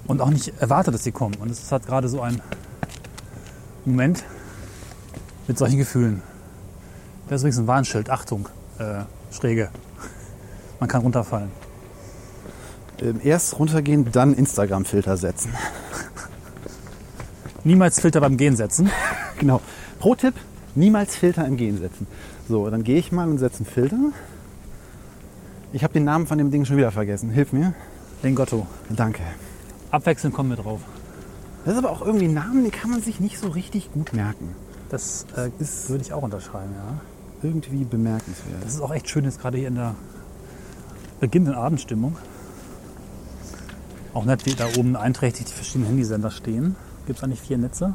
und 0.06 0.20
auch 0.20 0.30
nicht 0.30 0.52
erwartet, 0.60 0.94
dass 0.94 1.06
sie 1.06 1.14
kommen. 1.14 1.36
Und 1.36 1.50
es 1.50 1.60
ist 1.64 1.72
halt 1.72 1.86
gerade 1.86 2.10
so 2.10 2.20
ein 2.22 2.42
Moment 3.86 4.26
mit 5.48 5.58
solchen 5.58 5.78
Gefühlen. 5.78 6.22
Da 7.30 7.36
ist 7.36 7.42
übrigens 7.42 7.60
ein 7.60 7.68
Warnschild. 7.68 8.10
Achtung, 8.10 8.50
äh, 8.80 9.04
schräge. 9.34 9.70
Man 10.82 10.90
kann 10.90 11.02
runterfallen. 11.04 11.52
Ähm, 13.02 13.22
erst 13.24 13.58
runtergehen, 13.58 14.12
dann 14.12 14.34
Instagram-Filter 14.34 15.16
setzen. 15.16 15.54
Niemals 17.64 18.02
Filter 18.02 18.20
beim 18.20 18.36
Gehen 18.36 18.58
setzen. 18.58 18.90
Genau. 19.40 19.62
Pro-Tipp, 20.00 20.34
niemals 20.74 21.16
Filter 21.16 21.46
im 21.46 21.58
Gehen 21.58 21.78
setzen. 21.78 22.08
So, 22.50 22.70
dann 22.72 22.84
gehe 22.84 22.98
ich 22.98 23.12
mal 23.12 23.30
und 23.30 23.38
setze 23.38 23.58
einen 23.58 23.68
Filter. 23.68 23.98
Ich 25.74 25.84
habe 25.84 25.94
den 25.94 26.06
Namen 26.06 26.28
von 26.28 26.38
dem 26.38 26.50
Ding 26.50 26.64
schon 26.64 26.78
wieder 26.78 26.92
vergessen. 26.92 27.30
Hilf 27.30 27.52
mir. 27.52 27.74
Lingotto. 28.24 28.66
Danke. 28.90 29.22
Abwechselnd 29.92 30.34
kommen 30.34 30.50
wir 30.50 30.56
drauf. 30.58 30.80
Das 31.66 31.74
ist 31.74 31.80
aber 31.84 31.92
auch 31.92 32.02
irgendwie 32.02 32.26
ein 32.26 32.34
Namen, 32.34 32.64
den 32.64 32.72
kann 32.72 32.90
man 32.90 33.02
sich 33.02 33.20
nicht 33.20 33.38
so 33.38 33.50
richtig 33.50 33.92
gut 33.92 34.14
merken. 34.14 34.56
Das 34.90 35.26
äh, 35.36 35.50
ist, 35.60 35.90
würde 35.90 36.04
ich 36.04 36.14
auch 36.14 36.24
unterschreiben, 36.24 36.74
ja. 36.74 37.02
Irgendwie 37.44 37.84
bemerkenswert. 37.84 38.64
Das 38.64 38.74
ist 38.74 38.82
auch 38.82 38.94
echt 38.94 39.10
schön 39.10 39.26
jetzt 39.26 39.42
gerade 39.42 39.58
hier 39.58 39.68
in 39.68 39.76
der 39.76 39.96
beginnenden 41.20 41.56
Abendstimmung. 41.56 42.16
Auch 44.14 44.24
nett, 44.24 44.46
wie 44.46 44.56
da 44.56 44.68
oben 44.78 44.96
einträchtig 44.96 45.48
die 45.48 45.54
verschiedenen 45.54 45.90
Handysender 45.90 46.32
stehen. 46.32 46.78
Gibt 47.06 47.20
es 47.20 47.24
eigentlich 47.24 47.42
vier 47.42 47.58
Netze? 47.58 47.94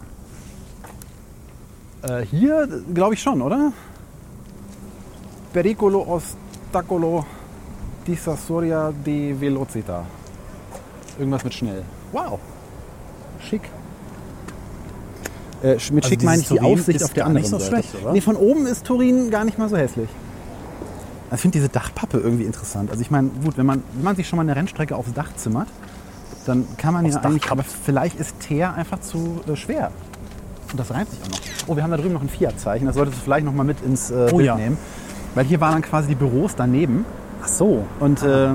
Äh, 2.03 2.27
hier 2.27 2.69
glaube 2.93 3.15
ich 3.15 3.23
schon, 3.23 3.41
oder? 3.41 3.73
Pericolo 5.55 6.07
ostacolo 6.07 7.25
di 8.07 8.15
Sassoria 8.15 8.93
di 9.05 9.35
Velocita. 9.39 10.05
Irgendwas 11.19 11.45
mit 11.45 11.55
schnell. 11.55 11.83
Wow. 12.13 12.39
Schick. 13.41 13.63
Äh, 15.63 15.75
mit 15.75 15.81
Also 15.81 16.09
schick 16.09 16.23
meine 16.25 16.43
ich 16.43 16.49
die 16.49 16.57
Turin 16.57 16.79
Aussicht 16.79 17.05
auf 17.05 17.13
der 17.13 17.27
anderen 17.27 17.43
nicht 17.43 17.51
so 17.51 17.59
Seite. 17.59 17.71
schlecht? 17.71 18.13
Nee, 18.13 18.21
von 18.21 18.37
oben 18.37 18.67
ist 18.67 18.85
Turin 18.85 19.31
gar 19.31 19.45
nicht 19.45 19.59
mal 19.59 19.69
so 19.69 19.77
hässlich. 19.77 20.09
Ich 21.35 21.41
finde 21.41 21.59
diese 21.59 21.69
Dachpappe 21.69 22.19
irgendwie 22.19 22.45
interessant. 22.45 22.91
Also 22.91 23.01
ich 23.01 23.11
meine, 23.11 23.29
gut, 23.43 23.57
wenn 23.57 23.65
man, 23.67 23.83
wenn 23.95 24.05
man 24.05 24.17
sich 24.17 24.29
schon 24.29 24.37
mal 24.37 24.43
eine 24.43 24.55
Rennstrecke 24.55 24.95
aufs 24.97 25.13
Dach 25.15 25.35
zimmert, 25.37 25.69
dann 26.47 26.67
kann 26.77 26.93
man 26.93 27.07
Aufs 27.07 27.15
ja 27.15 27.21
Dach 27.21 27.31
eigentlich, 27.31 27.51
aber 27.51 27.63
vielleicht 27.63 28.19
ist 28.19 28.41
Teer 28.41 28.75
einfach 28.75 29.01
zu 29.01 29.41
äh, 29.49 29.57
schwer. 29.57 29.91
Und 30.71 30.79
das 30.81 30.91
reimt 30.91 31.11
sich 31.11 31.21
auch 31.23 31.29
noch. 31.29 31.41
Oh, 31.69 31.77
wir 31.77 31.83
haben 31.83 31.91
da 31.91 31.97
drüben 31.97 32.15
noch 32.15 32.23
ein 32.23 32.29
Fiat-Zeichen. 32.29 32.87
Das 32.87 32.97
solltest 32.97 33.19
du 33.19 33.23
vielleicht 33.23 33.47
noch 33.47 33.53
mal 33.55 33.65
mit 33.65 33.81
ins 33.83 34.11
äh, 34.11 34.29
Oh 34.33 34.37
Bild 34.37 34.47
ja. 34.47 34.57
nehmen. 34.57 34.77
Weil 35.35 35.45
hier 35.45 35.61
waren 35.61 35.73
dann 35.73 35.83
quasi 35.83 36.09
die 36.09 36.15
Büros 36.15 36.53
daneben. 36.57 37.05
Ach 37.43 37.49
so. 37.49 37.85
Und 38.01 38.23
äh, 38.23 38.49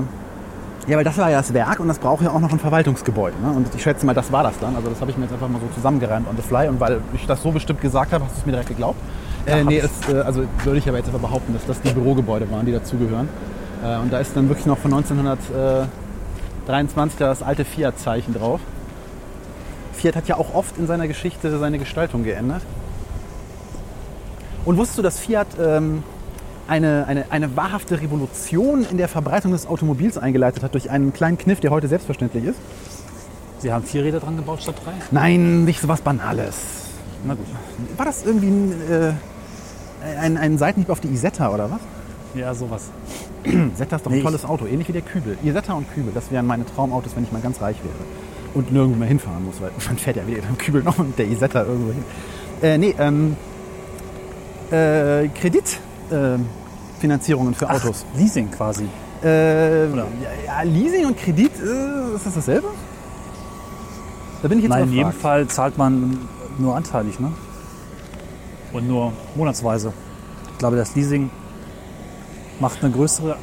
ja, 0.88 0.96
weil 0.96 1.04
das 1.04 1.16
war 1.18 1.30
ja 1.30 1.38
das 1.38 1.52
Werk 1.52 1.80
und 1.80 1.88
das 1.88 1.98
braucht 1.98 2.22
ja 2.22 2.30
auch 2.30 2.40
noch 2.40 2.50
ein 2.50 2.58
Verwaltungsgebäude. 2.58 3.36
Ne? 3.42 3.50
Und 3.50 3.68
ich 3.74 3.82
schätze 3.82 4.06
mal, 4.06 4.14
das 4.14 4.32
war 4.32 4.42
das 4.42 4.58
dann. 4.58 4.74
Also 4.74 4.88
das 4.88 5.02
habe 5.02 5.10
ich 5.10 5.18
mir 5.18 5.24
jetzt 5.24 5.34
einfach 5.34 5.48
mal 5.48 5.60
so 5.60 5.66
zusammengereimt 5.74 6.26
on 6.26 6.34
the 6.36 6.42
fly. 6.42 6.66
Und 6.68 6.80
weil 6.80 7.02
ich 7.12 7.26
das 7.26 7.42
so 7.42 7.50
bestimmt 7.50 7.82
gesagt 7.82 8.12
habe, 8.12 8.24
hast 8.24 8.36
du 8.36 8.40
es 8.40 8.46
mir 8.46 8.52
direkt 8.52 8.70
geglaubt. 8.70 8.98
Äh, 9.44 9.64
nee, 9.64 9.76
es, 9.78 9.90
äh, 10.08 10.20
also 10.20 10.44
würde 10.64 10.78
ich 10.78 10.88
aber 10.88 10.96
jetzt 10.96 11.08
einfach 11.08 11.20
behaupten, 11.20 11.52
dass 11.52 11.66
das 11.66 11.82
die 11.82 11.90
Bürogebäude 11.90 12.50
waren, 12.50 12.64
die 12.64 12.72
dazugehören. 12.72 13.28
Äh, 13.84 13.98
und 13.98 14.10
da 14.12 14.18
ist 14.18 14.34
dann 14.34 14.48
wirklich 14.48 14.66
noch 14.66 14.78
von 14.78 14.94
1923 14.94 17.18
das 17.18 17.42
alte 17.42 17.66
Fiat-Zeichen 17.66 18.32
drauf. 18.32 18.60
Fiat 19.92 20.16
hat 20.16 20.26
ja 20.28 20.36
auch 20.36 20.54
oft 20.54 20.78
in 20.78 20.86
seiner 20.86 21.08
Geschichte 21.08 21.58
seine 21.58 21.78
Gestaltung 21.78 22.24
geändert. 22.24 22.62
Und 24.64 24.78
wusstest 24.78 24.98
du, 24.98 25.02
dass 25.02 25.18
Fiat 25.18 25.48
ähm, 25.60 26.02
eine, 26.68 27.06
eine, 27.06 27.24
eine 27.30 27.56
wahrhafte 27.56 28.00
Revolution 28.00 28.86
in 28.90 28.98
der 28.98 29.08
Verbreitung 29.08 29.52
des 29.52 29.66
Automobils 29.66 30.18
eingeleitet 30.18 30.62
hat 30.62 30.74
durch 30.74 30.90
einen 30.90 31.12
kleinen 31.12 31.38
Kniff, 31.38 31.60
der 31.60 31.70
heute 31.70 31.88
selbstverständlich 31.88 32.44
ist? 32.44 32.58
Sie 33.58 33.72
haben 33.72 33.84
vier 33.84 34.04
Räder 34.04 34.20
dran 34.20 34.36
gebaut 34.36 34.62
statt 34.62 34.76
drei? 34.84 34.92
Nein, 35.10 35.64
nicht 35.64 35.80
so 35.80 35.88
was 35.88 36.00
Banales. 36.00 36.56
Na 37.26 37.34
gut. 37.34 37.46
War 37.96 38.06
das 38.06 38.24
irgendwie 38.24 38.48
ein, 38.48 38.72
äh, 38.88 39.12
ein, 40.20 40.36
ein 40.36 40.58
Seitenhieb 40.58 40.90
auf 40.90 41.00
die 41.00 41.08
Isetta 41.08 41.52
oder 41.52 41.70
was? 41.70 41.80
Ja, 42.34 42.54
sowas. 42.54 42.90
Isetta 43.44 43.96
ist 43.96 44.06
doch 44.06 44.10
Nee, 44.10 44.18
ein 44.18 44.22
tolles 44.22 44.44
Auto, 44.44 44.66
ähnlich 44.66 44.88
wie 44.88 44.92
der 44.92 45.02
Kübel. 45.02 45.36
Isetta 45.42 45.72
und 45.72 45.92
Kübel, 45.92 46.12
das 46.14 46.30
wären 46.30 46.46
meine 46.46 46.64
Traumautos, 46.66 47.16
wenn 47.16 47.24
ich 47.24 47.32
mal 47.32 47.40
ganz 47.40 47.60
reich 47.60 47.76
wäre. 47.82 47.94
Und 48.54 48.72
nirgendwo 48.72 48.98
mehr 48.98 49.08
hinfahren 49.08 49.44
muss, 49.44 49.60
weil 49.60 49.70
man 49.86 49.96
fährt 49.96 50.16
ja 50.16 50.26
weder 50.26 50.42
mit 50.42 50.50
dem 50.50 50.58
Kübel 50.58 50.82
noch 50.82 50.98
mit 50.98 51.18
der 51.18 51.26
Isetta 51.26 51.64
irgendwo 51.64 51.92
hin. 51.92 52.04
Äh, 52.62 52.78
nee, 52.78 52.94
ähm, 52.98 53.36
äh, 54.70 55.28
Kreditfinanzierungen 55.28 55.78
äh, 56.10 56.38
Finanzierungen 56.98 57.54
für 57.54 57.68
Autos. 57.70 58.04
Ach, 58.12 58.18
Leasing 58.18 58.50
quasi. 58.50 58.88
Äh, 59.22 59.88
ja, 59.88 60.62
Leasing 60.64 61.06
und 61.06 61.16
Kredit, 61.16 61.52
äh, 61.60 62.14
ist 62.14 62.26
das 62.26 62.34
dasselbe? 62.34 62.68
Da 64.42 64.48
bin 64.48 64.58
ich 64.58 64.64
jetzt 64.64 64.70
Nein, 64.70 64.84
in 64.84 64.92
jedem. 64.92 65.12
Fall 65.12 65.46
zahlt 65.48 65.76
man 65.78 66.18
nur 66.58 66.76
anteilig, 66.76 67.18
ne? 67.18 67.32
Und 68.72 68.86
nur 68.86 69.12
monatsweise. 69.34 69.92
Ich 70.52 70.58
glaube, 70.58 70.76
das 70.76 70.94
Leasing 70.94 71.30
macht 72.60 72.82
eine 72.82 72.92
größere 72.92 73.36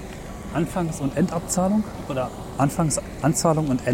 Anfangs- 0.53 1.01
und 1.01 1.17
Endabzahlung 1.17 1.83
oder 2.07 2.29
Anfangsanzahlung 2.57 3.67
und 3.67 3.85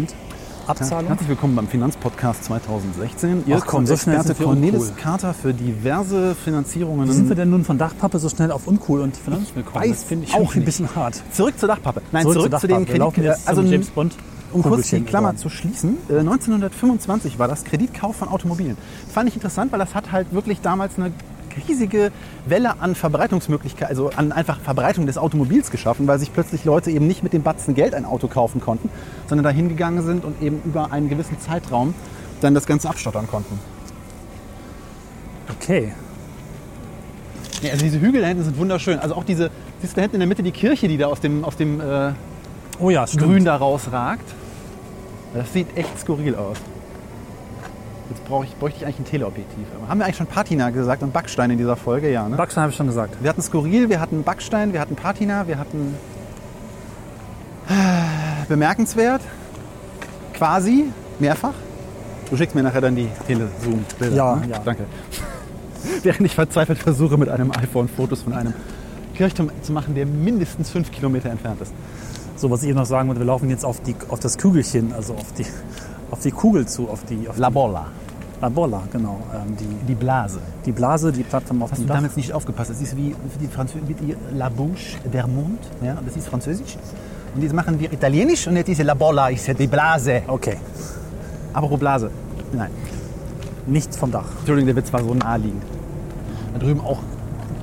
Endabzahlung. 0.72 1.08
Herzlich 1.08 1.28
willkommen 1.28 1.54
beim 1.54 1.68
Finanzpodcast 1.68 2.44
2016. 2.44 3.44
Ihr 3.46 3.58
Ach 3.60 3.66
komm, 3.66 3.86
so 3.86 3.96
schnell 3.96 4.22
sind 4.22 4.38
wir 4.38 4.46
Cornelis 4.46 4.80
uncool. 4.88 4.96
Carter 4.96 5.34
für 5.34 5.52
diverse 5.52 6.34
Finanzierungen. 6.34 7.08
Wie 7.08 7.12
sind 7.12 7.28
wir 7.28 7.36
denn 7.36 7.50
nun 7.50 7.64
von 7.64 7.76
Dachpappe 7.76 8.18
so 8.18 8.28
schnell 8.30 8.50
auf 8.50 8.66
uncool 8.66 9.00
und 9.02 9.14
Finanzen 9.16 9.54
gekommen? 9.54 9.84
weiß 9.84 9.90
das 9.90 10.04
finde 10.04 10.26
ich 10.26 10.34
auch 10.34 10.54
ein 10.54 10.64
bisschen 10.64 10.94
hart. 10.96 11.22
Zurück 11.32 11.58
zur 11.58 11.68
Dachpappe. 11.68 12.00
Nein, 12.10 12.22
zurück, 12.22 12.50
zur 12.50 12.60
zu 12.60 12.66
den 12.66 12.76
Dachpappe. 12.76 12.92
Wir 12.92 12.98
laufen 13.00 13.14
Kredit. 13.16 13.30
jetzt 13.32 13.48
Also 13.48 13.62
James 13.62 13.90
Bond. 13.90 14.16
um 14.52 14.62
kurz 14.62 14.88
die 14.88 15.00
Klammer 15.02 15.36
zu 15.36 15.50
schließen, 15.50 15.98
äh, 16.08 16.20
1925 16.20 17.38
war 17.38 17.48
das 17.48 17.64
Kreditkauf 17.64 18.16
von 18.16 18.28
Automobilen. 18.28 18.78
Fand 19.12 19.28
ich 19.28 19.34
interessant, 19.34 19.72
weil 19.72 19.78
das 19.78 19.94
hat 19.94 20.10
halt 20.10 20.32
wirklich 20.32 20.62
damals 20.62 20.96
eine 20.96 21.12
riesige 21.68 22.12
Welle 22.46 22.80
an 22.80 22.94
Verbreitungsmöglichkeiten, 22.94 23.88
also 23.88 24.10
an 24.16 24.32
einfach 24.32 24.60
Verbreitung 24.60 25.06
des 25.06 25.18
Automobils 25.18 25.70
geschaffen, 25.70 26.06
weil 26.06 26.18
sich 26.18 26.32
plötzlich 26.32 26.64
Leute 26.64 26.90
eben 26.90 27.06
nicht 27.06 27.22
mit 27.22 27.32
dem 27.32 27.42
Batzen 27.42 27.74
Geld 27.74 27.94
ein 27.94 28.04
Auto 28.04 28.28
kaufen 28.28 28.60
konnten, 28.60 28.88
sondern 29.26 29.44
dahin 29.44 29.68
gegangen 29.68 30.02
sind 30.04 30.24
und 30.24 30.40
eben 30.42 30.60
über 30.64 30.92
einen 30.92 31.08
gewissen 31.08 31.38
Zeitraum 31.40 31.94
dann 32.40 32.54
das 32.54 32.66
Ganze 32.66 32.88
abstottern 32.88 33.26
konnten. 33.26 33.58
Okay. 35.56 35.92
Ja, 37.62 37.70
also 37.70 37.84
diese 37.84 38.00
Hügel 38.00 38.22
da 38.22 38.26
hinten 38.26 38.44
sind 38.44 38.58
wunderschön. 38.58 38.98
Also 38.98 39.14
auch 39.14 39.24
diese, 39.24 39.50
siehst 39.80 39.92
du 39.92 39.96
da 39.96 40.02
hinten 40.02 40.16
in 40.16 40.20
der 40.20 40.28
Mitte 40.28 40.42
die 40.42 40.50
Kirche, 40.50 40.88
die 40.88 40.98
da 40.98 41.06
aus 41.06 41.20
dem, 41.20 41.44
aus 41.44 41.56
dem 41.56 41.80
äh, 41.80 42.12
Oh 42.78 42.90
ja. 42.90 43.04
Grün 43.04 43.44
da 43.44 43.56
rausragt. 43.56 44.28
Das 45.34 45.52
sieht 45.52 45.76
echt 45.76 45.98
skurril 45.98 46.34
aus. 46.34 46.56
Jetzt 48.10 48.24
brauche 48.26 48.44
ich, 48.44 48.54
bräuchte 48.56 48.78
ich 48.80 48.86
eigentlich 48.86 49.00
ein 49.00 49.04
Teleobjektiv. 49.04 49.66
Aber 49.76 49.88
haben 49.88 49.98
wir 49.98 50.04
eigentlich 50.04 50.16
schon 50.16 50.26
Patina 50.26 50.70
gesagt 50.70 51.02
und 51.02 51.12
Backstein 51.12 51.50
in 51.50 51.58
dieser 51.58 51.76
Folge? 51.76 52.10
Ja, 52.10 52.28
ne? 52.28 52.36
Backstein 52.36 52.62
habe 52.62 52.70
ich 52.70 52.76
schon 52.76 52.86
gesagt. 52.86 53.16
Wir 53.22 53.30
hatten 53.30 53.42
Skurril, 53.42 53.88
wir 53.88 54.00
hatten 54.00 54.22
Backstein, 54.22 54.72
wir 54.72 54.80
hatten 54.80 54.96
Patina, 54.96 55.46
wir 55.46 55.58
hatten 55.58 55.94
äh, 57.68 57.72
bemerkenswert, 58.48 59.22
quasi, 60.34 60.86
mehrfach. 61.18 61.54
Du 62.28 62.36
schickst 62.36 62.54
mir 62.54 62.62
nachher 62.62 62.80
dann 62.80 62.96
die 62.96 63.08
Telezoom-Bilder. 63.26 64.16
Ja, 64.16 64.36
ne? 64.36 64.48
ja. 64.48 64.58
Danke. 64.58 64.84
Während 66.02 66.22
ich 66.22 66.34
verzweifelt 66.34 66.78
versuche, 66.78 67.16
mit 67.16 67.28
einem 67.28 67.50
iPhone 67.52 67.88
Fotos 67.88 68.22
von 68.22 68.32
einem 68.32 68.54
Kirchturm 69.14 69.50
zu 69.62 69.72
machen, 69.72 69.94
der 69.94 70.06
mindestens 70.06 70.70
fünf 70.70 70.90
Kilometer 70.90 71.30
entfernt 71.30 71.60
ist. 71.60 71.72
So, 72.36 72.50
was 72.50 72.62
ich 72.62 72.70
eben 72.70 72.78
noch 72.78 72.86
sagen 72.86 73.08
wollte, 73.08 73.20
wir 73.20 73.26
laufen 73.26 73.50
jetzt 73.50 73.64
auf, 73.64 73.80
die, 73.82 73.94
auf 74.08 74.18
das 74.18 74.38
Kügelchen, 74.38 74.92
also 74.92 75.14
auf 75.14 75.32
die, 75.34 75.44
auf 76.12 76.20
die 76.20 76.30
Kugel 76.30 76.66
zu, 76.66 76.88
auf 76.88 77.02
die, 77.04 77.28
auf 77.28 77.36
La 77.38 77.48
die 77.48 77.54
Bolla, 77.54 77.86
La 78.40 78.48
Bolla, 78.48 78.82
genau. 78.92 79.20
Ähm, 79.34 79.56
die, 79.56 79.86
die 79.88 79.94
Blase. 79.94 80.40
die 80.64 80.72
Blase, 80.72 81.10
die 81.12 81.22
Plattform 81.24 81.62
auf 81.62 81.70
Hast 81.72 81.78
dem 81.78 81.84
du 81.84 81.88
Dach. 81.88 81.96
damals 81.96 82.16
nicht 82.16 82.32
aufgepasst? 82.32 82.70
Das 82.70 82.80
ist 82.80 82.96
wie, 82.96 83.14
die 83.40 83.46
die 83.94 84.16
La 84.36 84.48
Bouche 84.48 84.98
der 85.12 85.26
Mond. 85.26 85.58
Ja, 85.82 85.96
das 86.04 86.16
ist 86.16 86.28
französisch. 86.28 86.76
Und 87.34 87.42
jetzt 87.42 87.54
machen 87.54 87.80
wir 87.80 87.92
italienisch 87.92 88.46
und 88.46 88.56
jetzt 88.56 88.68
ist 88.68 88.82
La 88.82 88.94
Bolla, 88.94 89.28
ist 89.28 89.48
die 89.58 89.66
Blase. 89.66 90.22
Okay, 90.26 90.58
Aber 91.52 91.68
Blase. 91.76 92.10
Nein. 92.52 92.70
nicht 93.66 93.94
vom 93.94 94.10
Dach. 94.10 94.26
Entschuldigung, 94.38 94.66
der 94.66 94.76
Witz 94.76 94.92
war 94.92 95.02
so 95.02 95.14
naheliegend. 95.14 95.62
Da 96.52 96.58
drüben 96.58 96.80
auch 96.80 96.98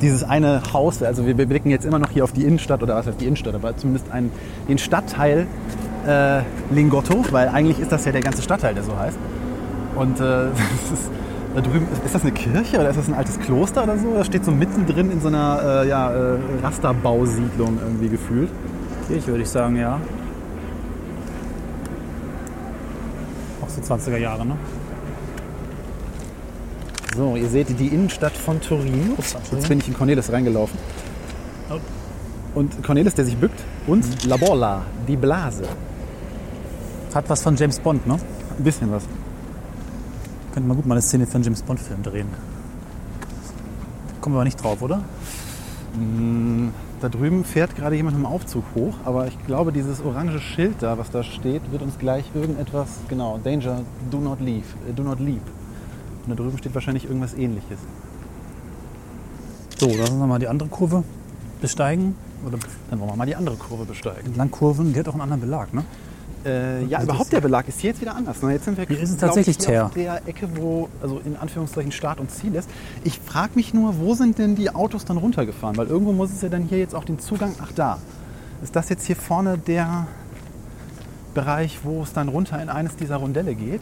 dieses 0.02 0.24
eine 0.24 0.62
Haus, 0.74 1.04
also 1.04 1.26
wir 1.28 1.36
blicken 1.36 1.70
jetzt 1.70 1.86
immer 1.86 2.00
noch 2.00 2.10
hier 2.10 2.24
auf 2.24 2.32
die 2.32 2.46
Innenstadt, 2.46 2.82
oder 2.82 2.96
was 2.96 3.06
heißt 3.06 3.20
die 3.20 3.26
Innenstadt, 3.26 3.54
aber 3.54 3.76
zumindest 3.76 4.10
einen, 4.12 4.32
den 4.70 4.78
Stadtteil 4.78 5.46
äh, 6.10 6.42
Lingotto, 6.74 7.24
weil 7.32 7.50
eigentlich 7.50 7.80
ist 7.80 7.92
das 7.92 8.06
ja 8.06 8.12
der 8.12 8.22
ganze 8.22 8.42
Stadtteil, 8.42 8.74
der 8.74 8.84
so 8.84 8.98
heißt. 8.98 9.18
Und 9.96 10.20
äh, 10.20 10.24
das 10.90 11.00
ist, 11.00 11.12
da 11.56 11.62
drüben, 11.62 11.88
ist 12.06 12.16
das 12.16 12.24
eine 12.24 12.32
Kirche 12.32 12.80
oder 12.80 12.90
ist 12.90 12.98
das 12.98 13.08
ein 13.08 13.14
altes 13.14 13.40
Kloster 13.40 13.84
oder 13.84 13.98
so? 13.98 14.14
Das 14.16 14.28
steht 14.28 14.46
so 14.46 14.52
mittendrin 14.52 15.12
in 15.12 15.22
so 15.22 15.28
einer 15.28 15.84
äh, 15.84 15.88
ja, 15.88 16.12
äh, 16.12 16.38
Rasterbausiedlung 16.64 17.80
irgendwie 17.84 18.10
gefühlt. 18.10 18.50
Kirche 19.08 19.28
würde 19.28 19.44
ich 19.44 19.50
sagen, 19.50 19.76
ja. 19.76 20.00
Auch 23.62 23.70
so 23.70 23.82
20er 23.82 24.18
Jahre, 24.18 24.46
ne? 24.46 24.56
So, 27.16 27.36
ihr 27.36 27.50
seht 27.50 27.78
die 27.80 27.88
Innenstadt 27.88 28.34
von 28.34 28.62
Turin. 28.62 29.16
Jetzt 29.18 29.68
bin 29.68 29.80
ich 29.80 29.88
in 29.88 29.94
Cornelis 29.96 30.32
reingelaufen. 30.32 30.78
Oh. 31.70 31.80
Und 32.56 32.84
Cornelis, 32.84 33.16
der 33.16 33.26
sich 33.26 33.36
bückt, 33.36 33.60
und 33.88 34.26
La 34.26 34.38
Bolla, 34.38 34.84
die 35.08 35.18
Blase. 35.18 35.64
Hat 37.14 37.30
was 37.30 37.42
von 37.42 37.56
James 37.56 37.80
Bond, 37.80 38.06
ne? 38.06 38.18
Ein 38.58 38.64
bisschen 38.64 38.92
was. 38.92 39.04
Könnte 40.54 40.68
man 40.68 40.78
gut 40.78 40.86
mal 40.86 40.96
eine 40.96 41.02
Szene 41.02 41.26
für 41.26 41.36
einen 41.36 41.44
James 41.44 41.62
Bond-Film 41.62 42.04
drehen. 42.04 42.28
Kommen 44.22 44.36
wir 44.36 44.40
aber 44.40 44.46
nicht 44.46 44.62
drauf, 44.62 44.82
oder? 44.82 45.02
Da 47.02 47.10
drüben 47.10 47.44
fährt 47.46 47.76
gerade 47.76 47.96
jemand 47.96 48.18
im 48.18 48.26
Aufzug 48.26 48.64
hoch, 48.76 48.94
aber 49.06 49.28
ich 49.28 49.46
glaube, 49.46 49.72
dieses 49.72 50.02
orange 50.02 50.40
Schild 50.40 50.76
da, 50.82 50.98
was 50.98 51.10
da 51.12 51.24
steht, 51.24 51.72
wird 51.72 51.82
uns 51.82 51.98
gleich 51.98 52.26
irgendetwas, 52.36 52.90
genau, 53.08 53.40
Danger, 53.44 53.82
do 54.12 54.20
not 54.20 54.40
leave, 54.42 54.66
äh, 54.88 54.94
do 54.94 55.04
not 55.04 55.20
leap. 55.20 55.42
Und 56.26 56.30
da 56.30 56.36
drüben 56.36 56.58
steht 56.58 56.76
wahrscheinlich 56.76 57.06
irgendwas 57.06 57.34
ähnliches. 57.34 57.80
So, 59.80 59.90
lass 59.98 60.10
uns 60.10 60.20
mal 60.20 60.40
die 60.40 60.48
andere 60.48 60.68
Kurve 60.68 61.04
besteigen. 61.62 62.16
Oder 62.46 62.58
Dann 62.90 63.00
wollen 63.00 63.12
wir 63.12 63.16
mal 63.16 63.26
die 63.26 63.36
andere 63.36 63.56
Kurve 63.56 63.86
besteigen. 63.86 64.28
entlang 64.28 64.52
Kurven, 64.52 64.94
die 64.94 65.00
hat 65.00 65.08
auch 65.08 65.14
einen 65.14 65.22
anderen 65.22 65.42
Belag, 65.42 65.74
ne? 65.74 65.84
Äh, 66.46 66.86
ja, 66.86 67.00
Also 67.00 67.10
überhaupt 67.10 67.32
der 67.34 67.42
Belag 67.42 67.68
ist 67.68 67.82
hier 67.82 67.90
jetzt 67.92 68.02
wieder 68.02 68.16
anders. 68.16 68.42
Ne? 68.42 68.54
Jetzt 68.54 68.66
sind 68.66 68.78
wir 68.78 68.86
Hier 68.86 69.00
ist 69.00 69.12
es 69.12 69.18
tatsächlich 69.18 69.60
ich, 69.60 69.80
auf 69.80 69.94
der 69.94 70.28
Ecke, 70.28 70.48
wo, 70.56 70.88
also 71.02 71.20
in 71.26 71.36
Anführungszeichen 71.36 71.92
Start 71.92 72.20
und 72.20 72.32
Ziel 72.32 72.56
ist. 72.56 72.70
Ich 73.04 73.20
frage 73.20 73.52
mich 73.56 73.74
nur, 73.74 74.00
wo 74.00 74.14
sind 74.16 74.38
denn 74.40 74.56
die 74.56 74.70
Autos 74.74 75.06
dann 75.06 75.18
runtergefahren? 75.18 75.76
Weil 75.78 75.88
irgendwo 75.88 76.14
muss 76.14 76.32
es 76.32 76.42
ja 76.42 76.50
dann 76.50 76.64
hier 76.64 76.78
jetzt 76.78 76.96
auch 76.96 77.04
den 77.04 77.20
Zugang, 77.20 77.54
ach 77.62 77.72
da. 77.76 77.98
Ist 78.64 78.76
das 78.76 78.90
jetzt 78.90 79.06
hier 79.06 79.16
vorne 79.16 79.58
der 79.58 80.08
Bereich, 81.34 81.80
wo 81.84 82.04
es 82.04 82.14
dann 82.14 82.30
runter 82.30 82.62
in 82.62 82.70
eines 82.70 82.96
dieser 82.96 83.18
Rondelle 83.18 83.56
geht? 83.56 83.82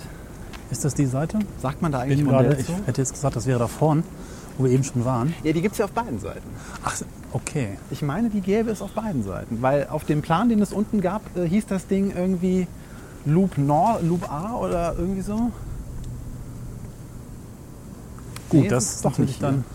Ist 0.69 0.83
das 0.83 0.93
die 0.95 1.05
Seite? 1.05 1.39
Sagt 1.61 1.81
man 1.81 1.91
da 1.91 1.99
eigentlich 1.99 2.23
gerade, 2.23 2.49
Rondell 2.49 2.59
ich 2.59 2.87
hätte 2.87 3.01
jetzt 3.01 3.13
gesagt, 3.13 3.35
das 3.35 3.45
wäre 3.45 3.59
da 3.59 3.67
vorn, 3.67 4.03
wo 4.57 4.65
wir 4.65 4.71
eben 4.71 4.83
schon 4.83 5.05
waren. 5.05 5.33
Ja, 5.43 5.53
die 5.53 5.61
gibt 5.61 5.73
es 5.73 5.79
ja 5.79 5.85
auf 5.85 5.91
beiden 5.91 6.19
Seiten. 6.19 6.47
Ach, 6.83 6.95
okay. 7.33 7.77
Ich 7.91 8.01
meine, 8.01 8.29
die 8.29 8.41
gäbe 8.41 8.69
es 8.71 8.81
auf 8.81 8.91
beiden 8.91 9.23
Seiten. 9.23 9.61
Weil 9.61 9.87
auf 9.89 10.05
dem 10.05 10.21
Plan, 10.21 10.49
den 10.49 10.61
es 10.61 10.73
unten 10.73 11.01
gab, 11.01 11.21
äh, 11.35 11.47
hieß 11.47 11.65
das 11.67 11.87
Ding 11.87 12.13
irgendwie 12.15 12.67
Loop 13.25 13.57
Nord, 13.57 14.03
Loop 14.03 14.31
A 14.31 14.55
oder 14.55 14.95
irgendwie 14.97 15.21
so. 15.21 15.51
Gut, 18.49 18.61
Nee, 18.61 18.67
das 18.69 18.95
ist 18.95 19.05
doch 19.05 19.17
nicht 19.17 19.43
dann. 19.43 19.65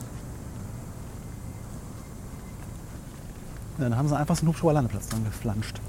Dann 3.79 3.97
haben 3.97 4.09
sie 4.09 4.17
einfach 4.17 4.37
so 4.37 4.43
einen 4.43 4.49
Hubschrauber 4.49 4.75
Landeplatz 4.75 5.09
dran 5.09 5.25
geflanscht. 5.25 5.81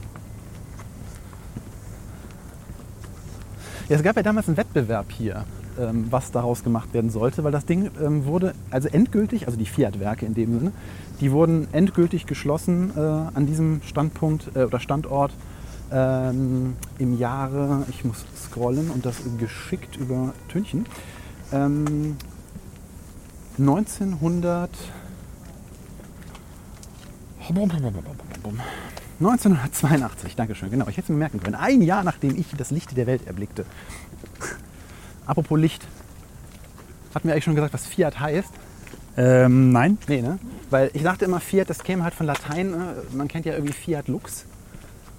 Ja, 3.89 3.97
es 3.97 4.03
gab 4.03 4.15
ja 4.15 4.23
damals 4.23 4.47
einen 4.47 4.57
Wettbewerb 4.57 5.11
hier, 5.11 5.45
ähm, 5.79 6.07
was 6.09 6.31
daraus 6.31 6.63
gemacht 6.63 6.93
werden 6.93 7.09
sollte, 7.09 7.43
weil 7.43 7.51
das 7.51 7.65
Ding 7.65 7.91
ähm, 8.01 8.25
wurde, 8.25 8.53
also 8.69 8.87
endgültig, 8.89 9.47
also 9.47 9.57
die 9.57 9.65
Fiat-Werke 9.65 10.25
in 10.25 10.33
dem 10.33 10.57
Sinne, 10.57 10.71
die 11.19 11.31
wurden 11.31 11.67
endgültig 11.71 12.25
geschlossen 12.25 12.91
äh, 12.95 12.99
an 12.99 13.45
diesem 13.45 13.81
Standpunkt 13.83 14.55
äh, 14.55 14.63
oder 14.63 14.79
Standort 14.79 15.31
ähm, 15.91 16.75
im 16.97 17.17
Jahre, 17.17 17.85
ich 17.89 18.03
muss 18.03 18.25
scrollen 18.35 18.89
und 18.89 19.05
das 19.05 19.17
geschickt 19.37 19.97
über 19.97 20.33
Tünchen, 20.49 20.85
ähm, 21.51 22.17
1900 23.59 24.69
1982, 29.19 30.35
Dankeschön, 30.35 30.71
genau. 30.71 30.87
Ich 30.87 30.97
hätte 30.97 31.05
es 31.05 31.09
mir 31.09 31.17
merken 31.17 31.39
können. 31.41 31.55
Ein 31.55 31.81
Jahr 31.81 32.03
nachdem 32.03 32.37
ich 32.37 32.47
das 32.57 32.71
Licht 32.71 32.95
der 32.97 33.05
Welt 33.05 33.27
erblickte. 33.27 33.65
Apropos 35.25 35.59
Licht. 35.59 35.85
Hatten 37.13 37.27
wir 37.27 37.33
eigentlich 37.33 37.43
schon 37.43 37.55
gesagt, 37.55 37.73
was 37.73 37.85
Fiat 37.85 38.19
heißt? 38.19 38.51
Ähm, 39.15 39.71
nein. 39.71 39.97
Nee, 40.07 40.21
ne? 40.21 40.39
Weil 40.69 40.89
ich 40.93 41.03
dachte 41.03 41.25
immer, 41.25 41.39
Fiat, 41.39 41.69
das 41.69 41.83
käme 41.83 42.03
halt 42.03 42.15
von 42.15 42.25
Latein. 42.25 42.71
Ne? 42.71 42.95
Man 43.11 43.27
kennt 43.27 43.45
ja 43.45 43.53
irgendwie 43.53 43.73
Fiat 43.73 44.07
Lux. 44.07 44.45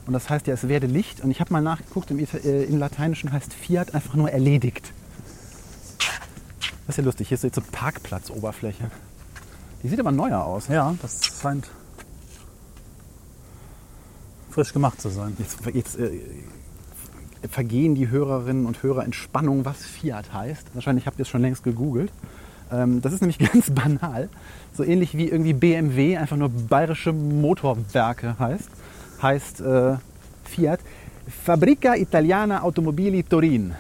Und 0.07 0.13
das 0.13 0.29
heißt 0.29 0.47
ja, 0.47 0.55
es 0.55 0.69
werde 0.69 0.87
Licht. 0.87 1.23
Und 1.23 1.31
ich 1.31 1.41
habe 1.41 1.53
mal 1.53 1.63
nachgeguckt, 1.63 2.11
im, 2.11 2.19
äh, 2.19 2.65
im 2.65 2.79
Lateinischen 2.79 3.33
heißt 3.33 3.55
Fiat 3.55 3.95
einfach 3.95 4.15
nur 4.15 4.31
erledigt. 4.31 4.93
Das 6.87 6.95
ist 6.95 6.97
ja 6.99 7.05
lustig. 7.05 7.29
Hier 7.29 7.37
ist 7.37 7.45
jetzt 7.45 7.55
so 7.55 7.63
Parkplatzoberfläche. 7.73 8.91
Die 9.83 9.89
sieht 9.89 10.01
aber 10.01 10.13
neuer 10.13 10.45
aus. 10.45 10.69
Ja, 10.69 10.95
das 11.01 11.25
scheint 11.25 11.69
frisch 14.51 14.73
gemacht 14.73 15.01
zu 15.01 15.09
sein. 15.09 15.37
Jetzt, 15.39 15.59
jetzt 15.73 15.99
äh, 15.99 16.21
vergehen 17.49 17.95
die 17.95 18.09
Hörerinnen 18.09 18.67
und 18.67 18.83
Hörer 18.83 19.05
in 19.05 19.13
Spannung, 19.13 19.65
was 19.65 19.85
Fiat 19.85 20.33
heißt. 20.33 20.69
Wahrscheinlich 20.75 21.07
habt 21.07 21.19
ihr 21.19 21.23
es 21.23 21.29
schon 21.29 21.43
längst 21.43 21.65
gegoogelt. 21.65 22.11
Ähm, 22.73 23.01
das 23.03 23.13
ist 23.13 23.21
nämlich 23.21 23.39
ganz 23.53 23.71
banal. 23.71 24.29
So 24.73 24.85
ähnlich 24.85 25.17
wie 25.17 25.29
irgendwie 25.29 25.53
BMW 25.53 26.17
einfach 26.17 26.37
nur 26.37 26.49
Bayerische 26.49 27.13
Motorwerke 27.13 28.37
heißt. 28.39 28.69
Heißt 29.23 29.61
äh, 29.61 29.97
Fiat 30.45 30.81
Fabrica 31.45 31.95
Italiana 31.95 32.63
Automobili 32.63 33.23
Turin. 33.23 33.75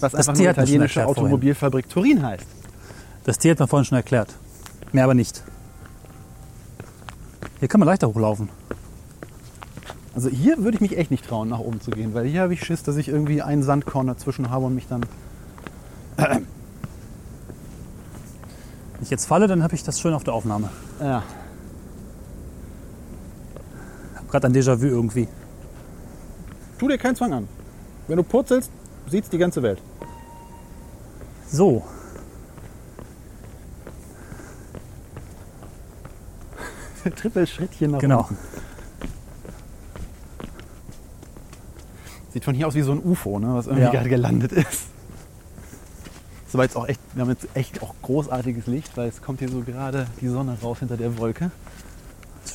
Was 0.00 0.12
Das 0.12 0.28
einfach 0.28 0.42
nur 0.42 0.50
italienische 0.50 1.00
erklärt 1.00 1.16
vorhin. 1.16 1.24
Automobilfabrik 1.24 1.88
Turin 1.88 2.22
heißt. 2.22 2.46
Das 3.24 3.38
Tier 3.38 3.52
hat 3.52 3.58
man 3.58 3.68
vorhin 3.68 3.84
schon 3.86 3.96
erklärt. 3.96 4.34
Mehr 4.92 5.04
aber 5.04 5.14
nicht. 5.14 5.42
Hier 7.58 7.68
kann 7.68 7.80
man 7.80 7.88
leichter 7.88 8.08
hochlaufen. 8.08 8.48
Also 10.14 10.28
hier 10.28 10.58
würde 10.58 10.76
ich 10.76 10.80
mich 10.80 10.96
echt 10.96 11.10
nicht 11.10 11.26
trauen, 11.26 11.48
nach 11.48 11.58
oben 11.58 11.80
zu 11.80 11.90
gehen, 11.90 12.14
weil 12.14 12.26
hier 12.26 12.42
habe 12.42 12.54
ich 12.54 12.64
Schiss, 12.64 12.82
dass 12.82 12.96
ich 12.96 13.08
irgendwie 13.08 13.42
einen 13.42 13.62
Sandkorn 13.62 14.06
dazwischen 14.06 14.50
habe 14.50 14.66
und 14.66 14.74
mich 14.74 14.86
dann 14.86 15.04
Wenn 16.16 16.46
ich 19.02 19.10
jetzt 19.10 19.26
falle, 19.26 19.48
dann 19.48 19.62
habe 19.62 19.74
ich 19.74 19.82
das 19.82 20.00
schön 20.00 20.14
auf 20.14 20.22
der 20.24 20.34
Aufnahme. 20.34 20.70
ja, 21.00 21.22
Hab 24.14 24.30
gerade 24.30 24.46
ein 24.46 24.54
Déjà-vu 24.54 24.86
irgendwie. 24.86 25.26
Tu 26.78 26.88
dir 26.88 26.98
keinen 26.98 27.16
Zwang 27.16 27.32
an. 27.32 27.48
Wenn 28.06 28.16
du 28.16 28.22
purzelst, 28.22 28.70
sieht's 29.10 29.28
die 29.28 29.38
ganze 29.38 29.62
Welt. 29.62 29.80
So, 31.50 31.82
Trippelschrittchen 37.16 37.90
nach 37.92 37.98
genau. 37.98 38.20
unten. 38.20 38.38
Sieht 42.34 42.44
von 42.44 42.54
hier 42.54 42.66
aus 42.66 42.74
wie 42.74 42.82
so 42.82 42.90
ein 42.92 43.00
UFO, 43.02 43.38
ne, 43.38 43.54
was 43.54 43.66
irgendwie 43.66 43.84
Ja. 43.84 43.90
gerade 43.92 44.08
gelandet 44.08 44.52
ist. 44.52 44.88
So 46.48 46.58
war 46.58 46.64
jetzt 46.64 46.76
auch 46.76 46.86
echt, 46.88 47.00
wir 47.14 47.22
haben 47.22 47.30
jetzt 47.30 47.46
echt 47.54 47.80
auch 47.82 47.94
großartiges 48.02 48.66
Licht, 48.66 48.96
weil 48.96 49.08
es 49.08 49.22
kommt 49.22 49.38
hier 49.38 49.48
so 49.48 49.60
gerade 49.60 50.08
die 50.20 50.28
Sonne 50.28 50.58
raus 50.62 50.80
hinter 50.80 50.96
der 50.96 51.16
Wolke. 51.18 51.50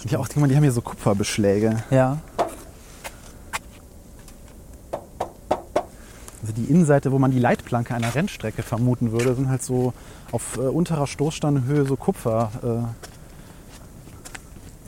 Ich 0.03 0.15
auch, 0.17 0.27
die 0.27 0.39
haben 0.39 0.63
hier 0.63 0.71
so 0.71 0.81
Kupferbeschläge. 0.81 1.83
Ja. 1.91 2.17
Also 6.41 6.53
die 6.55 6.65
Innenseite, 6.65 7.11
wo 7.11 7.19
man 7.19 7.31
die 7.31 7.39
Leitplanke 7.39 7.93
einer 7.93 8.13
Rennstrecke 8.15 8.63
vermuten 8.63 9.11
würde, 9.11 9.35
sind 9.35 9.49
halt 9.49 9.63
so 9.63 9.93
auf 10.31 10.57
äh, 10.57 10.61
unterer 10.61 11.07
Stoßstangenhöhe 11.07 11.85
so 11.85 11.95
Kupfer, 11.95 12.85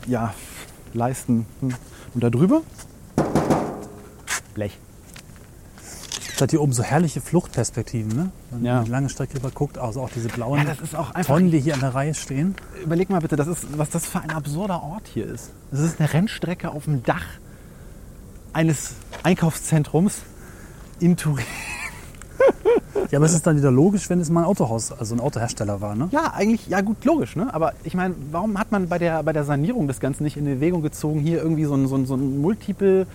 äh, 0.08 0.10
ja, 0.12 0.34
Leisten. 0.94 1.46
Hm. 1.62 1.74
Und 2.14 2.24
da 2.24 2.30
drüber 2.30 2.62
Blech. 4.54 4.78
Es 6.36 6.42
hat 6.42 6.50
hier 6.52 6.62
oben 6.62 6.74
so 6.74 6.82
herrliche 6.82 7.22
Fluchtperspektiven, 7.22 8.16
ne? 8.16 8.32
Wenn 8.50 8.62
man 8.62 8.66
Ja. 8.66 8.84
die 8.84 8.90
lange 8.90 9.10
Strecke 9.10 9.36
rüber 9.36 9.52
guckt, 9.52 9.78
also 9.78 10.02
auch 10.02 10.10
diese 10.10 10.28
blauen 10.30 10.60
Ja, 10.66 10.74
das. 11.14 11.26
Tonnen, 11.28 11.52
die 11.52 11.60
hier 11.60 11.76
an 11.76 11.82
der 11.82 11.94
Reihe 11.94 12.14
stehen. 12.16 12.56
Überleg 12.84 13.10
mal 13.12 13.20
bitte, 13.22 13.36
das 13.36 13.48
ist, 13.48 13.78
was 13.78 13.92
das 13.92 14.06
für 14.08 14.22
ein 14.22 14.32
absurder 14.32 14.82
Ort 14.82 15.04
hier 15.14 15.28
ist. 15.28 15.52
Das 15.70 15.82
ist 15.82 16.00
eine 16.00 16.12
Rennstrecke 16.12 16.72
auf 16.72 16.86
dem 16.86 17.04
Dach 17.04 17.26
eines 18.54 18.94
Einkaufszentrums 19.24 20.20
in 21.00 21.18
Turin. 21.18 21.46
Ja, 23.10 23.20
aber 23.20 23.26
es 23.26 23.34
ist 23.34 23.46
dann 23.46 23.58
wieder 23.58 23.72
logisch, 23.72 24.10
wenn 24.10 24.22
es 24.22 24.30
mal 24.30 24.42
ein 24.42 24.46
Autohaus, 24.46 24.92
also 24.94 25.14
ein 25.16 25.20
Autohersteller 25.20 25.82
war, 25.82 25.96
ne? 25.96 26.08
Ja, 26.12 26.34
eigentlich, 26.34 26.68
ja 26.68 26.80
gut, 26.80 27.04
logisch, 27.04 27.36
ne? 27.36 27.54
Aber 27.54 27.74
ich 27.84 27.94
meine, 27.94 28.16
warum 28.32 28.58
hat 28.58 28.72
man 28.72 28.88
bei 28.88 28.98
der, 29.00 29.22
bei 29.24 29.34
der 29.34 29.44
Sanierung 29.44 29.88
des 29.90 30.00
Ganzen 30.00 30.24
nicht 30.24 30.38
in 30.38 30.48
Erwägung 30.48 30.82
gezogen, 30.82 31.20
hier 31.20 31.42
irgendwie 31.42 31.66
so 31.66 31.74
ein, 31.76 31.88
so 31.88 31.96
ein, 31.96 32.06
so 32.06 32.16
ein 32.16 32.40
Multiple 32.40 33.08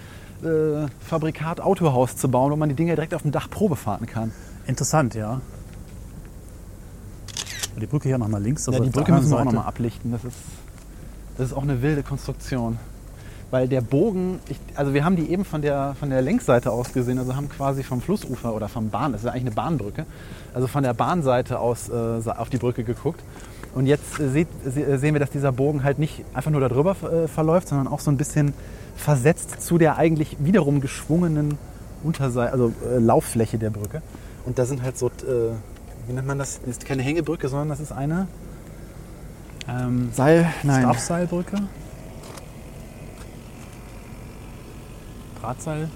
äh, 0.45 0.87
Fabrikat 1.01 1.61
Autohaus 1.61 2.17
zu 2.17 2.29
bauen, 2.31 2.53
wo 2.53 2.57
man 2.57 2.69
die 2.69 2.75
Dinger 2.75 2.95
direkt 2.95 3.15
auf 3.15 3.23
dem 3.23 3.33
Dach 3.33 3.49
Probe 3.49 3.77
fahren 3.77 4.07
kann? 4.07 4.33
Interessant, 4.67 5.15
ja. 5.15 5.41
Die 7.81 7.87
Brücke 7.87 8.09
hier 8.09 8.19
nochmal 8.19 8.43
links. 8.43 8.67
ja, 8.67 8.81
die 8.81 8.91
Brücke 8.91 9.13
müssen 9.13 9.31
wir 9.31 9.39
auch 9.39 9.45
nochmal 9.45 9.67
ablichten. 9.67 10.11
Das 10.13 10.25
ist, 10.25 10.37
das 11.37 11.49
ist 11.49 11.53
auch 11.53 11.63
eine 11.63 11.83
wilde 11.83 12.03
Konstruktion. 12.03 12.79
Weil 13.51 13.69
der 13.69 13.81
Bogen, 13.81 14.41
ich, 14.49 14.59
also 14.75 14.93
wir 14.93 15.05
haben 15.05 15.15
die 15.15 15.31
eben 15.31 15.45
von 15.45 15.63
der, 15.63 15.95
von 16.01 16.11
der 16.11 16.21
Längsseite 16.21 16.73
aus 16.73 16.93
gesehen, 16.93 17.19
also 17.19 17.37
haben 17.37 17.49
quasi 17.49 17.85
vom 17.85 18.01
Flussufer 18.01 18.53
oder 18.55 18.69
vom 18.69 18.91
Bahn, 18.91 19.13
das 19.13 19.21
ist 19.21 19.27
ja 19.27 19.31
eigentlich 19.33 19.47
eine 19.47 19.55
Bahnbrücke, 19.55 20.05
also 20.53 20.67
von 20.67 20.83
der 20.83 20.95
Bahnseite 20.95 21.61
aus 21.61 21.89
äh, 21.89 21.93
auf 22.29 22.51
die 22.51 22.59
Brücke 22.59 22.83
geguckt. 22.83 23.21
Und 23.75 23.87
jetzt 23.87 24.19
äh, 24.19 24.29
seht, 24.31 24.49
se- 24.65 24.99
sehen 24.99 25.15
wir, 25.15 25.21
dass 25.21 25.31
dieser 25.31 25.53
Bogen 25.53 25.85
halt 25.85 25.99
nicht 26.01 26.25
einfach 26.35 26.51
nur 26.51 26.61
darüber 26.61 26.97
äh, 27.03 27.29
verläuft, 27.29 27.69
sondern 27.69 27.87
auch 27.87 28.01
so 28.01 28.11
ein 28.11 28.17
bisschen 28.17 28.53
versetzt 28.97 29.63
zu 29.63 29.79
der 29.79 29.97
eigentlich 29.97 30.37
wiederum 30.41 30.81
geschwungenen 30.81 31.57
Unterseite, 32.03 32.53
also 32.53 32.73
äh, 32.91 32.99
Lauffläche 32.99 33.59
der 33.59 33.71
Brücke. 33.71 34.03
Und 34.45 34.59
da 34.59 34.65
sind 34.65 34.83
halt 34.83 34.99
so, 34.99 35.07
äh, 35.07 35.53
wie 36.09 36.13
nennt 36.15 36.27
man 36.27 36.39
das? 36.39 36.59
Das 36.61 36.71
ist 36.79 36.85
keine 36.85 37.03
Hängebrücke, 37.03 37.49
sondern 37.49 37.69
das 37.69 37.79
ist 37.81 37.93
eine 37.93 38.27
Ähm, 39.69 40.11
Seil, 40.13 40.47
nein. 40.63 40.83
Stabseilbrücke. 40.83 41.57
Drahtseil. 45.47 45.89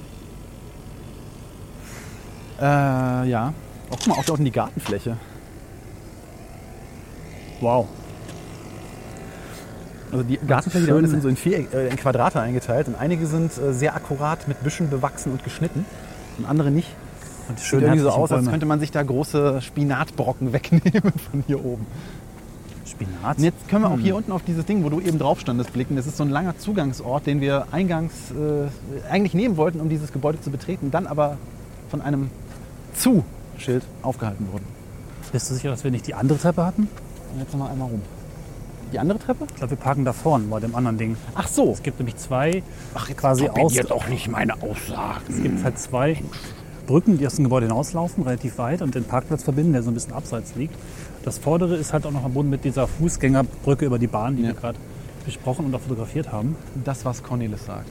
Äh, 2.61 2.63
ja. 3.29 3.53
Auch 3.91 3.97
guck 3.99 4.07
mal, 4.07 4.15
auch 4.15 4.25
da 4.25 4.33
unten 4.33 4.45
die 4.45 4.53
Gartenfläche. 4.53 5.17
Wow. 7.61 7.89
Also 10.13 10.23
die 10.23 10.39
Gartenfläche 10.39 10.87
da 10.87 10.95
unten 10.95 11.07
schön. 11.07 11.11
sind 11.11 11.23
so 11.23 11.29
in, 11.29 11.37
vier, 11.37 11.73
äh, 11.73 11.89
in 11.89 11.97
Quadrate 11.97 12.41
eingeteilt 12.41 12.87
und 12.87 12.95
einige 12.95 13.27
sind 13.27 13.59
äh, 13.59 13.73
sehr 13.73 13.97
akkurat 13.97 14.47
mit 14.47 14.63
Büschen 14.63 14.89
bewachsen 14.89 15.33
und 15.33 15.43
geschnitten 15.43 15.85
und 16.39 16.45
andere 16.45 16.71
nicht. 16.71 16.89
Und 17.49 17.59
die 17.59 17.65
Sieht 17.65 17.81
irgendwie 17.81 17.99
so 17.99 18.11
aus, 18.11 18.31
als 18.31 18.49
könnte 18.49 18.67
man 18.67 18.79
sich 18.79 18.93
da 18.93 19.03
große 19.03 19.61
Spinatbrocken 19.63 20.53
wegnehmen 20.53 21.13
von 21.31 21.43
hier 21.49 21.65
oben. 21.65 21.87
Spinat. 23.01 23.39
Und 23.39 23.45
jetzt 23.45 23.69
können 23.69 23.85
wir 23.85 23.89
auch 23.89 23.95
Hm. 23.95 24.01
hier 24.03 24.17
unten 24.17 24.33
auf 24.33 24.43
dieses 24.43 24.65
Ding, 24.67 24.85
wo 24.85 24.89
du 24.89 25.01
eben 25.01 25.19
drauf 25.19 25.41
standest, 25.41 25.73
blicken. 25.73 25.97
Das 25.97 26.07
ist 26.07 26.17
so 26.17 26.25
ein 26.25 26.31
langer 26.31 26.59
Zugangsort, 26.59 27.27
den 27.27 27.41
wir 27.41 27.67
eingangs 27.73 28.13
äh, 28.31 29.11
eigentlich 29.11 29.35
nehmen 29.35 29.57
wollten, 29.57 29.81
um 29.81 29.89
dieses 29.89 30.13
Gebäude 30.13 30.41
zu 30.41 30.51
betreten, 30.51 30.91
dann 30.91 31.07
aber 31.07 31.37
von 31.91 32.01
einem 32.03 32.31
Zu-Schild 32.95 33.85
aufgehalten 34.03 34.49
wurden. 34.53 34.65
Bist 35.33 35.51
du 35.51 35.55
sicher, 35.55 35.71
dass 35.71 35.85
wir 35.85 35.91
nicht 35.91 36.07
die 36.07 36.15
andere 36.15 36.39
Treppe 36.39 36.65
hatten? 36.65 36.89
Und 37.33 37.41
jetzt 37.41 37.53
noch 37.53 37.61
mal 37.61 37.71
einmal 37.71 37.89
rum. 37.89 38.03
Die 38.93 38.99
andere 38.99 39.21
Treppe? 39.21 39.45
Ich 39.49 39.55
glaube, 39.55 39.71
wir 39.71 39.77
parken 39.79 40.05
da 40.05 40.13
vorne 40.13 40.47
bei 40.47 40.59
dem 40.59 40.75
anderen 40.75 40.99
Ding. 40.99 41.17
Ach 41.37 41.47
so. 41.47 41.71
Es 41.71 41.83
gibt 41.83 42.01
nämlich 42.01 42.17
zwei 42.17 42.65
quasi 43.17 43.49
aus. 43.49 43.73
doch 43.89 44.09
nicht 44.09 44.29
meine 44.29 44.55
Aussagen. 44.63 45.23
Es 45.29 45.41
gibt 45.41 45.63
halt 45.63 45.79
zwei 45.79 46.21
Brücken, 46.89 47.17
die 47.19 47.27
aus 47.29 47.37
dem 47.37 47.45
Gebäude 47.45 47.67
hinauslaufen, 47.67 48.25
relativ 48.25 48.59
weit 48.59 48.83
und 48.83 48.97
den 48.97 49.05
Parkplatz 49.05 49.45
verbinden, 49.45 49.73
der 49.75 49.85
so 49.85 49.93
ein 49.93 49.95
bisschen 49.95 50.13
abseits 50.13 50.57
liegt. 50.57 50.75
Das 51.23 51.39
vordere 51.39 51.77
ist 51.77 51.93
halt 51.93 52.07
auch 52.07 52.13
noch 52.13 52.21
verbunden 52.23 52.51
mit 52.51 52.65
dieser 52.65 52.87
Fußgängerbrücke 52.87 53.85
über 53.85 53.99
die 53.99 54.07
Bahn, 54.07 54.37
die 54.37 54.43
Ja. 54.43 54.49
wir 54.49 54.55
gerade 54.55 54.79
besprochen 55.25 55.67
und 55.67 55.75
auch 55.75 55.81
fotografiert 55.81 56.33
haben. 56.33 56.57
Das, 56.85 57.05
was 57.05 57.23
Cornelis 57.23 57.67
sagt. 57.67 57.91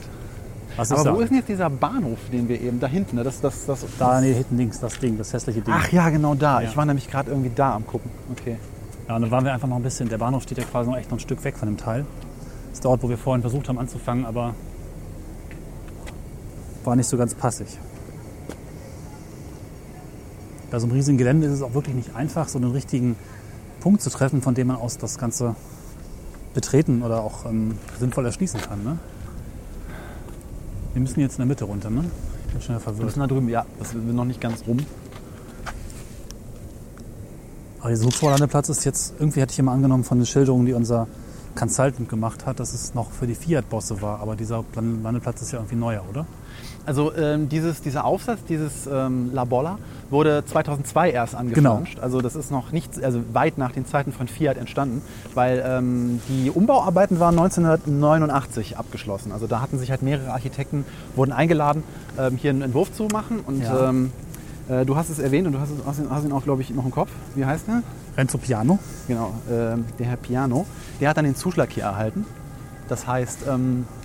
Was 0.76 0.90
Aber 0.92 1.16
wo 1.16 1.20
ist 1.20 1.28
denn 1.30 1.38
jetzt 1.38 1.48
dieser 1.48 1.68
Bahnhof, 1.70 2.18
den 2.32 2.48
wir 2.48 2.60
eben 2.60 2.80
da 2.80 2.86
hinten? 2.86 3.16
ne? 3.16 3.24
Das, 3.24 3.40
das, 3.40 3.66
das, 3.66 3.84
Da, 3.98 4.20
nee, 4.20 4.32
hinten 4.32 4.56
links, 4.56 4.80
das 4.80 4.98
Ding, 4.98 5.18
das 5.18 5.32
hässliche 5.32 5.60
Ding. 5.60 5.74
Ach 5.76 5.90
ja, 5.92 6.08
genau 6.10 6.34
da. 6.34 6.60
Ja. 6.60 6.68
Ich 6.68 6.76
war 6.76 6.84
nämlich 6.86 7.08
gerade 7.10 7.30
irgendwie 7.30 7.50
da 7.54 7.74
am 7.74 7.86
gucken. 7.86 8.10
Okay. 8.32 8.56
Ja, 9.08 9.16
und 9.16 9.22
dann 9.22 9.30
waren 9.30 9.44
wir 9.44 9.52
einfach 9.52 9.68
noch 9.68 9.76
ein 9.76 9.82
bisschen. 9.82 10.08
Der 10.08 10.18
Bahnhof 10.18 10.42
steht 10.44 10.58
ja 10.58 10.64
quasi 10.64 10.88
noch 10.90 10.96
echt 10.96 11.10
noch 11.10 11.18
ein 11.18 11.20
Stück 11.20 11.42
weg 11.44 11.56
von 11.56 11.68
dem 11.68 11.76
Teil. 11.76 12.04
Das 12.68 12.78
ist 12.78 12.84
dort, 12.84 13.02
wo 13.02 13.08
wir 13.08 13.18
vorhin 13.18 13.42
versucht 13.42 13.68
haben 13.68 13.78
anzufangen, 13.78 14.24
aber 14.24 14.54
war 16.84 16.96
nicht 16.96 17.08
so 17.08 17.16
ganz 17.16 17.34
passig. 17.34 17.66
Bei 20.70 20.78
so 20.78 20.86
einem 20.86 20.94
riesigen 20.94 21.18
Gelände 21.18 21.46
ist 21.46 21.54
es 21.54 21.62
auch 21.62 21.74
wirklich 21.74 21.94
nicht 21.96 22.14
einfach, 22.14 22.48
so 22.48 22.58
einen 22.58 22.70
richtigen 22.70 23.16
Punkt 23.80 24.02
zu 24.02 24.10
treffen, 24.10 24.42
von 24.42 24.54
dem 24.54 24.68
man 24.68 24.76
aus 24.76 24.98
das 24.98 25.18
Ganze 25.18 25.54
betreten 26.54 27.02
oder 27.02 27.22
auch 27.22 27.46
ähm, 27.46 27.76
sinnvoll 27.98 28.26
erschließen 28.26 28.60
kann. 28.60 28.82
Ne? 28.84 28.98
Wir 30.92 31.02
müssen 31.02 31.20
jetzt 31.20 31.34
in 31.34 31.38
der 31.38 31.46
Mitte 31.46 31.64
runter, 31.64 31.90
ne? 31.90 32.04
Ich 32.46 32.52
bin 32.52 32.62
schon 32.62 32.68
wieder 32.74 32.74
Wir 32.76 32.80
verwirrt. 32.80 33.04
müssen 33.06 33.20
da 33.20 33.26
drüben, 33.26 33.48
ja, 33.48 33.64
das 33.78 33.90
sind 33.90 34.06
wir 34.06 34.12
noch 34.12 34.24
nicht 34.24 34.40
ganz 34.40 34.64
rum. 34.66 34.78
Aber 37.80 37.90
dieser 37.90 38.04
Hubschrauberlandeplatz 38.06 38.68
ist 38.68 38.84
jetzt, 38.84 39.14
irgendwie 39.18 39.40
hätte 39.40 39.52
ich 39.52 39.58
immer 39.58 39.72
angenommen 39.72 40.04
von 40.04 40.18
den 40.18 40.26
Schilderungen, 40.26 40.66
die 40.66 40.74
unser 40.74 41.06
Consultant 41.54 42.08
gemacht 42.08 42.44
hat, 42.46 42.60
dass 42.60 42.74
es 42.74 42.94
noch 42.94 43.10
für 43.10 43.26
die 43.26 43.34
Fiat-Bosse 43.34 44.02
war. 44.02 44.20
Aber 44.20 44.36
dieser 44.36 44.64
Land- 44.74 45.02
Landeplatz 45.02 45.42
ist 45.42 45.52
ja 45.52 45.58
irgendwie 45.58 45.76
neuer, 45.76 46.04
oder? 46.08 46.26
Also 46.84 47.14
ähm, 47.14 47.48
dieses, 47.48 47.80
dieser 47.80 48.04
Aufsatz, 48.04 48.40
dieses 48.48 48.86
ähm, 48.90 49.30
La 49.32 49.44
Bolla, 49.44 49.78
wurde 50.10 50.44
2002 50.44 51.10
erst 51.10 51.34
angeflanscht. 51.34 51.98
Also 52.00 52.20
das 52.20 52.34
ist 52.36 52.50
noch 52.50 52.72
nicht, 52.72 53.02
also 53.02 53.20
weit 53.32 53.58
nach 53.58 53.72
den 53.72 53.86
Zeiten 53.86 54.12
von 54.12 54.26
Fiat 54.28 54.56
entstanden, 54.58 55.02
weil 55.34 55.62
ähm, 55.64 56.20
die 56.28 56.50
Umbauarbeiten 56.50 57.20
waren 57.20 57.38
1989 57.38 58.76
abgeschlossen. 58.78 59.32
Also 59.32 59.46
da 59.46 59.60
hatten 59.60 59.78
sich 59.78 59.90
halt 59.90 60.02
mehrere 60.02 60.32
Architekten, 60.32 60.84
wurden 61.16 61.32
eingeladen, 61.32 61.82
ähm, 62.18 62.36
hier 62.36 62.50
einen 62.50 62.62
Entwurf 62.62 62.92
zu 62.92 63.04
machen. 63.12 63.40
Und 63.46 63.62
Ja. 63.62 63.88
ähm, 63.88 64.12
äh, 64.68 64.84
du 64.84 64.96
hast 64.96 65.10
es 65.10 65.18
erwähnt 65.18 65.46
und 65.46 65.52
du 65.54 65.60
hast, 65.60 65.70
es, 65.70 65.78
hast, 65.86 65.98
ihn, 65.98 66.06
hast 66.10 66.24
ihn 66.24 66.32
auch, 66.32 66.44
glaube 66.44 66.62
ich, 66.62 66.70
noch 66.70 66.84
im 66.84 66.90
Kopf. 66.90 67.10
Wie 67.34 67.44
heißt 67.44 67.66
der? 67.68 67.82
Renzo 68.16 68.38
Piano. 68.38 68.78
Genau, 69.08 69.32
ähm, 69.50 69.84
der 69.98 70.06
Herr 70.06 70.16
Piano. 70.16 70.66
Der 71.00 71.10
hat 71.10 71.16
dann 71.16 71.24
den 71.24 71.36
Zuschlag 71.36 71.70
hier 71.72 71.84
erhalten. 71.84 72.26
Das 72.88 73.06
heißt, 73.06 73.40
ähm, 73.48 73.86
äh, 73.86 73.99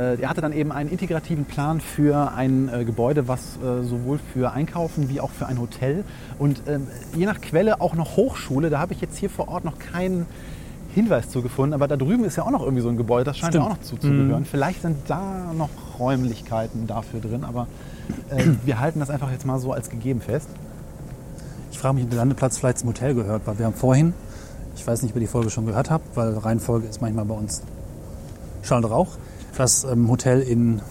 er 0.00 0.28
hatte 0.28 0.40
dann 0.40 0.52
eben 0.52 0.72
einen 0.72 0.90
integrativen 0.90 1.44
Plan 1.44 1.80
für 1.80 2.32
ein 2.34 2.68
äh, 2.68 2.84
Gebäude, 2.84 3.28
was 3.28 3.56
äh, 3.56 3.82
sowohl 3.82 4.18
für 4.32 4.52
Einkaufen 4.52 5.08
wie 5.08 5.20
auch 5.20 5.30
für 5.30 5.46
ein 5.46 5.58
Hotel 5.60 6.04
und 6.38 6.62
ähm, 6.66 6.86
je 7.14 7.26
nach 7.26 7.40
Quelle 7.40 7.80
auch 7.80 7.94
noch 7.94 8.16
Hochschule. 8.16 8.70
Da 8.70 8.78
habe 8.78 8.92
ich 8.92 9.00
jetzt 9.00 9.16
hier 9.16 9.30
vor 9.30 9.48
Ort 9.48 9.64
noch 9.64 9.78
keinen 9.78 10.26
Hinweis 10.94 11.28
zu 11.28 11.42
gefunden, 11.42 11.74
aber 11.74 11.88
da 11.88 11.96
drüben 11.96 12.24
ist 12.24 12.36
ja 12.36 12.44
auch 12.44 12.50
noch 12.50 12.62
irgendwie 12.62 12.82
so 12.82 12.88
ein 12.88 12.96
Gebäude, 12.96 13.24
das 13.24 13.38
scheint 13.38 13.54
ja 13.54 13.60
auch 13.60 13.76
Stimmt. 13.76 13.80
noch 13.80 13.86
zuzugehören. 13.86 14.44
Vielleicht 14.44 14.82
sind 14.82 14.96
da 15.08 15.52
noch 15.56 15.68
Räumlichkeiten 15.98 16.86
dafür 16.86 17.20
drin, 17.20 17.44
aber 17.44 17.66
äh, 18.30 18.44
wir 18.64 18.80
halten 18.80 19.00
das 19.00 19.10
einfach 19.10 19.30
jetzt 19.30 19.44
mal 19.44 19.58
so 19.58 19.72
als 19.72 19.90
gegeben 19.90 20.20
fest. 20.20 20.48
Ich 21.70 21.78
frage 21.78 21.96
mich, 21.96 22.04
ob 22.04 22.10
der 22.10 22.18
Landeplatz 22.20 22.58
vielleicht 22.58 22.78
zum 22.78 22.88
Hotel 22.88 23.14
gehört, 23.14 23.42
weil 23.46 23.58
wir 23.58 23.66
haben 23.66 23.74
vorhin, 23.74 24.14
ich 24.74 24.86
weiß 24.86 25.02
nicht, 25.02 25.12
ob 25.12 25.16
ihr 25.16 25.20
die 25.20 25.26
Folge 25.26 25.50
schon 25.50 25.66
gehört 25.66 25.90
habt, 25.90 26.16
weil 26.16 26.32
Reihenfolge 26.32 26.86
ist 26.86 27.02
manchmal 27.02 27.26
bei 27.26 27.34
uns 27.34 27.62
Schall 28.62 28.82
und 28.82 28.90
Rauch. 28.90 29.18
Das 29.56 29.84
ähm, 29.84 30.10
Hotel 30.10 30.40
in, 30.42 30.82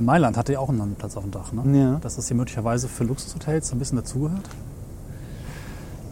Mailand 0.00 0.36
hatte 0.36 0.52
ja 0.52 0.60
auch 0.60 0.68
einen 0.68 0.78
Landeplatz 0.78 1.16
auf 1.16 1.24
dem 1.24 1.30
Dach. 1.30 1.52
Ne? 1.52 1.78
Ja. 1.78 1.98
Dass 2.00 2.16
das 2.16 2.28
hier 2.28 2.36
möglicherweise 2.36 2.88
für 2.88 3.04
Luxushotels 3.04 3.68
so 3.68 3.76
ein 3.76 3.78
bisschen 3.78 3.98
dazugehört. 3.98 4.48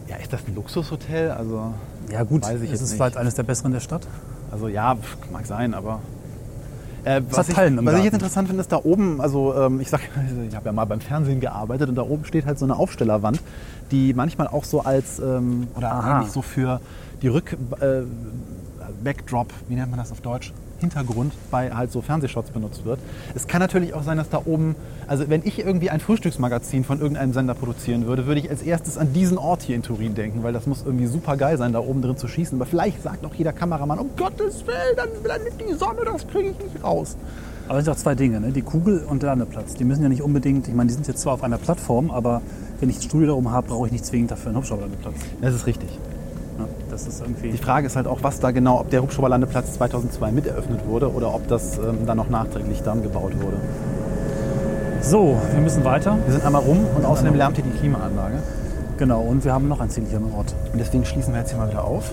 Ja, 0.09 0.16
ist 0.16 0.32
das 0.32 0.41
ein 0.47 0.55
Luxushotel? 0.55 1.30
Also 1.30 1.72
Ja 2.11 2.22
gut, 2.24 2.43
Weiß 2.43 2.61
ich 2.61 2.70
ist 2.70 2.80
es 2.80 2.91
nicht. 2.91 2.97
vielleicht 2.99 3.16
eines 3.16 3.34
der 3.34 3.45
besseren 3.45 3.72
der 3.72 3.80
Stadt? 3.80 4.07
Also 4.51 4.68
ja, 4.68 4.97
mag 5.32 5.47
sein, 5.47 5.74
aber. 5.74 6.01
Äh, 7.05 7.22
was 7.30 7.49
ich, 7.49 7.57
was 7.57 7.99
ich 7.99 8.05
jetzt 8.05 8.14
interessant 8.14 8.49
finde, 8.49 8.61
ist 8.61 8.72
da 8.72 8.80
oben, 8.82 9.20
also 9.20 9.55
ähm, 9.55 9.80
ich 9.80 9.89
sag, 9.89 10.01
ich 10.49 10.57
habe 10.57 10.66
ja 10.66 10.72
mal 10.72 10.84
beim 10.87 11.01
Fernsehen 11.01 11.39
gearbeitet 11.39 11.89
und 11.89 11.95
da 11.95 12.03
oben 12.03 12.24
steht 12.24 12.47
halt 12.47 12.59
so 12.59 12.64
eine 12.64 12.76
Aufstellerwand, 12.76 13.41
die 13.93 14.12
manchmal 14.12 14.49
auch 14.49 14.64
so 14.64 14.80
als, 14.80 15.20
ähm, 15.20 15.68
oder 15.76 15.93
Aha. 15.93 16.18
eigentlich 16.18 16.32
so 16.32 16.43
für 16.43 16.80
die 17.22 17.28
Rück, 17.28 17.57
äh, 17.80 18.03
Backdrop, 19.03 19.49
wie 19.68 19.74
nennt 19.74 19.90
man 19.90 19.99
das 19.99 20.12
auf 20.12 20.20
Deutsch? 20.20 20.53
Hintergrund 20.78 21.32
bei 21.51 21.70
halt 21.70 21.92
so 21.92 22.03
Fernsehshots 22.03 22.51
benutzt 22.51 22.84
wird. 22.84 22.99
Es 23.34 23.47
kann 23.47 23.61
natürlich 23.61 23.94
auch 23.94 24.03
sein, 24.03 24.18
dass 24.18 24.28
da 24.28 24.42
oben, 24.44 24.74
also 25.07 25.28
wenn 25.28 25.42
ich 25.44 25.59
irgendwie 25.59 25.90
ein 25.90 26.01
Frühstücksmagazin 26.01 26.84
von 26.84 27.01
irgendeinem 27.01 27.32
Sender 27.32 27.55
produzieren 27.55 28.07
würde, 28.07 28.26
würde 28.26 28.40
ich 28.40 28.51
als 28.51 28.62
erstes 28.62 28.99
an 28.99 29.12
diesen 29.12 29.38
Ort 29.38 29.62
hier 29.62 29.76
in 29.76 29.82
Turin 29.82 30.14
denken, 30.14 30.42
weil 30.42 30.53
das 30.53 30.66
muss 30.66 30.82
irgendwie 30.84 31.07
super 31.07 31.36
geil 31.36 31.59
sein, 31.59 31.72
da 31.72 31.80
oben 31.80 32.03
drin 32.03 32.16
zu 32.16 32.28
schießen. 32.28 32.59
Aber 32.59 32.66
vielleicht 32.66 33.03
sagt 33.03 33.24
auch 33.24 33.34
jeder 33.34 33.53
Kameramann, 33.53 33.99
um 33.99 34.11
Gottes 34.16 34.66
Willen, 34.66 34.97
dann 34.97 35.09
blendet 35.22 35.55
die 35.61 35.74
Sonne, 35.74 36.05
das 36.05 36.26
kriege 36.26 36.51
ich 36.51 36.59
nicht 36.59 36.84
raus. 36.84 37.16
Aber 37.68 37.78
es 37.78 37.84
sind 37.84 37.94
auch 37.94 37.99
zwei 37.99 38.14
Dinge, 38.14 38.40
ne? 38.40 38.53
die 38.53 38.62
Kugel 38.62 39.05
und 39.09 39.22
der 39.22 39.30
Landeplatz. 39.30 39.74
Die 39.74 39.84
müssen 39.84 40.03
ja 40.03 40.09
nicht 40.09 40.22
unbedingt, 40.22 40.68
ich 40.68 40.74
meine, 40.74 40.88
die 40.88 40.94
sind 40.94 41.09
jetzt 41.09 41.20
zwar 41.20 41.34
auf 41.34 41.42
einer 41.42 41.59
Plattform, 41.59 42.11
aber 42.11 42.42
wenn 42.78 42.90
ich 42.90 42.99
ein 42.99 43.03
Studio 43.03 43.28
da 43.28 43.32
oben 43.32 43.51
habe, 43.51 43.68
brauche 43.68 43.86
ich 43.86 43.92
nicht 43.92 44.05
zwingend 44.05 44.30
dafür 44.30 44.49
einen 44.49 44.59
Hubschrauberlandeplatz. 44.59 45.16
Das 45.40 45.55
ist 45.55 45.66
richtig. 45.66 45.88
Das 46.97 47.07
ist 47.07 47.20
irgendwie... 47.20 47.51
Die 47.51 47.59
Frage 47.59 47.86
ist 47.86 47.94
halt 47.94 48.07
auch, 48.07 48.20
was 48.22 48.40
da 48.40 48.53
genau, 48.53 48.80
ob 48.80 48.88
der 48.88 49.03
Hubschrauberlandeplatz 49.03 49.74
2002 49.74 50.32
mit 50.32 50.47
eröffnet 50.47 50.86
wurde 50.86 51.12
oder 51.12 51.34
ob 51.34 51.47
das 51.47 51.76
ähm, 51.76 52.07
dann 52.07 52.16
noch 52.16 52.30
nachträglich 52.30 52.80
dann 52.82 53.03
gebaut 53.03 53.32
wurde. 53.38 53.59
So, 55.03 55.36
wir 55.53 55.61
müssen 55.61 55.84
weiter. 55.84 56.16
Wir 56.24 56.32
sind 56.32 56.47
einmal 56.47 56.62
rum 56.62 56.86
und 56.97 57.05
außerdem 57.05 57.34
lärmt 57.34 57.57
hier 57.57 57.66
die 57.66 57.78
Klimaanlage. 57.78 58.36
Genau, 58.97 59.20
und 59.20 59.44
wir 59.44 59.53
haben 59.53 59.68
noch 59.68 59.80
ein 59.80 59.90
Ziel 59.90 60.05
hier 60.09 60.16
am 60.16 60.32
Ort. 60.32 60.55
Und 60.72 60.78
deswegen 60.78 61.05
schließen 61.05 61.34
wir 61.34 61.40
jetzt 61.40 61.51
hier 61.51 61.59
mal 61.59 61.68
wieder 61.68 61.84
auf. 61.84 62.11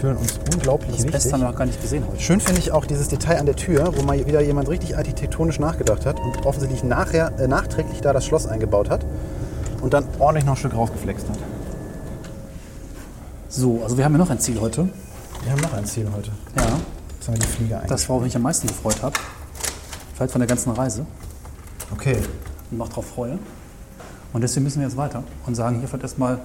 Fühlen 0.00 0.16
uns 0.16 0.40
unglaublich 0.52 0.96
Das 0.96 1.04
Beste 1.04 1.14
wichtig. 1.18 1.32
haben 1.32 1.40
wir 1.42 1.48
noch 1.50 1.56
gar 1.56 1.66
nicht 1.66 1.80
gesehen 1.80 2.02
heute. 2.10 2.20
Schön 2.20 2.40
finde 2.40 2.58
ich 2.58 2.72
auch 2.72 2.84
dieses 2.84 3.06
Detail 3.06 3.38
an 3.38 3.46
der 3.46 3.54
Tür, 3.54 3.92
wo 3.96 4.02
mal 4.02 4.26
wieder 4.26 4.40
jemand 4.40 4.70
richtig 4.70 4.96
architektonisch 4.96 5.60
nachgedacht 5.60 6.04
hat 6.04 6.18
und 6.18 6.46
offensichtlich 6.46 6.82
nachher, 6.82 7.30
äh, 7.38 7.46
nachträglich 7.46 8.00
da 8.00 8.12
das 8.12 8.24
Schloss 8.26 8.48
eingebaut 8.48 8.90
hat 8.90 9.06
und 9.82 9.94
dann 9.94 10.02
ordentlich 10.18 10.46
noch 10.46 10.54
ein 10.54 10.58
Stück 10.58 10.74
rausgeflext 10.74 11.28
hat. 11.28 11.38
So, 13.54 13.82
also 13.82 13.98
wir 13.98 14.04
haben 14.06 14.12
ja 14.12 14.18
noch 14.18 14.30
ein 14.30 14.38
Ziel 14.40 14.58
heute. 14.58 14.88
Wir 15.42 15.52
haben 15.52 15.60
noch 15.60 15.74
ein 15.74 15.84
Ziel 15.84 16.08
heute. 16.16 16.30
Ja. 16.56 16.62
Jetzt 16.62 17.28
haben 17.28 17.34
wir 17.34 17.40
die 17.40 17.46
Flieger 17.46 17.76
eigentlich. 17.76 17.90
Das, 17.90 18.08
worauf 18.08 18.22
ich 18.22 18.28
mich 18.28 18.36
am 18.36 18.42
meisten 18.42 18.66
gefreut 18.66 19.02
habe. 19.02 19.12
Vielleicht 20.14 20.32
von 20.32 20.40
der 20.40 20.48
ganzen 20.48 20.70
Reise. 20.70 21.04
Okay. 21.92 22.16
Und 22.70 22.78
noch 22.78 22.88
drauf 22.88 23.04
freue. 23.04 23.38
Und 24.32 24.40
deswegen 24.40 24.64
müssen 24.64 24.80
wir 24.80 24.86
jetzt 24.88 24.96
weiter 24.96 25.22
und 25.46 25.54
sagen 25.54 25.80
hier 25.80 25.86
vielleicht 25.86 26.04
erstmal 26.04 26.38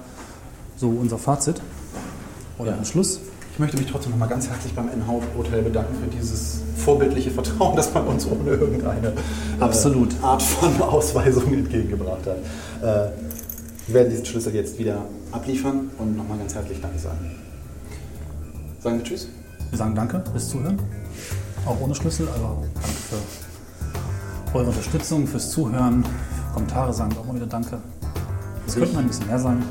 so 0.76 0.90
unser 0.90 1.16
Fazit. 1.16 1.62
Oder 2.58 2.76
Ja. 2.76 2.84
Schluss. 2.84 3.20
Ich 3.54 3.58
möchte 3.58 3.78
mich 3.78 3.86
trotzdem 3.90 4.12
noch 4.12 4.18
mal 4.18 4.28
ganz 4.28 4.46
herzlich 4.46 4.74
beim 4.74 4.88
NH 4.88 5.20
Hotel 5.38 5.62
bedanken 5.62 5.94
für 5.94 6.14
dieses 6.14 6.60
vorbildliche 6.76 7.30
Vertrauen, 7.30 7.74
das 7.74 7.94
man 7.94 8.06
uns 8.06 8.26
ohne 8.26 8.50
irgendeine 8.50 9.08
äh, 9.08 9.12
Absolut. 9.60 10.14
Art 10.22 10.42
von 10.42 10.80
Ausweisung 10.82 11.54
entgegengebracht 11.54 12.26
hat. 12.26 12.36
Äh, 12.82 13.12
wir 13.86 13.94
werden 13.94 14.10
diesen 14.10 14.26
Schlüssel 14.26 14.54
jetzt 14.54 14.78
wieder 14.78 15.06
abliefern 15.32 15.90
und 15.98 16.16
nochmal 16.16 16.38
ganz 16.38 16.54
herzlich 16.54 16.80
Danke 16.80 16.98
sagen. 16.98 17.30
Sagen 18.80 18.98
wir 18.98 19.04
Tschüss. 19.04 19.28
Wir 19.70 19.78
sagen 19.78 19.94
Danke 19.94 20.22
fürs 20.30 20.48
Zuhören. 20.48 20.78
Auch 21.66 21.80
ohne 21.80 21.94
Schlüssel, 21.94 22.28
aber 22.28 22.62
danke 22.74 22.88
für 24.50 24.58
eure 24.58 24.68
Unterstützung, 24.68 25.26
fürs 25.26 25.50
Zuhören. 25.50 26.04
Für 26.04 26.54
Kommentare 26.54 26.92
sagen 26.92 27.12
wir 27.12 27.20
auch 27.20 27.26
mal 27.26 27.34
wieder 27.36 27.46
Danke. 27.46 27.78
Es 28.66 28.74
könnte 28.74 28.94
mal 28.94 29.00
ein 29.00 29.08
bisschen 29.08 29.26
mehr 29.26 29.38
sein. 29.38 29.62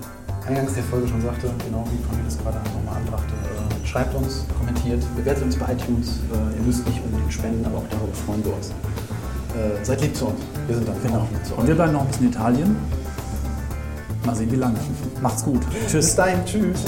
Eingangs 0.46 0.74
der 0.74 0.84
Folge 0.84 1.08
schon 1.08 1.22
sagte, 1.22 1.50
genau 1.66 1.86
wie 1.92 2.02
Conny 2.08 2.24
das 2.24 2.38
gerade 2.38 2.58
nochmal 2.74 2.98
anbrachte, 2.98 3.34
äh, 3.34 3.86
schreibt 3.88 4.16
uns, 4.16 4.46
kommentiert, 4.58 5.04
bewertet 5.16 5.44
uns 5.44 5.58
bei 5.58 5.74
iTunes. 5.74 6.20
Äh, 6.32 6.58
ihr 6.58 6.64
müsst 6.66 6.86
nicht 6.88 7.04
unbedingt 7.04 7.34
spenden, 7.34 7.66
aber 7.66 7.80
auch 7.80 7.88
darüber 7.90 8.14
freuen 8.14 8.46
wir 8.46 8.56
uns. 8.56 8.70
Äh, 8.70 9.84
seid 9.84 10.02
lieb 10.02 10.16
zu 10.16 10.28
uns. 10.28 10.40
Wir 10.68 10.76
sind 10.76 10.88
da. 10.88 10.94
Genau. 11.04 11.28
Und 11.58 11.68
wir 11.68 11.76
bleiben 11.76 11.94
noch 11.94 12.02
ein 12.02 12.08
bisschen 12.08 12.28
in 12.28 12.32
Italien. 12.32 12.76
Mal 14.28 14.36
sehen, 14.36 14.52
wie 14.52 14.58
lange. 14.58 14.78
Macht's 15.22 15.42
gut. 15.42 15.62
Tschüss. 15.72 15.94
Bis 15.94 16.16
dahin. 16.18 16.44
Tschüss. 16.46 16.84